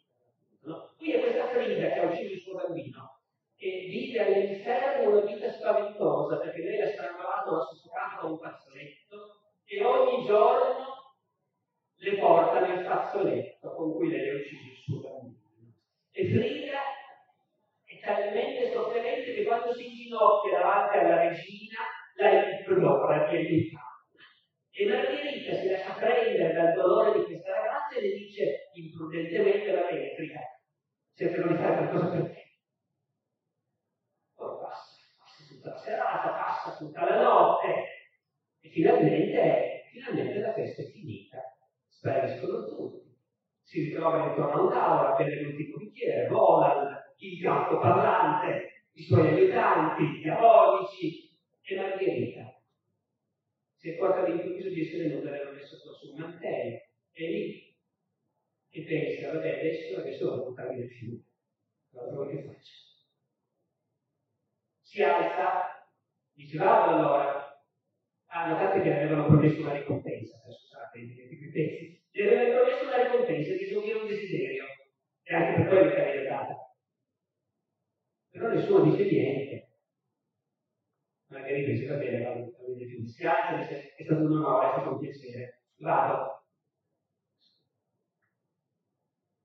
No? 0.61 0.93
Qui 0.97 1.11
è 1.11 1.19
questa 1.19 1.47
Frida 1.47 1.87
che 1.93 1.99
ha 1.99 2.05
ucciso 2.05 2.33
il 2.33 2.39
suo 2.39 2.55
bambino 2.55 3.21
e 3.55 3.87
vive 3.89 4.19
all'inferno 4.19 5.09
una 5.09 5.21
vita 5.21 5.51
spaventosa 5.51 6.37
perché 6.37 6.61
lei 6.61 6.81
ha 6.81 6.91
strangolato, 6.91 7.55
l'ha 7.55 7.63
soffocato 7.63 8.21
da 8.21 8.31
un 8.31 8.37
fazzoletto 8.37 9.41
e 9.65 9.83
ogni 9.83 10.25
giorno 10.25 10.85
le 11.95 12.17
porta 12.17 12.59
nel 12.59 12.85
fazzoletto 12.85 13.73
con 13.73 13.93
cui 13.95 14.09
lei 14.09 14.29
ha 14.29 14.35
ucciso 14.35 14.69
il 14.69 14.75
suo 14.75 14.99
bambino. 14.99 15.36
E 16.17 16.25
Frida 16.31 16.81
è 17.85 17.99
talmente 17.99 18.71
sofferente 18.71 19.35
che 19.35 19.43
quando 19.43 19.71
si 19.71 19.85
inginocchia 19.85 20.57
davanti 20.57 20.97
alla 20.97 21.29
regina, 21.29 21.77
la 22.15 22.57
implora 22.57 23.29
di 23.29 23.35
aiutarla. 23.35 23.85
E 24.71 24.85
Margherita 24.87 25.55
si 25.55 25.69
lascia 25.69 25.93
prendere 25.93 26.53
dal 26.53 26.73
dolore 26.73 27.19
di 27.19 27.25
questa 27.25 27.53
ragazza 27.53 27.99
e 27.99 28.01
le 28.01 28.15
dice 28.15 28.69
imprudentemente 28.73 29.71
va 29.71 29.81
bene, 29.85 30.15
Frida, 30.15 30.39
cercherò 31.13 31.47
di 31.49 31.55
fare 31.55 31.75
qualcosa 31.75 32.09
per 32.09 32.33
te. 32.33 32.43
Poi 34.33 34.57
passa, 34.59 34.97
passa 35.19 35.45
tutta 35.47 35.69
la 35.69 35.77
serata, 35.77 36.29
passa 36.31 36.77
tutta 36.77 37.09
la 37.09 37.21
notte 37.21 37.67
e 38.59 38.69
finalmente, 38.69 39.83
finalmente 39.91 40.39
la 40.39 40.53
festa 40.53 40.81
è 40.81 40.85
finita 40.85 41.37
spariscono 41.89 42.65
tutti. 42.65 43.06
Si 43.67 43.83
ritrovano 43.83 44.29
intorno 44.29 44.53
a 44.53 44.61
un 44.61 44.69
tavolo 44.69 45.07
a 45.09 45.15
bere 45.17 45.41
l'ultimo 45.41 45.75
bicchiere, 45.75 46.29
vola 46.29 47.13
il 47.17 47.37
gatto 47.37 47.79
parlante, 47.79 48.85
i 48.93 49.03
suoi 49.03 49.27
aiutanti, 49.27 50.03
i 50.03 50.21
diabolici 50.21 51.37
e 51.63 51.75
Margherita. 51.75 52.61
Si 53.75 53.89
accorge 53.89 54.19
all'improvviso 54.19 54.69
di 54.69 54.87
essere 54.87 55.09
nuda 55.09 55.35
e 55.35 55.43
non 55.43 55.57
è 55.57 55.61
sotto 55.61 55.93
sul 55.95 56.17
mantello. 56.17 56.77
E 57.11 57.29
lì 57.29 57.75
che 58.69 58.83
pensa, 58.83 59.33
vabbè, 59.33 59.59
adesso, 59.59 59.99
adesso 59.99 60.29
devo 60.29 60.45
buttarmi 60.45 60.79
nel 60.79 60.89
fiume. 60.89 61.23
Cosa 61.91 62.13
vuoi 62.13 62.29
che 62.29 62.43
faccia? 62.43 62.71
Si 64.79 65.03
alza, 65.03 65.91
dice 66.31 66.57
vado 66.57 66.95
allora. 66.95 67.65
Ah, 68.27 68.47
notate 68.47 68.81
che 68.81 68.93
avevano 68.93 69.25
promesso 69.25 69.59
una 69.59 69.73
ricompensa, 69.73 70.37
scusate, 70.37 70.99
quei 71.15 71.51
pezzi. 71.51 71.96
Gli 72.17 72.23
avevano 72.23 72.63
promesso 72.63 72.83
una 72.83 73.03
ricompensa 73.03 73.51
di 73.53 73.63
esaudire 73.63 73.99
un 73.99 74.07
desiderio. 74.07 74.65
E 75.21 75.35
anche 75.35 75.61
per 75.61 75.67
quello 75.67 75.89
che 75.91 76.01
aveva 76.01 76.29
data. 76.35 76.55
Però 78.31 78.47
nessuno 78.47 78.89
dice 78.89 79.03
niente. 79.03 79.69
Margherita 81.27 81.69
dice, 81.69 81.85
va 81.85 81.97
bene, 81.97 82.23
vado, 82.23 82.55
vado 82.57 82.75
nel 82.75 82.89
fiume. 82.89 83.07
Si 83.07 83.23
alza 83.23 83.53
e 83.53 83.57
dice, 83.59 83.93
è 83.93 84.03
stato 84.03 84.21
un 84.21 84.31
onore, 84.31 84.67
è 84.67 84.71
stato 84.71 84.89
un 84.89 84.99
piacere. 84.99 85.61
Vado. 85.75 86.15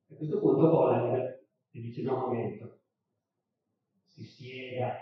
A 0.09 0.15
questo 0.17 0.41
punto 0.41 0.71
Voland 0.71 1.45
gli 1.69 1.83
dice 1.83 2.03
no, 2.03 2.17
momento, 2.17 2.81
si 4.07 4.25
spiega, 4.25 4.97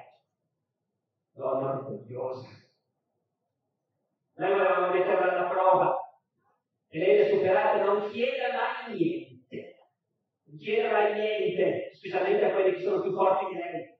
donna 1.34 1.76
orgogliosa. 1.76 2.48
Noi 4.32 4.50
volevamo 4.50 4.92
metterla 4.92 5.38
alla 5.38 5.48
prova 5.48 5.99
e 6.92 6.98
lei 6.98 7.18
l'ha 7.18 7.28
superata, 7.28 7.84
non 7.84 8.10
chieda 8.10 8.48
mai 8.52 8.96
niente, 8.96 9.76
non 10.42 10.58
chieda 10.58 10.90
mai 10.90 11.14
niente, 11.14 11.90
specialmente 11.94 12.44
a 12.44 12.52
quelli 12.52 12.72
che 12.74 12.82
sono 12.82 13.00
più 13.00 13.12
forti 13.12 13.54
di 13.54 13.60
lei. 13.60 13.98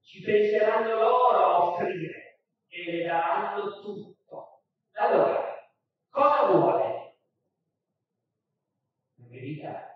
Ci 0.00 0.22
penseranno 0.22 0.94
loro 0.94 1.36
a 1.36 1.68
offrire 1.68 2.40
e 2.68 2.90
le 2.90 3.04
daranno 3.04 3.80
tutto. 3.80 4.62
Allora, 4.92 5.68
cosa 6.08 6.52
vuole? 6.52 7.16
La 9.16 9.26
verità 9.28 9.88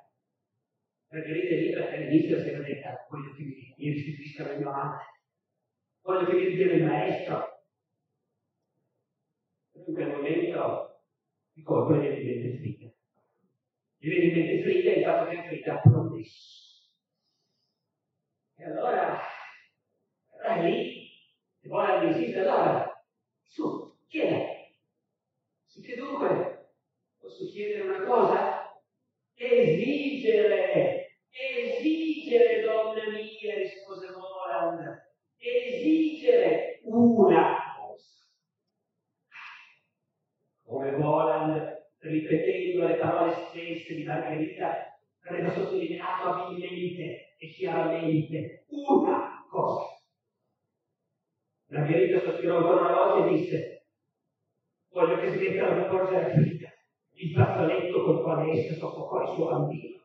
Margherita 1.13 1.55
è 1.55 1.59
lì 1.59 1.71
perché 1.73 1.95
all'inizio 1.95 2.41
si 2.41 2.49
era 2.49 2.63
detta 2.63 3.07
voglio 3.09 3.35
che 3.35 3.43
mi, 3.43 3.75
mi 3.77 3.93
restituisca 3.93 4.47
la 4.47 4.57
mia 4.57 4.69
amante, 4.69 5.05
voglio 6.01 6.27
che 6.27 6.33
mi 6.33 6.45
ridiano 6.47 6.73
il 6.73 6.85
maestro. 6.85 7.67
In 9.73 9.95
quel 9.95 10.09
momento 10.09 10.92
il 11.63 11.69
colpo 11.69 11.95
gli 11.95 12.01
viene 12.01 12.19
in 12.19 12.41
mente 12.41 12.59
Frida. 12.59 12.93
Gli 13.99 14.09
viene 14.09 14.25
in 14.25 14.35
mente 14.35 14.63
Frida 14.63 14.91
il 14.91 15.05
fatto 15.05 15.31
che 15.31 15.47
Frida 15.47 15.75
ha 15.75 15.81
promesso. 15.81 16.91
E 18.57 18.65
allora, 18.65 19.21
allora 20.33 20.63
lì, 20.63 21.09
e 21.61 21.69
vuole 21.69 22.07
insiste, 22.09 22.41
allora, 22.41 23.07
su, 23.43 23.97
chieda. 24.09 24.51
Sì 25.65 25.95
dunque, 25.95 26.75
posso 27.19 27.47
chiedere 27.47 27.89
una 27.89 28.05
cosa? 28.05 28.83
Esigere 29.35 31.13
esigere, 31.33 32.61
donna 32.63 33.09
mia, 33.09 33.55
rispose 33.55 34.07
Roland, 34.09 35.15
esigere 35.39 36.81
una 36.85 37.75
cosa. 37.79 38.27
Come 40.65 40.91
Roland, 40.91 41.32
ripetendo 42.03 42.87
le 42.87 42.95
parole 42.95 43.33
stesse 43.33 43.95
di 43.95 44.05
Margherita, 44.05 44.99
aveva 45.25 45.53
sottolineato 45.53 46.29
abilmente 46.29 47.37
e 47.39 47.49
chiaramente 47.49 48.65
una 48.69 49.45
cosa. 49.49 50.01
Margherita 51.69 52.21
sospirò 52.21 52.59
ancora 52.59 52.81
una 52.81 52.93
volta 52.93 53.27
e 53.27 53.37
disse, 53.37 53.87
voglio 54.91 55.19
che 55.21 55.31
smettano 55.33 55.83
di 55.83 55.89
porgere 55.89 56.33
Frida 56.33 56.71
il 57.15 57.33
fazzoletto 57.35 58.03
col 58.03 58.23
quale 58.23 58.51
essa 58.51 58.75
soffocò 58.75 59.23
il 59.23 59.35
suo 59.35 59.47
bambino. 59.47 60.01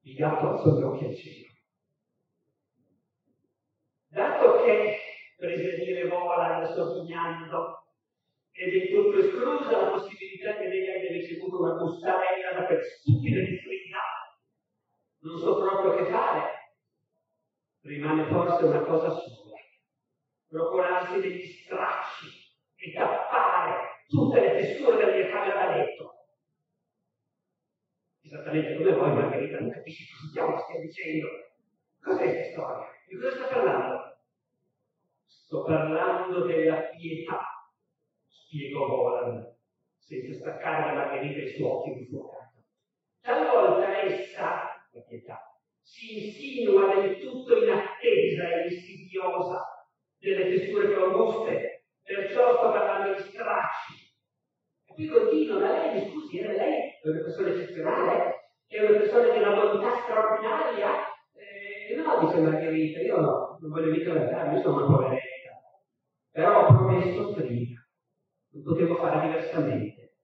Il 0.00 0.14
gatto 0.14 0.48
alzò 0.48 0.78
gli 0.78 0.82
occhi 0.82 1.04
al 1.04 1.14
cielo. 1.14 1.52
Dato 4.08 4.62
che, 4.64 4.96
prese 5.36 5.74
a 5.74 5.84
dire 5.84 6.08
Voland 6.08 6.72
sogghignando, 8.54 8.84
è 8.84 8.88
tutto 8.90 9.18
esclusa 9.18 9.82
la 9.82 9.90
possibilità 9.90 10.56
che 10.56 10.68
lei 10.68 10.96
abbia 10.96 11.10
ricevuto 11.10 11.60
una 11.60 11.74
bustarella 11.74 12.52
da 12.52 12.66
quel 12.66 12.82
stupido 12.82 13.40
di 13.40 13.58
Frida, 13.58 14.00
non 15.20 15.38
so 15.38 15.58
proprio 15.60 15.96
che 15.96 16.10
fare. 16.10 16.52
Rimane 17.82 18.24
forse 18.28 18.64
una 18.64 18.80
cosa 18.80 19.10
sola, 19.10 19.58
procurarsi 20.48 21.20
degli 21.20 21.44
stracci 21.44 22.26
e 22.76 22.92
tappare 22.92 24.04
tutte 24.08 24.40
le 24.40 24.60
fessure 24.60 24.96
della 24.96 25.12
mia 25.14 25.28
camera 25.28 25.66
da 25.66 25.76
letto 25.76 26.14
esattamente 28.34 28.76
come 28.76 28.92
voi, 28.94 29.12
Margherita 29.14 29.60
non 29.60 29.70
capisce 29.70 30.12
cosa 30.12 30.32
diavolo 30.32 30.58
stia 30.58 30.80
dicendo. 30.80 31.26
Cos'è 32.00 32.24
questa 32.24 32.50
storia? 32.50 32.86
Di 33.06 33.16
cosa 33.16 33.30
sta 33.30 33.46
parlando? 33.46 34.16
Sto 35.26 35.62
parlando 35.62 36.44
della 36.44 36.80
pietà, 36.90 37.53
spiegò 38.54 38.86
Voland, 38.86 39.56
senza 39.98 40.32
staccare 40.32 40.94
da 40.94 40.94
Margherita 40.94 41.40
il 41.40 41.54
suo 41.54 41.80
occhio 41.80 41.94
infuocato. 41.94 42.62
Talvolta 43.20 44.04
essa, 44.04 44.86
la 44.92 45.00
pietà, 45.08 45.40
si 45.80 46.26
insinua 46.26 46.94
del 46.94 47.18
tutto 47.18 47.56
inattesa 47.56 48.48
e 48.50 48.68
insidiosa 48.68 49.60
delle 50.18 50.56
fessure 50.56 50.86
più 50.86 51.02
auguste, 51.02 51.86
perciò 52.02 52.56
sto 52.56 52.70
parlando 52.70 53.14
di 53.16 53.22
stracci. 53.22 54.12
E 54.86 54.94
qui 54.94 55.08
continua, 55.08 55.58
ma 55.58 55.72
lei, 55.72 55.94
mi 55.94 56.10
scusi, 56.10 56.38
era 56.38 56.52
lei 56.52 56.92
è 57.02 57.08
una 57.08 57.22
persona 57.22 57.48
eccezionale, 57.48 58.50
è 58.68 58.80
una 58.80 58.98
persona 58.98 59.32
di 59.32 59.38
una 59.38 59.54
volontà 59.54 60.00
straordinaria. 60.02 60.90
Eh, 61.34 61.94
no, 61.96 62.24
dice 62.24 62.40
Margherita, 62.40 63.00
io 63.00 63.20
no, 63.20 63.58
non 63.60 63.70
voglio 63.70 63.90
mica 63.90 64.14
lasciarmi, 64.14 64.56
io 64.56 64.62
sono 64.62 64.76
una 64.76 64.96
poveretta. 64.96 65.32
Però 66.30 66.62
ho 66.62 66.66
promesso 66.66 67.32
prima, 67.34 67.83
potevo 68.62 68.96
fare 68.96 69.26
diversamente. 69.26 70.16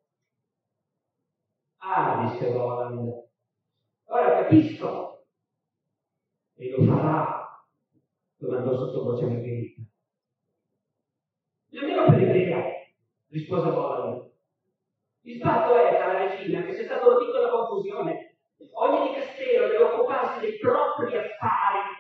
Ah, 1.79 2.29
disse 2.31 2.53
Roland, 2.53 3.29
ora 4.05 4.43
capisco. 4.43 5.27
E 6.55 6.71
lo 6.71 6.85
farà, 6.85 7.67
domandò 8.37 8.77
sottovoce 8.77 9.25
Margherita. 9.25 9.83
Nemmeno 11.71 12.05
per 12.11 12.21
idea, 12.21 12.65
rispose 13.29 13.71
Roland. 13.71 14.31
Il 15.23 15.41
fatto 15.41 15.77
è, 15.77 15.91
cara 15.99 16.27
regina, 16.27 16.63
che 16.63 16.75
c'è 16.75 16.85
stata 16.85 17.07
una 17.07 17.19
piccola 17.19 17.51
confusione. 17.51 18.37
Ogni 18.73 19.09
dicastero 19.09 19.69
deve 19.69 19.85
occuparsi 19.85 20.41
dei 20.41 20.59
propri 20.59 21.17
affari. 21.17 21.97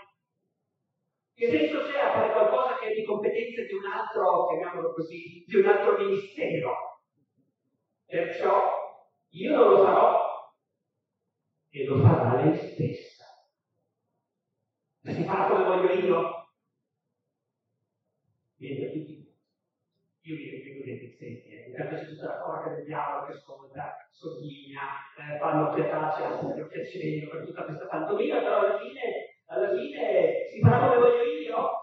Che 1.34 1.48
senso 1.48 1.80
c'è 1.86 2.00
a 2.00 2.12
fare 2.12 2.32
qualcosa 2.32 2.59
è 3.18 3.66
di 3.66 3.74
un 3.74 3.90
altro, 3.90 4.46
chiamiamolo 4.46 4.92
così, 4.92 5.44
di 5.46 5.56
un 5.56 5.66
altro 5.66 5.98
ministero? 5.98 7.02
Perciò 8.06 8.70
io 9.30 9.56
non 9.56 9.70
lo 9.70 9.84
farò 9.84 10.54
e 11.70 11.84
lo 11.84 12.00
farà 12.00 12.42
lei 12.42 12.56
stessa. 12.56 13.24
Si 15.02 15.24
fa 15.24 15.48
come 15.48 15.64
voglio 15.64 15.92
io? 15.92 16.52
Niente, 18.56 18.84
io 20.22 20.36
vi 20.36 20.50
ripeto 20.50 20.84
dei 20.84 20.98
pezzetti 20.98 21.50
intanto 21.70 21.96
c'è 21.96 22.06
tutta 22.06 22.26
la 22.26 22.42
porca 22.42 22.74
del 22.74 22.84
diavolo 22.84 23.26
che 23.26 23.32
ascolta, 23.32 23.96
sogghigna, 24.10 24.82
eh, 25.16 25.38
fanno 25.38 25.68
occhi 25.68 25.80
al 25.80 26.86
cielo 26.86 27.30
per 27.30 27.46
tutta 27.46 27.64
questa 27.64 27.86
pantomima, 27.86 28.38
però 28.38 28.58
alla 28.58 28.78
fine, 28.78 29.00
alla 29.46 29.70
fine 29.70 30.46
si 30.50 30.60
farà 30.60 30.88
come 30.88 30.98
voglio 30.98 31.22
io, 31.22 31.79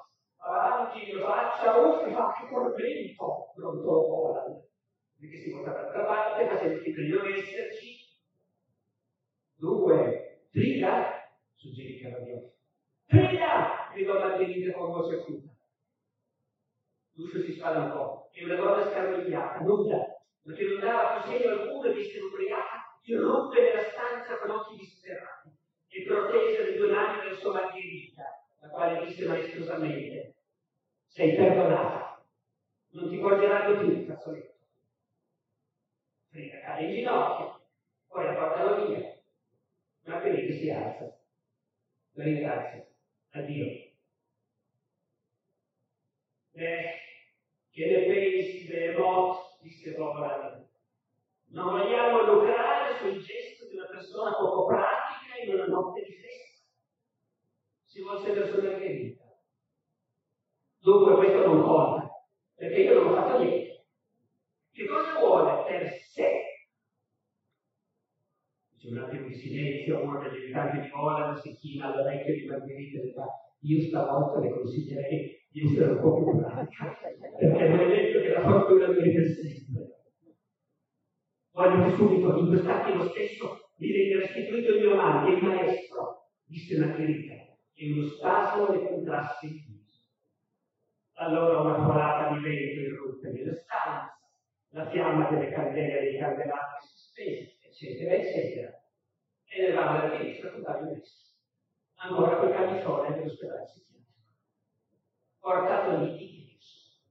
avanti, 0.87 1.11
lo 1.11 1.25
faccia, 1.25 1.77
uffi, 1.77 2.13
fa 2.13 2.33
che 2.39 2.49
tormento, 2.49 3.51
brontolò 3.55 4.07
Poland, 4.07 4.63
perché 5.19 5.37
si 5.37 5.51
porta 5.51 5.71
dall'altra 5.71 6.05
parte, 6.05 6.47
facendo 6.47 6.81
finta 6.81 7.01
di 7.01 7.09
non 7.09 7.27
esserci. 7.27 8.05
Dunque, 9.55 10.47
Frida, 10.51 11.29
suggerì 11.55 11.99
Caradio. 11.99 12.53
Frida! 13.05 13.91
gridò 13.93 14.19
Margherita 14.19 14.77
con 14.77 14.91
voce 14.91 15.15
acuta. 15.15 15.49
L'uscio 17.13 17.41
si 17.41 17.53
spalancò 17.53 18.29
e 18.31 18.45
una 18.45 18.55
donna 18.55 18.91
scarmigliata, 18.91 19.59
nuda, 19.61 20.21
ma 20.43 20.53
che 20.53 20.63
non 20.65 20.79
dava 20.79 21.19
più 21.19 21.31
segno 21.31 21.49
alcuno 21.49 21.91
di 21.91 22.01
essere 22.01 22.23
ubriaca, 22.25 22.99
irruppe 23.01 23.59
nella 23.59 23.83
stanza 23.89 24.37
con 24.37 24.51
occhi 24.51 24.75
disperati 24.75 25.49
e 25.87 26.03
protesa 26.03 26.63
le 26.63 26.75
due 26.75 26.91
mani 26.91 27.27
verso 27.27 27.51
Margherita, 27.51 28.23
la 28.61 28.67
quale 28.67 29.05
disse 29.05 29.25
maestosamente: 29.25 30.36
sei 31.07 31.35
perdonato, 31.35 32.25
non 32.89 33.09
ti 33.09 33.17
guarderanno 33.17 33.79
più 33.79 33.89
il 33.91 34.05
fazzoletto. 34.05 34.55
Prima 36.29 36.59
cade 36.59 36.83
in 36.83 36.93
ginocchio, 36.93 37.61
poi 38.07 38.25
la 38.25 38.33
portano 38.33 38.85
via, 38.85 39.19
ma 40.03 40.15
appena 40.17 40.35
che 40.35 40.53
si 40.53 40.69
alza, 40.69 41.19
la 42.11 42.23
ringrazio. 42.23 42.87
addio. 43.31 43.85
Beh, 46.51 46.93
che 47.71 47.85
ne 47.85 48.05
pensi 48.05 48.67
delle 48.67 48.93
botte? 48.93 49.57
disse 49.61 49.93
Bob 49.93 50.17
Ryan. 50.17 50.65
Non 51.49 51.77
vogliamo 51.77 52.23
lucrare 52.23 52.97
sul 52.97 53.21
gesto 53.23 53.67
di 53.67 53.75
una 53.75 53.85
persona 53.85 54.35
poco 54.35 54.65
pratica 54.65 55.43
in 55.43 55.53
una 55.53 55.65
notte 55.65 56.03
di 56.03 56.13
festa. 56.13 56.65
Si 57.85 58.01
volse 58.01 58.33
verso 58.33 58.61
l'Archevita 58.61 59.26
Dunque 60.87 61.15
questo 61.15 61.45
non 61.45 61.63
conta, 61.63 62.09
perché 62.55 62.79
io 62.83 62.93
non 62.93 63.11
ho 63.11 63.15
fatto 63.15 63.43
niente. 63.43 63.87
Che 64.71 64.85
cosa 64.85 65.19
vuole 65.19 65.65
per 65.67 65.91
sé? 65.91 66.29
C'è 68.77 68.91
un 68.91 68.99
attimo 68.99 69.27
di 69.27 69.33
silenzio, 69.33 70.01
uno 70.01 70.21
degli 70.21 70.43
abitanti 70.43 70.79
di 70.79 70.89
Holland 70.93 71.35
si 71.39 71.53
china 71.57 71.87
all'orecchio 71.87 72.33
di 72.35 72.45
Margherita 72.45 73.01
e 73.01 73.11
fa 73.11 73.25
io 73.59 73.81
stavolta 73.81 74.39
le 74.39 74.49
consiglierei 74.49 75.45
di 75.49 75.65
essere 75.65 75.91
un 75.91 75.99
po' 75.99 76.23
più 76.23 76.39
pratica, 76.39 76.97
perché 77.37 77.67
non 77.67 77.79
è 77.81 77.87
detto 77.87 78.21
che 78.21 78.29
la 78.29 78.41
fortuna 78.43 78.85
duri 78.85 79.13
per 79.13 79.25
sempre. 79.25 80.05
Voglio 81.51 81.89
subito, 81.97 82.37
in 82.37 82.47
quest'attimo 82.47 83.03
stesso, 83.09 83.71
mi 83.75 83.87
viene 83.87 84.21
restituito 84.21 84.73
il 84.73 84.79
mio 84.79 84.93
amante, 84.93 85.35
il 85.35 85.43
maestro, 85.43 86.29
disse 86.45 86.79
Margherita, 86.79 87.33
e 87.73 87.91
uno 87.91 88.07
spasmo 88.07 88.71
le 88.71 88.87
contrasse. 88.87 89.76
Allora 91.19 91.61
una 91.61 91.83
folata 91.83 92.31
di 92.31 92.39
vento 92.41 92.79
irruppe 92.79 93.29
nella 93.31 93.55
stanza, 93.55 94.19
la 94.69 94.87
fiamma 94.91 95.27
delle 95.31 95.49
candele 95.49 96.01
dei 96.01 96.19
candelabri 96.19 96.77
si 96.79 96.95
spese, 96.95 97.57
eccetera, 97.59 98.13
eccetera. 98.13 98.71
E 99.45 99.61
nel 99.61 99.73
ramo 99.73 99.99
della 99.99 100.17
finestra 100.19 100.51
compare 100.51 100.79
il 100.79 100.85
maestro. 100.85 101.33
Ancora 101.95 102.35
quel 102.37 102.51
camicione 102.51 103.15
dell'ospedale 103.15 103.63
psichiatrico. 103.63 104.11
Portato 105.39 106.03
lì 106.03 106.17
di 106.17 106.55
Gesù. 106.55 107.01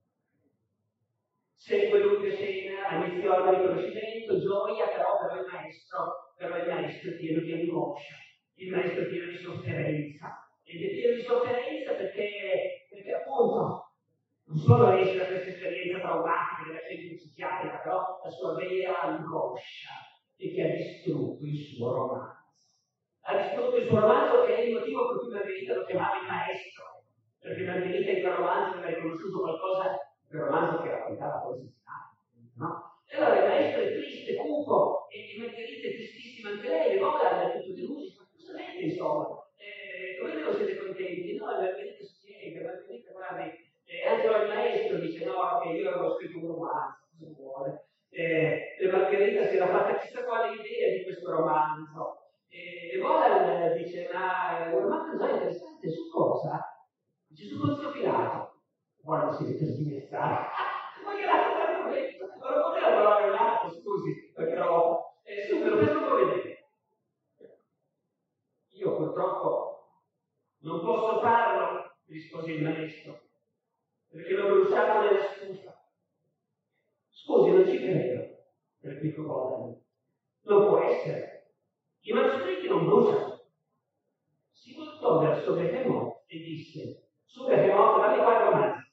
Segue 1.55 1.99
lunga 1.99 2.29
scena, 2.31 3.05
iniziò 3.05 3.43
il 3.43 3.57
riconoscimento, 3.57 4.39
gioia, 4.39 4.87
però 4.87 5.27
per 5.27 5.37
il 5.39 5.51
maestro, 5.51 6.33
però 6.37 6.55
il 6.55 6.67
maestro 6.69 7.11
pieno 7.17 7.41
di 7.41 7.51
angoscia, 7.51 8.15
il 8.53 8.71
maestro 8.71 9.05
pieno 9.07 9.31
di 9.31 9.37
sofferenza. 9.37 10.47
Ed 10.63 10.81
è 10.81 10.89
pieno 10.95 11.15
di 11.15 11.21
sofferenza 11.23 11.91
perché, 11.91 12.87
perché 12.89 13.13
appunto 13.13 13.86
non 14.47 14.59
solo 14.59 14.91
esce 14.91 15.17
da 15.17 15.25
questa 15.25 15.49
esperienza 15.49 15.99
traumatica 15.99 16.63
della 16.67 16.79
scienza 16.79 17.15
psichiatrica, 17.15 17.77
però 17.83 18.21
la 18.23 18.29
sua 18.29 18.55
vera 18.55 19.01
angoscia 19.01 19.91
e 20.37 20.53
che 20.53 20.61
ha 20.61 20.75
distrutto 20.75 21.43
il 21.43 21.57
suo 21.57 21.91
romanzo. 21.91 22.55
Ha 23.21 23.41
distrutto 23.41 23.75
il 23.75 23.87
suo 23.87 23.99
romanzo 23.99 24.45
che 24.45 24.55
è 24.55 24.61
il 24.61 24.73
motivo 24.73 25.07
per 25.07 25.19
cui 25.19 25.33
Margherita 25.33 25.75
lo 25.75 25.83
chiamava 25.83 26.19
il 26.21 26.27
maestro, 26.27 26.83
perché 27.39 27.63
Margherita 27.65 28.11
in 28.11 28.21
quel 28.21 28.33
romanzo 28.33 28.77
aveva 28.77 28.95
riconosciuto 28.95 29.39
qualcosa, 29.39 30.15
quel 30.29 30.41
romanzo 30.41 30.81
che 30.81 30.89
raccontava 30.91 31.41
cose 31.41 31.67
finali, 31.67 32.55
no? 32.55 32.95
E 33.09 33.15
allora 33.17 33.39
il 33.39 33.47
maestro 33.47 33.81
è 33.81 33.91
triste, 33.99 34.35
cupo, 34.35 35.07
e, 35.09 35.39
Margherita 35.39 35.87
è 35.87 35.91
tristissima 35.91 36.49
anche 36.51 36.67
lei, 36.69 36.95
e 36.95 36.99
Roland 36.99 37.51
è 37.51 37.59
tutto 37.59 37.73
deluso, 37.73 38.15
ma 38.17 38.27
giustamente 38.31 38.79
insomma, 38.79 39.27
eh, 39.57 40.19
come 40.21 40.39
non 40.39 40.55
siete 40.55 40.77
contenti? 40.77 41.35
No, 41.35 41.45
Margherita 41.47 42.05
spiega, 42.05 42.63
Margherita 42.63 43.11
guardi, 43.11 43.66
anche 44.17 44.43
il 44.43 44.47
maestro 44.47 44.97
dice 44.97 45.25
no, 45.25 45.59
che 45.61 45.69
io 45.69 45.89
avevo 45.89 46.15
scritto 46.15 46.39
un 46.39 46.47
romanzo, 46.47 47.07
cosa 47.19 47.33
vuole? 47.37 47.87
Eh, 48.09 48.75
e 48.79 48.91
Margherita 48.91 49.47
si 49.47 49.55
era 49.55 49.67
fatta 49.67 49.99
chissà 49.99 50.23
quale 50.23 50.55
idea 50.55 50.97
di 50.97 51.03
questo 51.03 51.31
romanzo. 51.31 52.21
E, 52.49 52.95
e 52.95 52.99
Volan 52.99 53.75
dice, 53.77 54.09
ma 54.11 54.71
un 54.73 54.81
romanzo 54.81 55.17
già 55.17 55.29
interessante, 55.29 55.89
su 55.89 56.09
cosa? 56.11 56.59
Dice, 57.27 57.45
su 57.45 57.59
Ponzio 57.59 57.91
Pilato. 57.91 58.61
Volan 59.03 59.33
si 59.33 59.43
mette 59.43 59.63
a 59.63 59.67
sghignazzare. 59.67 60.45
ma 61.05 61.15
che 61.15 61.25
l'ha 61.25 61.37
fatto 61.37 61.89
questo? 61.89 62.25
Non 62.25 62.61
poteva 62.61 62.89
trovare 62.89 63.29
un 63.29 63.35
altro, 63.35 63.69
scusi, 63.69 64.31
perché 64.33 64.51
ero... 64.53 65.05
Eh, 65.23 65.45
su, 65.47 65.57
me 65.57 65.69
lo 65.69 65.77
faccio 65.77 66.15
vedere. 66.15 66.65
Io 68.69 68.95
purtroppo 68.95 69.89
non 70.59 70.79
posso 70.81 71.19
farlo, 71.19 71.97
rispose 72.05 72.51
il 72.51 72.63
maestro 72.63 73.26
perché 74.17 74.33
l'ho 74.33 74.47
bruciato 74.47 75.01
nella 75.01 75.23
stufa. 75.23 75.91
Scusi, 77.09 77.51
non 77.51 77.67
ci 77.67 77.77
credo, 77.77 78.45
replicò 78.81 79.21
Golan. 79.21 79.79
Non 80.41 80.67
può 80.67 80.79
essere. 80.79 81.53
I 82.01 82.13
manoscritti 82.13 82.67
non 82.67 82.85
bruciano. 82.85 83.45
Si 84.53 84.73
voltò 84.73 85.19
verso 85.19 85.53
Behemoth 85.53 86.23
e 86.25 86.37
disse, 86.39 87.09
su 87.25 87.45
Behemoth, 87.45 87.99
dammi 87.99 88.23
qua 88.23 88.39
il 88.39 88.45
romanzo. 88.45 88.87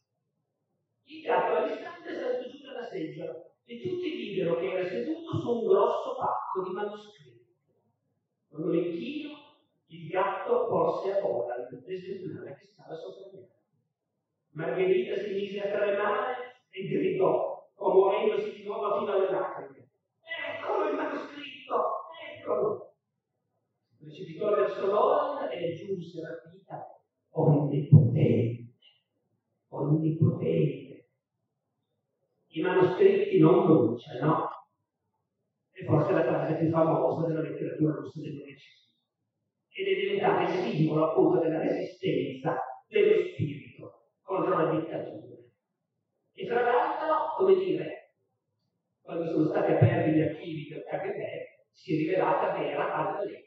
Il 1.05 1.23
gatto 1.23 1.57
all'istante 1.57 2.15
saltò 2.15 2.51
giù 2.51 2.63
dalla 2.63 2.85
seggiola 2.85 3.33
e 3.65 3.81
tutti 3.81 4.11
videro 4.11 4.59
che 4.59 4.73
era 4.73 4.87
seduto 4.87 5.39
su 5.39 5.51
un 5.51 5.67
grosso 5.67 6.17
pacco 6.17 6.69
di 6.69 6.71
manoscritti. 6.75 7.57
Con 8.51 8.65
un 8.65 8.75
inchino, 8.75 9.31
il 9.87 10.07
gatto 10.09 10.67
porse 10.67 11.17
a 11.17 11.21
Golan 11.23 11.67
l'esemplare 11.87 12.59
che 12.59 12.67
stava 12.67 12.95
sopra 12.95 13.31
di 13.31 13.54
Margherita 14.55 15.19
si 15.19 15.35
mise 15.35 15.61
a 15.63 15.77
tremare 15.77 16.35
e 16.71 16.87
gridò, 16.87 17.69
commuovendosi 17.75 18.55
di 18.55 18.63
nuovo 18.63 19.01
fino 19.01 19.13
alle 19.13 19.31
lacrime. 19.31 19.89
Eccolo 20.23 20.91
il 20.91 20.95
manoscritto, 20.95 21.75
eccolo! 22.39 22.95
Si 23.89 24.05
precipitò 24.05 24.55
verso 24.55 24.87
Nolan 24.87 25.51
e 25.51 25.73
aggiunse 25.73 26.21
rapita, 26.21 26.87
onnipotente, 27.31 28.75
onnipotente. 29.71 31.09
I 32.47 32.61
manoscritti 32.61 33.39
non 33.41 33.67
bruciano. 33.67 34.51
È 35.73 35.85
forse 35.85 36.13
la 36.13 36.23
frase 36.23 36.59
più 36.59 36.71
famosa 36.71 37.27
della 37.27 37.41
letteratura 37.41 37.95
russa 37.95 38.21
del 38.21 38.35
Novecento. 38.35 38.93
Ed 39.71 39.89
è 39.89 40.01
diventata 40.01 40.43
il 40.43 40.71
simbolo 40.71 41.11
appunto 41.11 41.41
della 41.41 41.59
resistenza 41.59 42.57
dello 42.87 43.21
spirito 43.33 43.94
contro 44.25 44.57
la 44.57 44.71
dittatura. 44.73 45.37
E 46.33 46.47
tra 46.47 46.63
l'altro, 46.63 47.37
come 47.37 47.55
dire, 47.63 48.15
quando 49.03 49.31
sono 49.31 49.49
stati 49.51 49.73
aperti 49.73 50.11
gli 50.11 50.21
archivi 50.23 50.69
del 50.69 50.83
KGB, 50.83 51.21
si 51.71 51.95
è 51.95 51.99
rivelata 51.99 52.59
vera 52.59 52.93
alla 52.95 53.23
legge. 53.23 53.43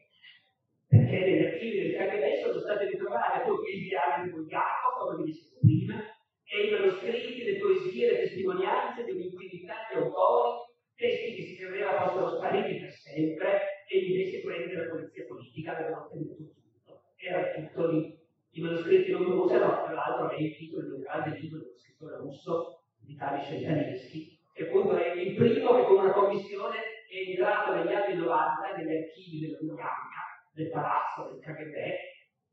Perché 0.88 1.20
negli 1.20 1.46
archivi 1.46 1.82
del 1.82 1.96
KGB 1.98 2.46
sono 2.46 2.60
state 2.60 2.86
ritrovate 2.86 3.46
tutti 3.46 3.72
i 3.76 3.82
diari 3.82 4.24
di 4.24 4.30
Bulgakov, 4.30 5.00
come 5.00 5.24
vi 5.24 5.32
dicevo 5.32 5.60
prima, 5.60 6.02
e 6.46 6.68
i 6.68 6.72
manoscritti, 6.72 7.44
le 7.44 7.58
poesie, 7.58 8.12
le 8.12 8.20
testimonianze 8.20 9.04
di 9.04 9.12
un'infinità 9.12 9.74
di 9.90 10.00
autori, 10.00 10.66
testi 10.96 11.36
che 11.36 11.44
si 11.44 11.58
credeva 11.58 12.08
fossero 12.08 12.38
spariti 12.38 12.80
per 12.80 12.92
sempre, 12.92 13.60
e 13.90 13.98
invece 13.98 14.42
quelli 14.44 14.68
della 14.68 14.90
polizia 14.90 15.26
politica 15.26 15.76
avevano 15.76 16.06
ottenuto 16.06 16.36
tutto. 16.36 17.02
Era 17.18 17.52
tutto 17.54 17.88
lì 17.92 18.17
i 18.58 18.62
manoscritti 18.62 19.12
non 19.12 19.26
bruciano, 19.26 19.84
tra 19.84 19.94
l'altro 19.94 20.30
è 20.32 20.40
il 20.40 20.56
titolo 20.56 20.88
di 20.88 20.94
un 20.94 21.02
grande 21.02 21.38
libro 21.38 21.60
dello 21.60 21.78
scrittore 21.78 22.18
russo, 22.18 22.82
Vitali 23.02 23.44
Sceltaneschi, 23.44 24.40
che 24.52 24.64
appunto 24.68 24.98
è 24.98 25.14
il 25.14 25.36
primo 25.36 25.76
che 25.76 25.84
con 25.84 26.00
una 26.00 26.12
commissione 26.12 26.78
è 27.08 27.30
entrato 27.30 27.76
negli 27.76 27.94
anni 27.94 28.16
90 28.16 28.76
negli 28.78 28.98
archivi 28.98 29.40
della 29.42 29.58
Bianca, 29.62 30.22
del 30.54 30.70
palazzo 30.72 31.30
del 31.30 31.40
KGB, 31.40 31.76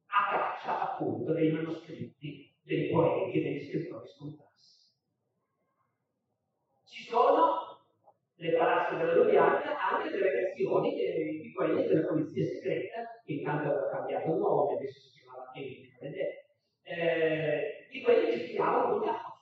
a 0.07 0.31
caccia 0.31 0.93
appunto 0.93 1.33
dei 1.33 1.51
manoscritti 1.51 2.53
dei 2.63 2.91
poeti 2.91 3.39
e 3.39 3.43
degli 3.43 3.69
scrittori 3.69 4.07
scomparsi. 4.07 4.93
Ci 6.85 7.03
sono 7.05 7.83
nel 8.37 8.57
palazzo 8.57 8.97
della 8.97 9.15
Lubianca 9.15 9.79
anche 9.79 10.11
delle 10.11 10.31
reazioni 10.31 10.95
di 11.41 11.53
quelli 11.55 11.87
della 11.87 12.07
polizia 12.07 12.45
segreta, 12.45 13.23
che 13.25 13.33
intanto 13.33 13.71
aveva 13.71 13.91
cambiato 13.91 14.37
nome, 14.37 14.77
adesso 14.77 15.01
si 15.01 15.24
chiamava 15.55 15.91
Kevin 15.93 15.93
eh, 16.83 17.87
di 17.91 18.03
quelli 18.03 18.31
che 18.31 18.51
chiamano 18.51 18.89
Bulgakov. 18.89 19.33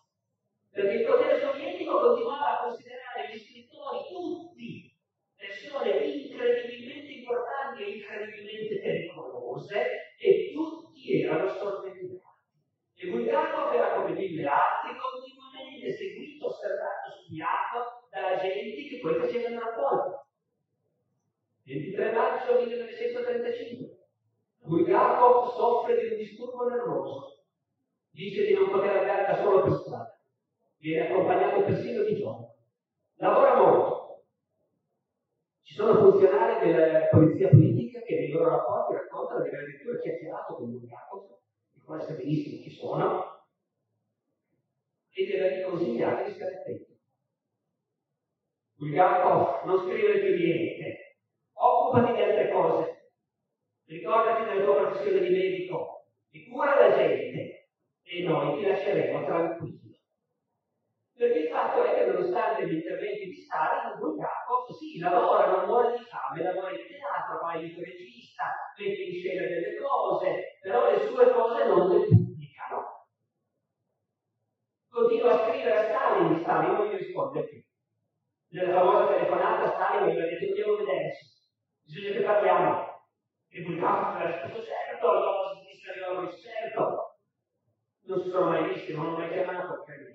Perché 0.71 0.95
il 0.95 1.07
potere 1.07 1.41
sovietico 1.41 2.01
continuava 2.01 2.61
a 2.61 2.65
considerare 2.65 3.31
gli 3.33 3.39
scrittori 3.39 3.99
tutti 4.09 4.97
persone 5.37 6.05
incredibilmente 6.05 7.11
importanti 7.11 7.83
e 7.83 7.91
incredibilmente 7.97 8.81
pericolose 8.81 10.15
e 10.19 10.53
tutti 10.53 11.23
erano 11.23 11.49
sorvegliati. 11.49 12.21
E 12.95 13.09
Bulgakov 13.09 13.75
era 13.75 13.95
come 13.95 14.13
mille 14.13 14.47
altri 14.47 14.97
continuamente 14.97 15.93
seguito, 15.93 16.47
osservato, 16.47 17.11
studiato 17.11 18.07
da 18.11 18.39
agenti 18.39 18.89
che 18.89 18.99
poi 19.01 19.19
facevano 19.19 19.61
rapporti. 19.61 20.21
23 21.65 22.13
maggio 22.13 22.61
1935 22.61 24.02
Bulgakov 24.65 25.55
soffre 25.55 26.01
di 26.01 26.07
un 26.13 26.17
disturbo 26.17 26.69
nervoso. 26.69 27.45
Dice 28.11 28.47
di 28.47 28.55
non 28.55 28.71
poter 28.71 28.97
andare 28.97 29.27
da 29.27 29.43
solo 29.43 29.63
per 29.63 29.73
strada. 29.81 30.21
Viene 30.79 31.09
accompagnato 31.09 31.65
persino 31.65 32.03
di 32.03 32.17
giorno. 32.17 32.55
Lavora 33.17 33.57
molto. 33.57 34.25
Ci 35.63 35.75
sono 35.75 36.11
funzionari 36.11 36.67
della 36.67 37.07
polizia 37.09 37.49
politica 37.49 38.01
che 38.03 38.17
vengono 38.17 38.45
loro 38.45 38.57
rapporti 38.57 38.95
raccontano 38.95 39.43
di 39.43 39.49
aver 39.49 39.61
addirittura 39.61 39.99
chiacchierato 39.99 40.55
con 40.55 40.71
Bulgakov, 40.71 41.39
il 41.75 41.83
quale 41.83 42.03
sa 42.03 42.13
benissimo 42.13 42.63
chi 42.63 42.71
sono, 42.71 43.47
e 45.13 45.25
di 45.25 45.37
avergli 45.37 45.63
consigliato 45.65 46.25
di 46.25 46.35
stare 46.35 46.57
attenti. 46.57 47.01
Bulgakov, 48.75 49.65
non 49.65 49.79
scrivere 49.79 50.21
più 50.21 50.35
niente, 50.35 51.19
occupati 51.53 52.13
di 52.13 52.23
altre 52.23 52.51
cose, 52.51 53.02
ricordati 53.93 54.45
della 54.45 54.65
tua 54.65 54.77
professione 54.77 55.21
di 55.21 55.35
medico 55.35 56.07
e 56.31 56.49
cura 56.49 56.89
la 56.89 56.97
gente 56.97 57.69
e 58.03 58.23
noi 58.23 58.57
ti 58.57 58.67
lasceremo 58.67 59.25
tranquillo. 59.25 59.81
Perché 61.15 61.39
il 61.39 61.49
fatto 61.51 61.85
è 61.85 61.95
che 61.95 62.07
nonostante 62.07 62.67
gli 62.67 62.75
interventi 62.75 63.27
di 63.27 63.37
Stalin, 63.37 63.99
Bulgakov 63.99 64.71
sì, 64.79 64.99
lavora, 64.99 65.47
non 65.47 65.67
muore 65.67 65.97
di 65.99 66.05
fame, 66.05 66.43
lavora 66.43 66.71
in 66.71 66.87
teatro, 66.87 67.39
fa 67.39 67.55
il 67.59 67.77
regista, 67.77 68.45
mette 68.79 69.03
in 69.03 69.13
scena 69.13 69.47
delle 69.47 69.77
cose, 69.77 70.59
però 70.61 70.91
le 70.91 71.07
sue 71.07 71.31
cose 71.31 71.67
non 71.67 71.89
le 71.91 72.07
pubblicano. 72.07 73.07
Continua 74.89 75.33
a 75.33 75.49
scrivere 75.49 75.77
a 75.77 75.85
Stalin, 75.85 76.41
Stalin 76.41 76.73
non 76.73 76.87
gli 76.89 76.97
risponde 76.97 77.45
più. 77.45 77.63
Nella 78.49 78.73
famosa 78.73 79.13
telefonata 79.13 79.71
Stalin 79.71 80.15
gli 80.15 80.19
ha 80.19 80.25
detto 80.25 80.47
dobbiamo 80.47 80.77
vederci, 80.77 81.25
bisogna 81.85 82.13
che 82.17 82.23
parliamo. 82.23 82.92
E 83.55 83.61
ha 83.61 84.27
risposto 84.27 84.65
certo, 84.65 85.07
dopo 85.07 85.55
si 85.55 85.67
disse 85.67 86.41
certo. 86.41 87.17
Non 88.05 88.23
si 88.23 88.31
sono 88.31 88.49
mai 88.49 88.73
visti, 88.73 88.95
non 88.95 89.11
l'ho 89.11 89.19
mai 89.19 89.29
chiamato, 89.29 89.83
credo. 89.85 90.09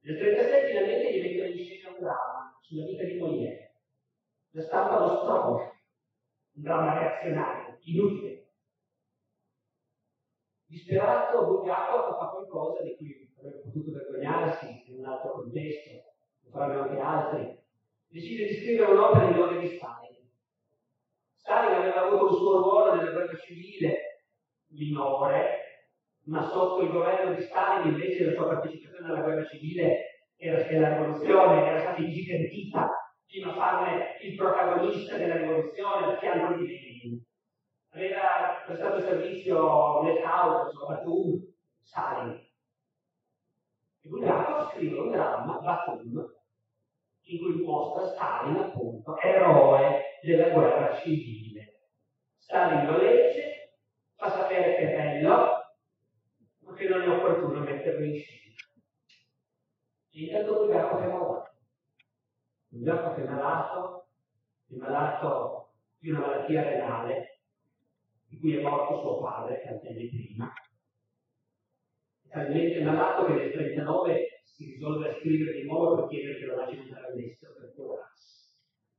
Nel 0.00 0.14
1936 0.16 0.66
finalmente 0.66 1.12
gli 1.12 1.22
mettono 1.22 1.48
in 1.48 1.64
scena 1.64 1.88
un 1.90 2.00
dramma 2.00 2.58
sulla 2.60 2.84
vita 2.86 3.04
di 3.04 3.18
Molière. 3.18 3.74
La 4.50 4.62
stampa 4.62 4.98
lo 4.98 5.16
stronca, 5.18 5.62
un 6.54 6.62
dramma 6.62 6.98
reazionario, 6.98 7.78
inutile. 7.82 8.48
Disperato, 10.66 11.44
Bulgakov 11.44 12.18
fa 12.18 12.26
qualcosa 12.30 12.82
di 12.82 12.96
cui 12.96 13.32
avrebbe 13.38 13.60
potuto 13.60 13.92
vergognarsi 13.92 14.82
in 14.86 14.98
un 14.98 15.04
altro 15.04 15.32
contesto, 15.32 15.90
lo 16.42 16.50
faranno 16.50 16.82
anche 16.82 16.98
altri. 16.98 17.58
Decide 18.08 18.46
di 18.46 18.56
scrivere 18.56 18.90
un'opera 18.90 19.28
in 19.28 19.36
lode 19.36 19.60
di 19.60 19.76
Stalin. 19.76 20.09
Stalin 21.42 21.74
aveva 21.74 22.02
avuto 22.02 22.28
un 22.28 22.34
suo 22.34 22.58
ruolo 22.58 22.94
nella 22.94 23.12
guerra 23.12 23.36
civile 23.38 24.22
minore, 24.68 25.58
ma 26.26 26.46
sotto 26.48 26.82
il 26.82 26.90
governo 26.90 27.34
di 27.34 27.42
Stalin 27.42 27.92
invece 27.92 28.26
la 28.26 28.32
sua 28.32 28.46
partecipazione 28.46 29.06
alla 29.08 29.22
guerra 29.22 29.44
civile 29.46 30.10
era 30.36 30.62
della 30.62 30.96
rivoluzione, 30.96 31.66
era 31.66 31.80
stata 31.80 32.00
ingigantita 32.00 32.88
fino 33.24 33.50
a 33.50 33.54
farne 33.54 34.18
il 34.22 34.36
protagonista 34.36 35.16
della 35.16 35.36
rivoluzione 35.36 36.06
al 36.06 36.18
fianco 36.18 36.54
di 36.54 36.66
Lenin. 36.66 37.22
Aveva 37.92 38.62
prestato 38.66 39.00
servizio 39.00 40.02
nel 40.02 40.20
caos, 40.20 40.72
Batum, 40.86 41.40
Stalin. 41.80 42.48
E 44.02 44.08
Bulgakov 44.08 44.72
scrive 44.72 44.98
un 44.98 45.10
dramma, 45.10 45.58
Batum, 45.58 46.39
in 47.30 47.38
cui 47.38 47.62
mostra 47.62 48.06
Stalin 48.06 48.56
appunto 48.56 49.18
eroe 49.18 50.18
della 50.22 50.50
guerra 50.50 50.96
civile. 50.96 51.80
Stalin 52.38 52.90
lo 52.90 52.98
legge, 52.98 53.76
fa 54.16 54.30
sapere 54.30 54.76
che 54.76 54.92
è 54.92 54.96
bello, 54.96 55.60
che 56.80 56.88
non 56.88 57.02
è 57.02 57.08
opportuno 57.08 57.60
metterlo 57.60 58.04
in 58.04 58.18
scena. 58.18 58.54
E 60.12 60.24
intanto 60.24 60.54
Bulgakov 60.54 61.02
è 61.02 61.06
malato. 61.06 61.50
Bulgakov 62.68 63.18
è 63.18 63.28
malato, 63.28 64.06
è 64.66 64.74
malato 64.76 65.72
di 65.98 66.10
una 66.10 66.20
malattia 66.20 66.62
renale, 66.62 67.40
di 68.28 68.38
cui 68.38 68.56
è 68.56 68.62
morto 68.62 68.98
suo 68.98 69.20
padre 69.20 69.62
tanti 69.62 69.88
anni 69.88 70.08
prima. 70.08 70.52
È 72.22 72.28
talmente 72.28 72.80
malato 72.82 73.26
che 73.26 73.32
nel 73.32 73.48
1939 73.50 74.29
si 74.60 74.72
risolve 74.72 75.08
a 75.08 75.18
scrivere 75.18 75.58
di 75.58 75.66
nuovo 75.66 75.94
per 75.96 76.08
chiedere 76.08 76.38
che 76.38 76.44
lo 76.44 76.56
lasci 76.56 76.76
andare 76.76 77.06
all'estero 77.06 77.54
per 77.54 77.72
curarsi. 77.74 78.48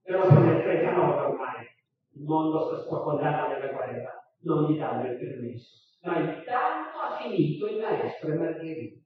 Però 0.02 0.24
nel 0.24 0.40
1939 0.40 1.22
ormai 1.22 1.66
il 2.14 2.24
mondo 2.24 2.66
sta 2.66 2.82
sprofondando 2.82 3.54
nella 3.54 3.72
guerra, 3.72 4.34
non 4.40 4.72
gli 4.72 4.78
danno 4.78 5.12
il 5.12 5.20
permesso. 5.20 6.00
Ma 6.02 6.18
intanto 6.18 6.98
finito 7.22 7.68
il 7.68 7.80
maestro 7.80 8.34
e 8.34 8.38
Margherita. 8.38 9.00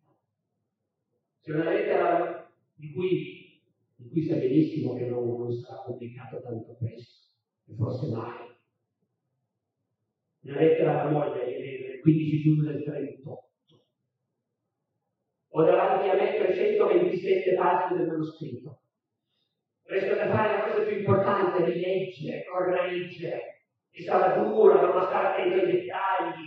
C'è 1.41 1.51
una 1.51 1.69
lettera 1.69 2.49
di 2.73 2.93
cui, 2.93 3.61
di 3.97 4.09
cui 4.09 4.23
sa 4.23 4.35
benissimo 4.35 4.95
che 4.95 5.07
non, 5.07 5.27
non 5.27 5.51
sarà 5.51 5.81
pubblicata 5.81 6.39
tanto 6.39 6.77
presto, 6.79 7.31
e 7.67 7.75
forse 7.75 8.15
mai. 8.15 8.55
Una 10.43 10.59
lettera 10.59 11.01
alla 11.01 11.11
moglie 11.11 11.45
del 11.45 11.99
15 11.99 12.39
giugno 12.39 12.71
del 12.71 12.81
38. 12.81 13.44
Ho 15.57 15.63
davanti 15.63 16.09
a 16.09 16.15
me 16.15 16.35
327 16.35 17.55
pagine 17.55 17.99
del 17.99 18.07
manoscritto. 18.07 18.81
Resta 19.83 20.15
da 20.15 20.29
fare 20.29 20.57
la 20.57 20.63
cosa 20.65 20.83
più 20.83 20.97
importante, 20.97 21.63
rileggere, 21.63 22.43
correggere. 22.43 23.63
E 23.89 24.03
sarà 24.03 24.35
dura, 24.35 24.81
dovrò 24.81 25.05
stare 25.05 25.27
attento 25.27 25.63
ai 25.63 25.71
dettagli, 25.71 26.45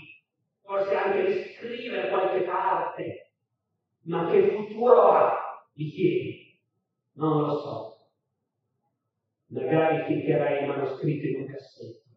forse 0.61 0.95
anche 0.95 1.25
riscrivere 1.25 2.11
qualche 2.11 2.45
parte, 2.45 3.33
ma 4.03 4.31
che 4.31 4.51
futuro 4.51 5.01
ha? 5.13 5.67
Mi 5.73 5.89
chiedi? 5.89 6.61
Non 7.13 7.47
lo 7.47 7.59
so. 7.61 7.97
Magari 9.47 10.05
ficcherai 10.05 10.65
il 10.65 10.69
manoscritto 10.69 11.27
in 11.29 11.41
un 11.41 11.47
cassetto, 11.47 12.11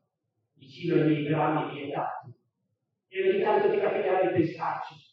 vicino 0.56 0.96
ai 0.96 1.08
miei 1.08 1.24
grammi 1.24 1.72
vietati, 1.72 2.34
e 3.08 3.30
ogni 3.30 3.42
tanto 3.42 3.72
ti 3.72 3.80
capiterà 3.80 4.24
di 4.24 4.34
pensarci. 4.34 5.11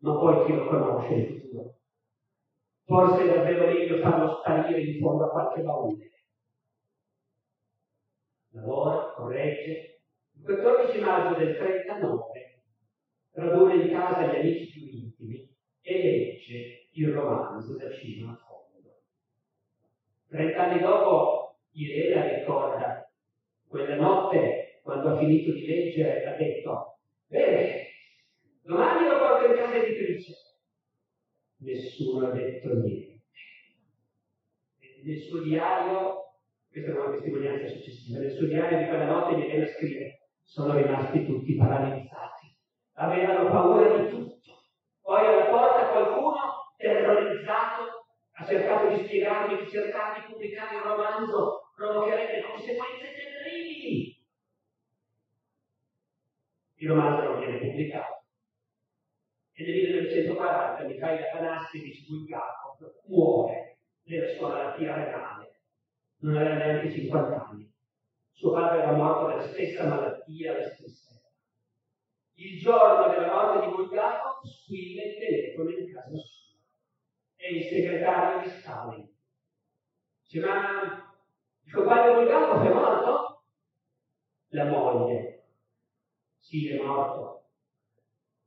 Ma 0.00 0.12
poi 0.18 0.44
chi 0.46 0.54
lo 0.54 0.66
conosce 0.66 1.14
il 1.14 1.40
futuro? 1.40 1.74
Forse 2.84 3.22
è 3.22 3.34
davvero 3.34 3.66
meglio 3.66 4.00
farlo 4.00 4.38
sparire 4.40 4.80
in 4.80 5.00
fondo 5.00 5.24
a 5.24 5.30
qualche 5.30 5.62
baule. 5.62 6.10
Lavora, 8.52 9.12
corregge, 9.12 10.00
il 10.32 10.42
14 10.42 11.00
maggio 11.00 11.38
del 11.38 11.56
39 11.56 12.40
raduna 13.32 13.74
in 13.74 13.90
casa 13.90 14.26
gli 14.26 14.36
amici 14.36 14.70
più 14.72 14.86
intimi 14.86 15.48
e 15.82 16.02
legge 16.02 16.88
il 16.92 17.12
romanzo 17.12 17.76
da 17.76 17.92
cima 17.92 18.32
a 18.32 18.36
fondo. 18.36 19.02
Trent'anni 20.28 20.80
dopo 20.80 21.58
Irena 21.72 22.38
ricorda 22.38 23.08
quella 23.68 23.96
notte 23.96 24.80
quando 24.82 25.10
ha 25.10 25.18
finito 25.18 25.52
di 25.52 25.66
leggere 25.66 26.24
ha 26.26 26.36
detto 26.36 26.98
bene, 27.26 27.86
domani 28.62 29.06
lo 29.06 29.18
editrice. 29.74 30.34
Nessuno 31.58 32.26
ha 32.26 32.30
detto 32.30 32.74
niente. 32.74 33.22
Nel 35.02 35.18
suo 35.18 35.42
diario, 35.42 36.34
questa 36.70 36.90
è 36.90 36.94
una 36.94 37.10
testimonianza 37.10 37.68
successiva, 37.68 38.18
nel 38.18 38.32
suo 38.32 38.46
diario 38.46 38.78
di 38.78 38.86
quella 38.86 39.06
notte 39.06 39.40
Irena 39.40 39.66
scrive 39.66 40.20
sono 40.42 40.76
rimasti 40.76 41.24
tutti 41.24 41.56
paralizzati. 41.56 42.56
Avevano 42.94 43.48
paura 43.50 43.96
di 43.96 44.10
tutto. 44.10 44.62
Poi 45.00 45.26
alla 45.26 45.46
porta 45.46 45.90
qualcuno, 45.90 46.74
terrorizzato, 46.76 48.06
ha 48.32 48.44
cercato 48.44 48.88
di 48.88 49.04
spiegarmi 49.04 49.58
che 49.58 49.70
cercare 49.70 50.20
di 50.20 50.32
pubblicare 50.32 50.76
un 50.76 50.82
romanzo 50.82 51.70
provocherebbe 51.76 52.42
conseguenze 52.42 53.12
terribili. 53.14 54.18
Il 56.76 56.88
romanzo 56.88 57.22
non 57.24 57.38
viene 57.38 57.58
pubblicato. 57.58 58.19
E 59.60 59.62
nel 59.62 59.74
1940 59.74 60.84
Mikhail 60.84 61.22
Afanassevich 61.22 62.06
Bulgakov 62.08 62.78
muore 63.08 63.80
della 64.04 64.32
sua 64.34 64.48
malattia 64.48 64.94
renale. 64.94 65.60
Non 66.20 66.36
aveva 66.36 66.54
neanche 66.54 66.90
50 66.90 67.46
anni. 67.46 67.70
Suo 68.32 68.52
padre 68.52 68.80
era 68.80 68.92
morto 68.92 69.26
della 69.28 69.42
stessa 69.42 69.86
malattia 69.86 70.56
la 70.56 70.64
stessa 70.64 71.14
età. 71.14 71.28
Il 72.36 72.58
giorno 72.58 73.12
della 73.12 73.26
morte 73.26 73.66
di 73.66 73.74
Bulgakov 73.74 74.42
squilla 74.44 75.02
il 75.02 75.18
telefono 75.18 75.70
in 75.72 75.92
casa 75.92 76.16
sua. 76.16 76.58
È 77.36 77.46
il 77.46 77.62
segretario 77.64 78.42
di 78.42 78.48
Stalin. 78.48 79.08
Dice, 80.22 80.40
ma 80.40 81.20
il 81.64 81.70
compagno 81.70 82.14
Bulgakov 82.14 82.64
è 82.64 82.72
morto? 82.72 83.42
La 84.52 84.64
moglie. 84.64 85.44
Sì, 86.38 86.70
è 86.70 86.82
morto. 86.82 87.30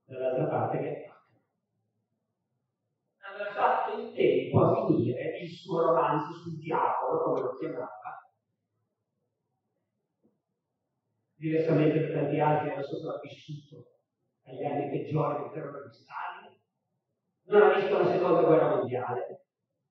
Dall'altra 0.05 0.45
parte 0.45 0.79
che 0.79 0.89
ha 0.89 1.07
fatto? 1.07 1.41
Aveva 3.21 3.53
tempo 4.23 4.63
a 4.63 4.85
finire 4.85 5.37
il 5.39 5.49
suo 5.49 5.81
romanzo 5.81 6.33
sul 6.33 6.57
diavolo, 6.57 7.23
come 7.23 7.41
lo 7.41 7.57
chiamava, 7.57 7.89
diversamente 11.35 12.07
da 12.07 12.19
tanti 12.19 12.39
altri, 12.39 12.69
hanno 12.69 12.83
sopravvissuto 12.83 13.87
agli 14.45 14.63
anni 14.63 14.89
peggiori 14.89 15.43
del 15.43 15.51
terrore 15.51 15.87
di 15.87 15.93
Stalin, 15.93 16.57
non 17.45 17.61
ha 17.61 17.75
visto 17.75 17.97
la 17.97 18.11
seconda 18.11 18.43
guerra 18.43 18.75
mondiale, 18.75 19.45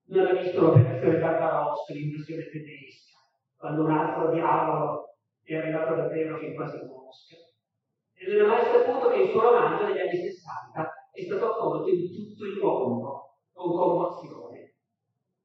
non 0.04 0.26
ha 0.26 0.32
visto 0.40 0.60
l'operazione 0.60 1.18
Barbarossa, 1.18 1.92
l'invasione 1.92 2.48
tedesca, 2.48 3.18
quando 3.56 3.84
un 3.84 3.90
altro 3.90 4.32
diavolo 4.32 5.16
è 5.42 5.56
arrivato 5.56 5.94
davvero 5.94 6.38
fin 6.38 6.54
quasi 6.54 6.76
a 6.76 6.84
Mosca, 6.86 7.36
e 8.14 8.26
non 8.26 8.44
è 8.44 8.46
mai 8.46 8.64
saputo 8.64 9.10
che 9.10 9.22
il 9.22 9.30
suo 9.30 9.40
romanzo 9.42 9.84
negli 9.84 9.98
anni 9.98 10.16
60 10.16 11.10
è 11.12 11.22
stato 11.22 11.50
accolto 11.52 11.88
in 11.88 12.10
tutto 12.10 12.44
il 12.44 12.58
mondo 12.58 13.31
con 13.62 13.76
commozione. 13.76 14.74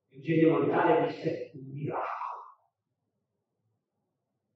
Eugenio 0.10 0.60
Montale 0.60 1.08
disse 1.08 1.52
un 1.54 1.72
miracolo. 1.72 2.16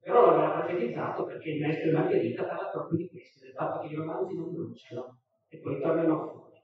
Però 0.00 0.26
l'aveva 0.26 0.64
profetizzato 0.64 1.24
perché 1.24 1.50
il 1.50 1.60
maestro 1.60 1.92
Margherita 1.92 2.44
parla 2.44 2.70
proprio 2.70 2.98
di 2.98 3.08
questo, 3.08 3.44
del 3.44 3.52
fatto 3.52 3.80
che 3.80 3.92
i 3.92 3.96
romanzi 3.96 4.34
non 4.34 4.52
bruciano 4.52 5.20
e 5.48 5.58
poi 5.58 5.80
tornano 5.80 6.28
fuori. 6.28 6.60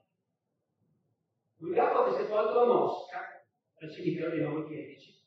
Bulgakov 1.55 2.13
è 2.13 2.21
sepolto 2.21 2.61
a 2.61 2.65
Mosca, 2.65 3.19
al 3.79 3.91
cimitero 3.91 4.29
dei 4.29 4.41
Novi 4.41 4.67
Chierici. 4.67 5.17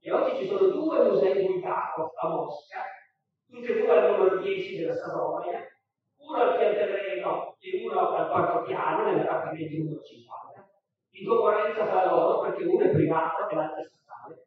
E 0.00 0.12
oggi 0.12 0.36
ci 0.36 0.46
sono 0.46 0.68
due 0.68 1.10
musei 1.10 1.46
Bulgakov 1.46 2.10
a 2.20 2.28
Mosca, 2.28 2.82
tutti 3.46 3.66
e 3.66 3.80
due 3.80 3.90
al 3.90 4.10
numero 4.10 4.42
10 4.42 4.76
della 4.76 4.96
Savoia, 4.96 5.73
uno 6.26 6.38
al 6.42 6.56
pianterreno 6.56 7.56
e 7.60 7.82
uno 7.84 7.98
al 8.00 8.30
quarto 8.30 8.62
piano, 8.62 9.04
nell'appartamento 9.04 9.76
numero 9.76 10.02
50, 10.02 10.68
in 11.10 11.26
concorrenza 11.28 11.86
tra 11.86 12.06
loro 12.06 12.40
perché 12.40 12.64
uno 12.64 12.84
è 12.84 12.90
privato 12.90 13.48
e 13.48 13.54
l'altro 13.54 13.80
è 13.80 13.84
statale. 13.84 14.46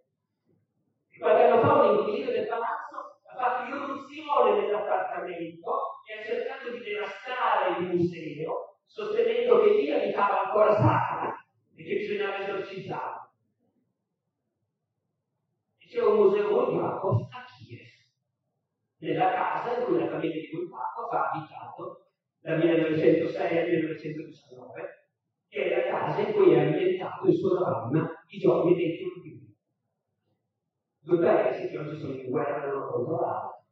E 1.10 1.20
qualche 1.20 1.44
anno 1.44 1.62
fa 1.62 1.74
un 1.74 1.98
inquilino 1.98 2.32
del 2.32 2.48
palazzo 2.48 3.20
ha 3.28 3.36
fatto 3.36 3.76
irruzione 3.76 4.62
nell'appartamento 4.62 5.72
e 6.06 6.20
ha 6.20 6.24
cercato 6.26 6.72
di 6.72 6.80
devastare 6.80 7.80
il 7.80 7.95
museo 7.95 8.68
sostenendo 8.88 9.62
che 9.62 9.70
lì 9.74 9.91
abitava 9.91 10.45
ancora 10.45 10.74
Satana 10.74 11.45
e 11.76 11.84
che 11.84 11.95
bisognava 11.95 12.40
esorcizzarlo. 12.40 13.26
c'è 15.88 16.04
un 16.04 16.16
museo 16.18 16.49
Bulgakov 16.49 17.28
a 17.32 17.45
Kiev, 17.45 17.80
nella 18.98 19.32
casa 19.32 19.78
in 19.78 19.86
cui 19.86 19.99
la 19.99 20.10
famiglia 20.10 20.34
di 20.34 20.49
Bulgakov 20.52 21.14
ha 21.14 21.30
abitato 21.30 22.08
dal 22.48 22.60
1906 22.60 23.57
al 23.57 23.68
1919, 23.68 24.82
che 25.49 25.64
è 25.65 25.69
la 25.69 25.84
casa 25.91 26.30
in 26.30 26.34
cui 26.34 26.53
è 26.53 26.60
ambientato 26.60 27.28
il 27.28 27.36
suo 27.36 27.57
dramma 27.57 28.24
I 28.30 28.40
giorni 28.40 28.74
dei 28.74 28.98
turbini. 28.98 29.53
Due 30.99 31.19
paesi 31.19 31.68
che 31.68 31.78
oggi 31.78 31.99
sono 31.99 32.14
in 32.14 32.30
guerra 32.30 32.72
non 32.72 32.90
controllata, 32.90 33.65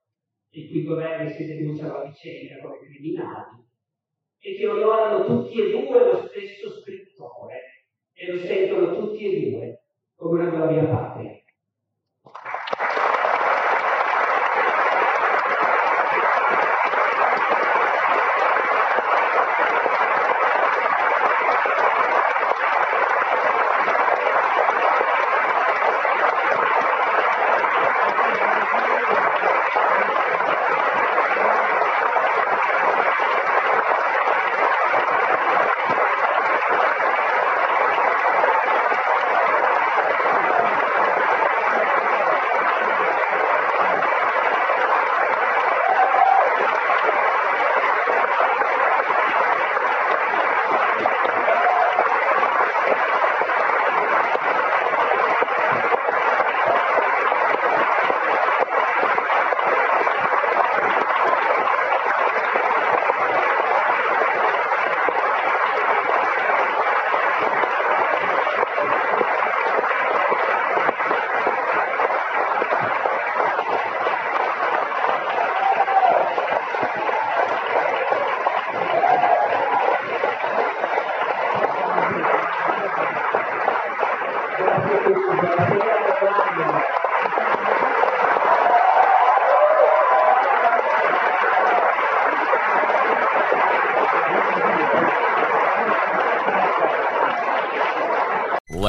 i 0.50 0.68
cui 0.68 0.84
governi 0.84 1.32
si 1.32 1.46
denunciano 1.46 2.00
a 2.00 2.04
vicenda 2.04 2.62
come 2.62 2.80
criminali, 2.80 3.64
e 4.40 4.56
che 4.56 4.68
onorano 4.68 5.26
tutti 5.26 5.62
e 5.62 5.72
due 5.72 6.12
lo 6.12 6.28
stesso 6.28 6.70
scrittore 6.82 7.86
e 8.12 8.32
lo 8.34 8.40
sentono 8.40 8.94
tutti 8.94 9.24
e 9.24 9.50
due 9.52 9.84
come 10.16 10.42
una 10.42 10.50
gloria 10.50 10.86
patria. 10.86 11.35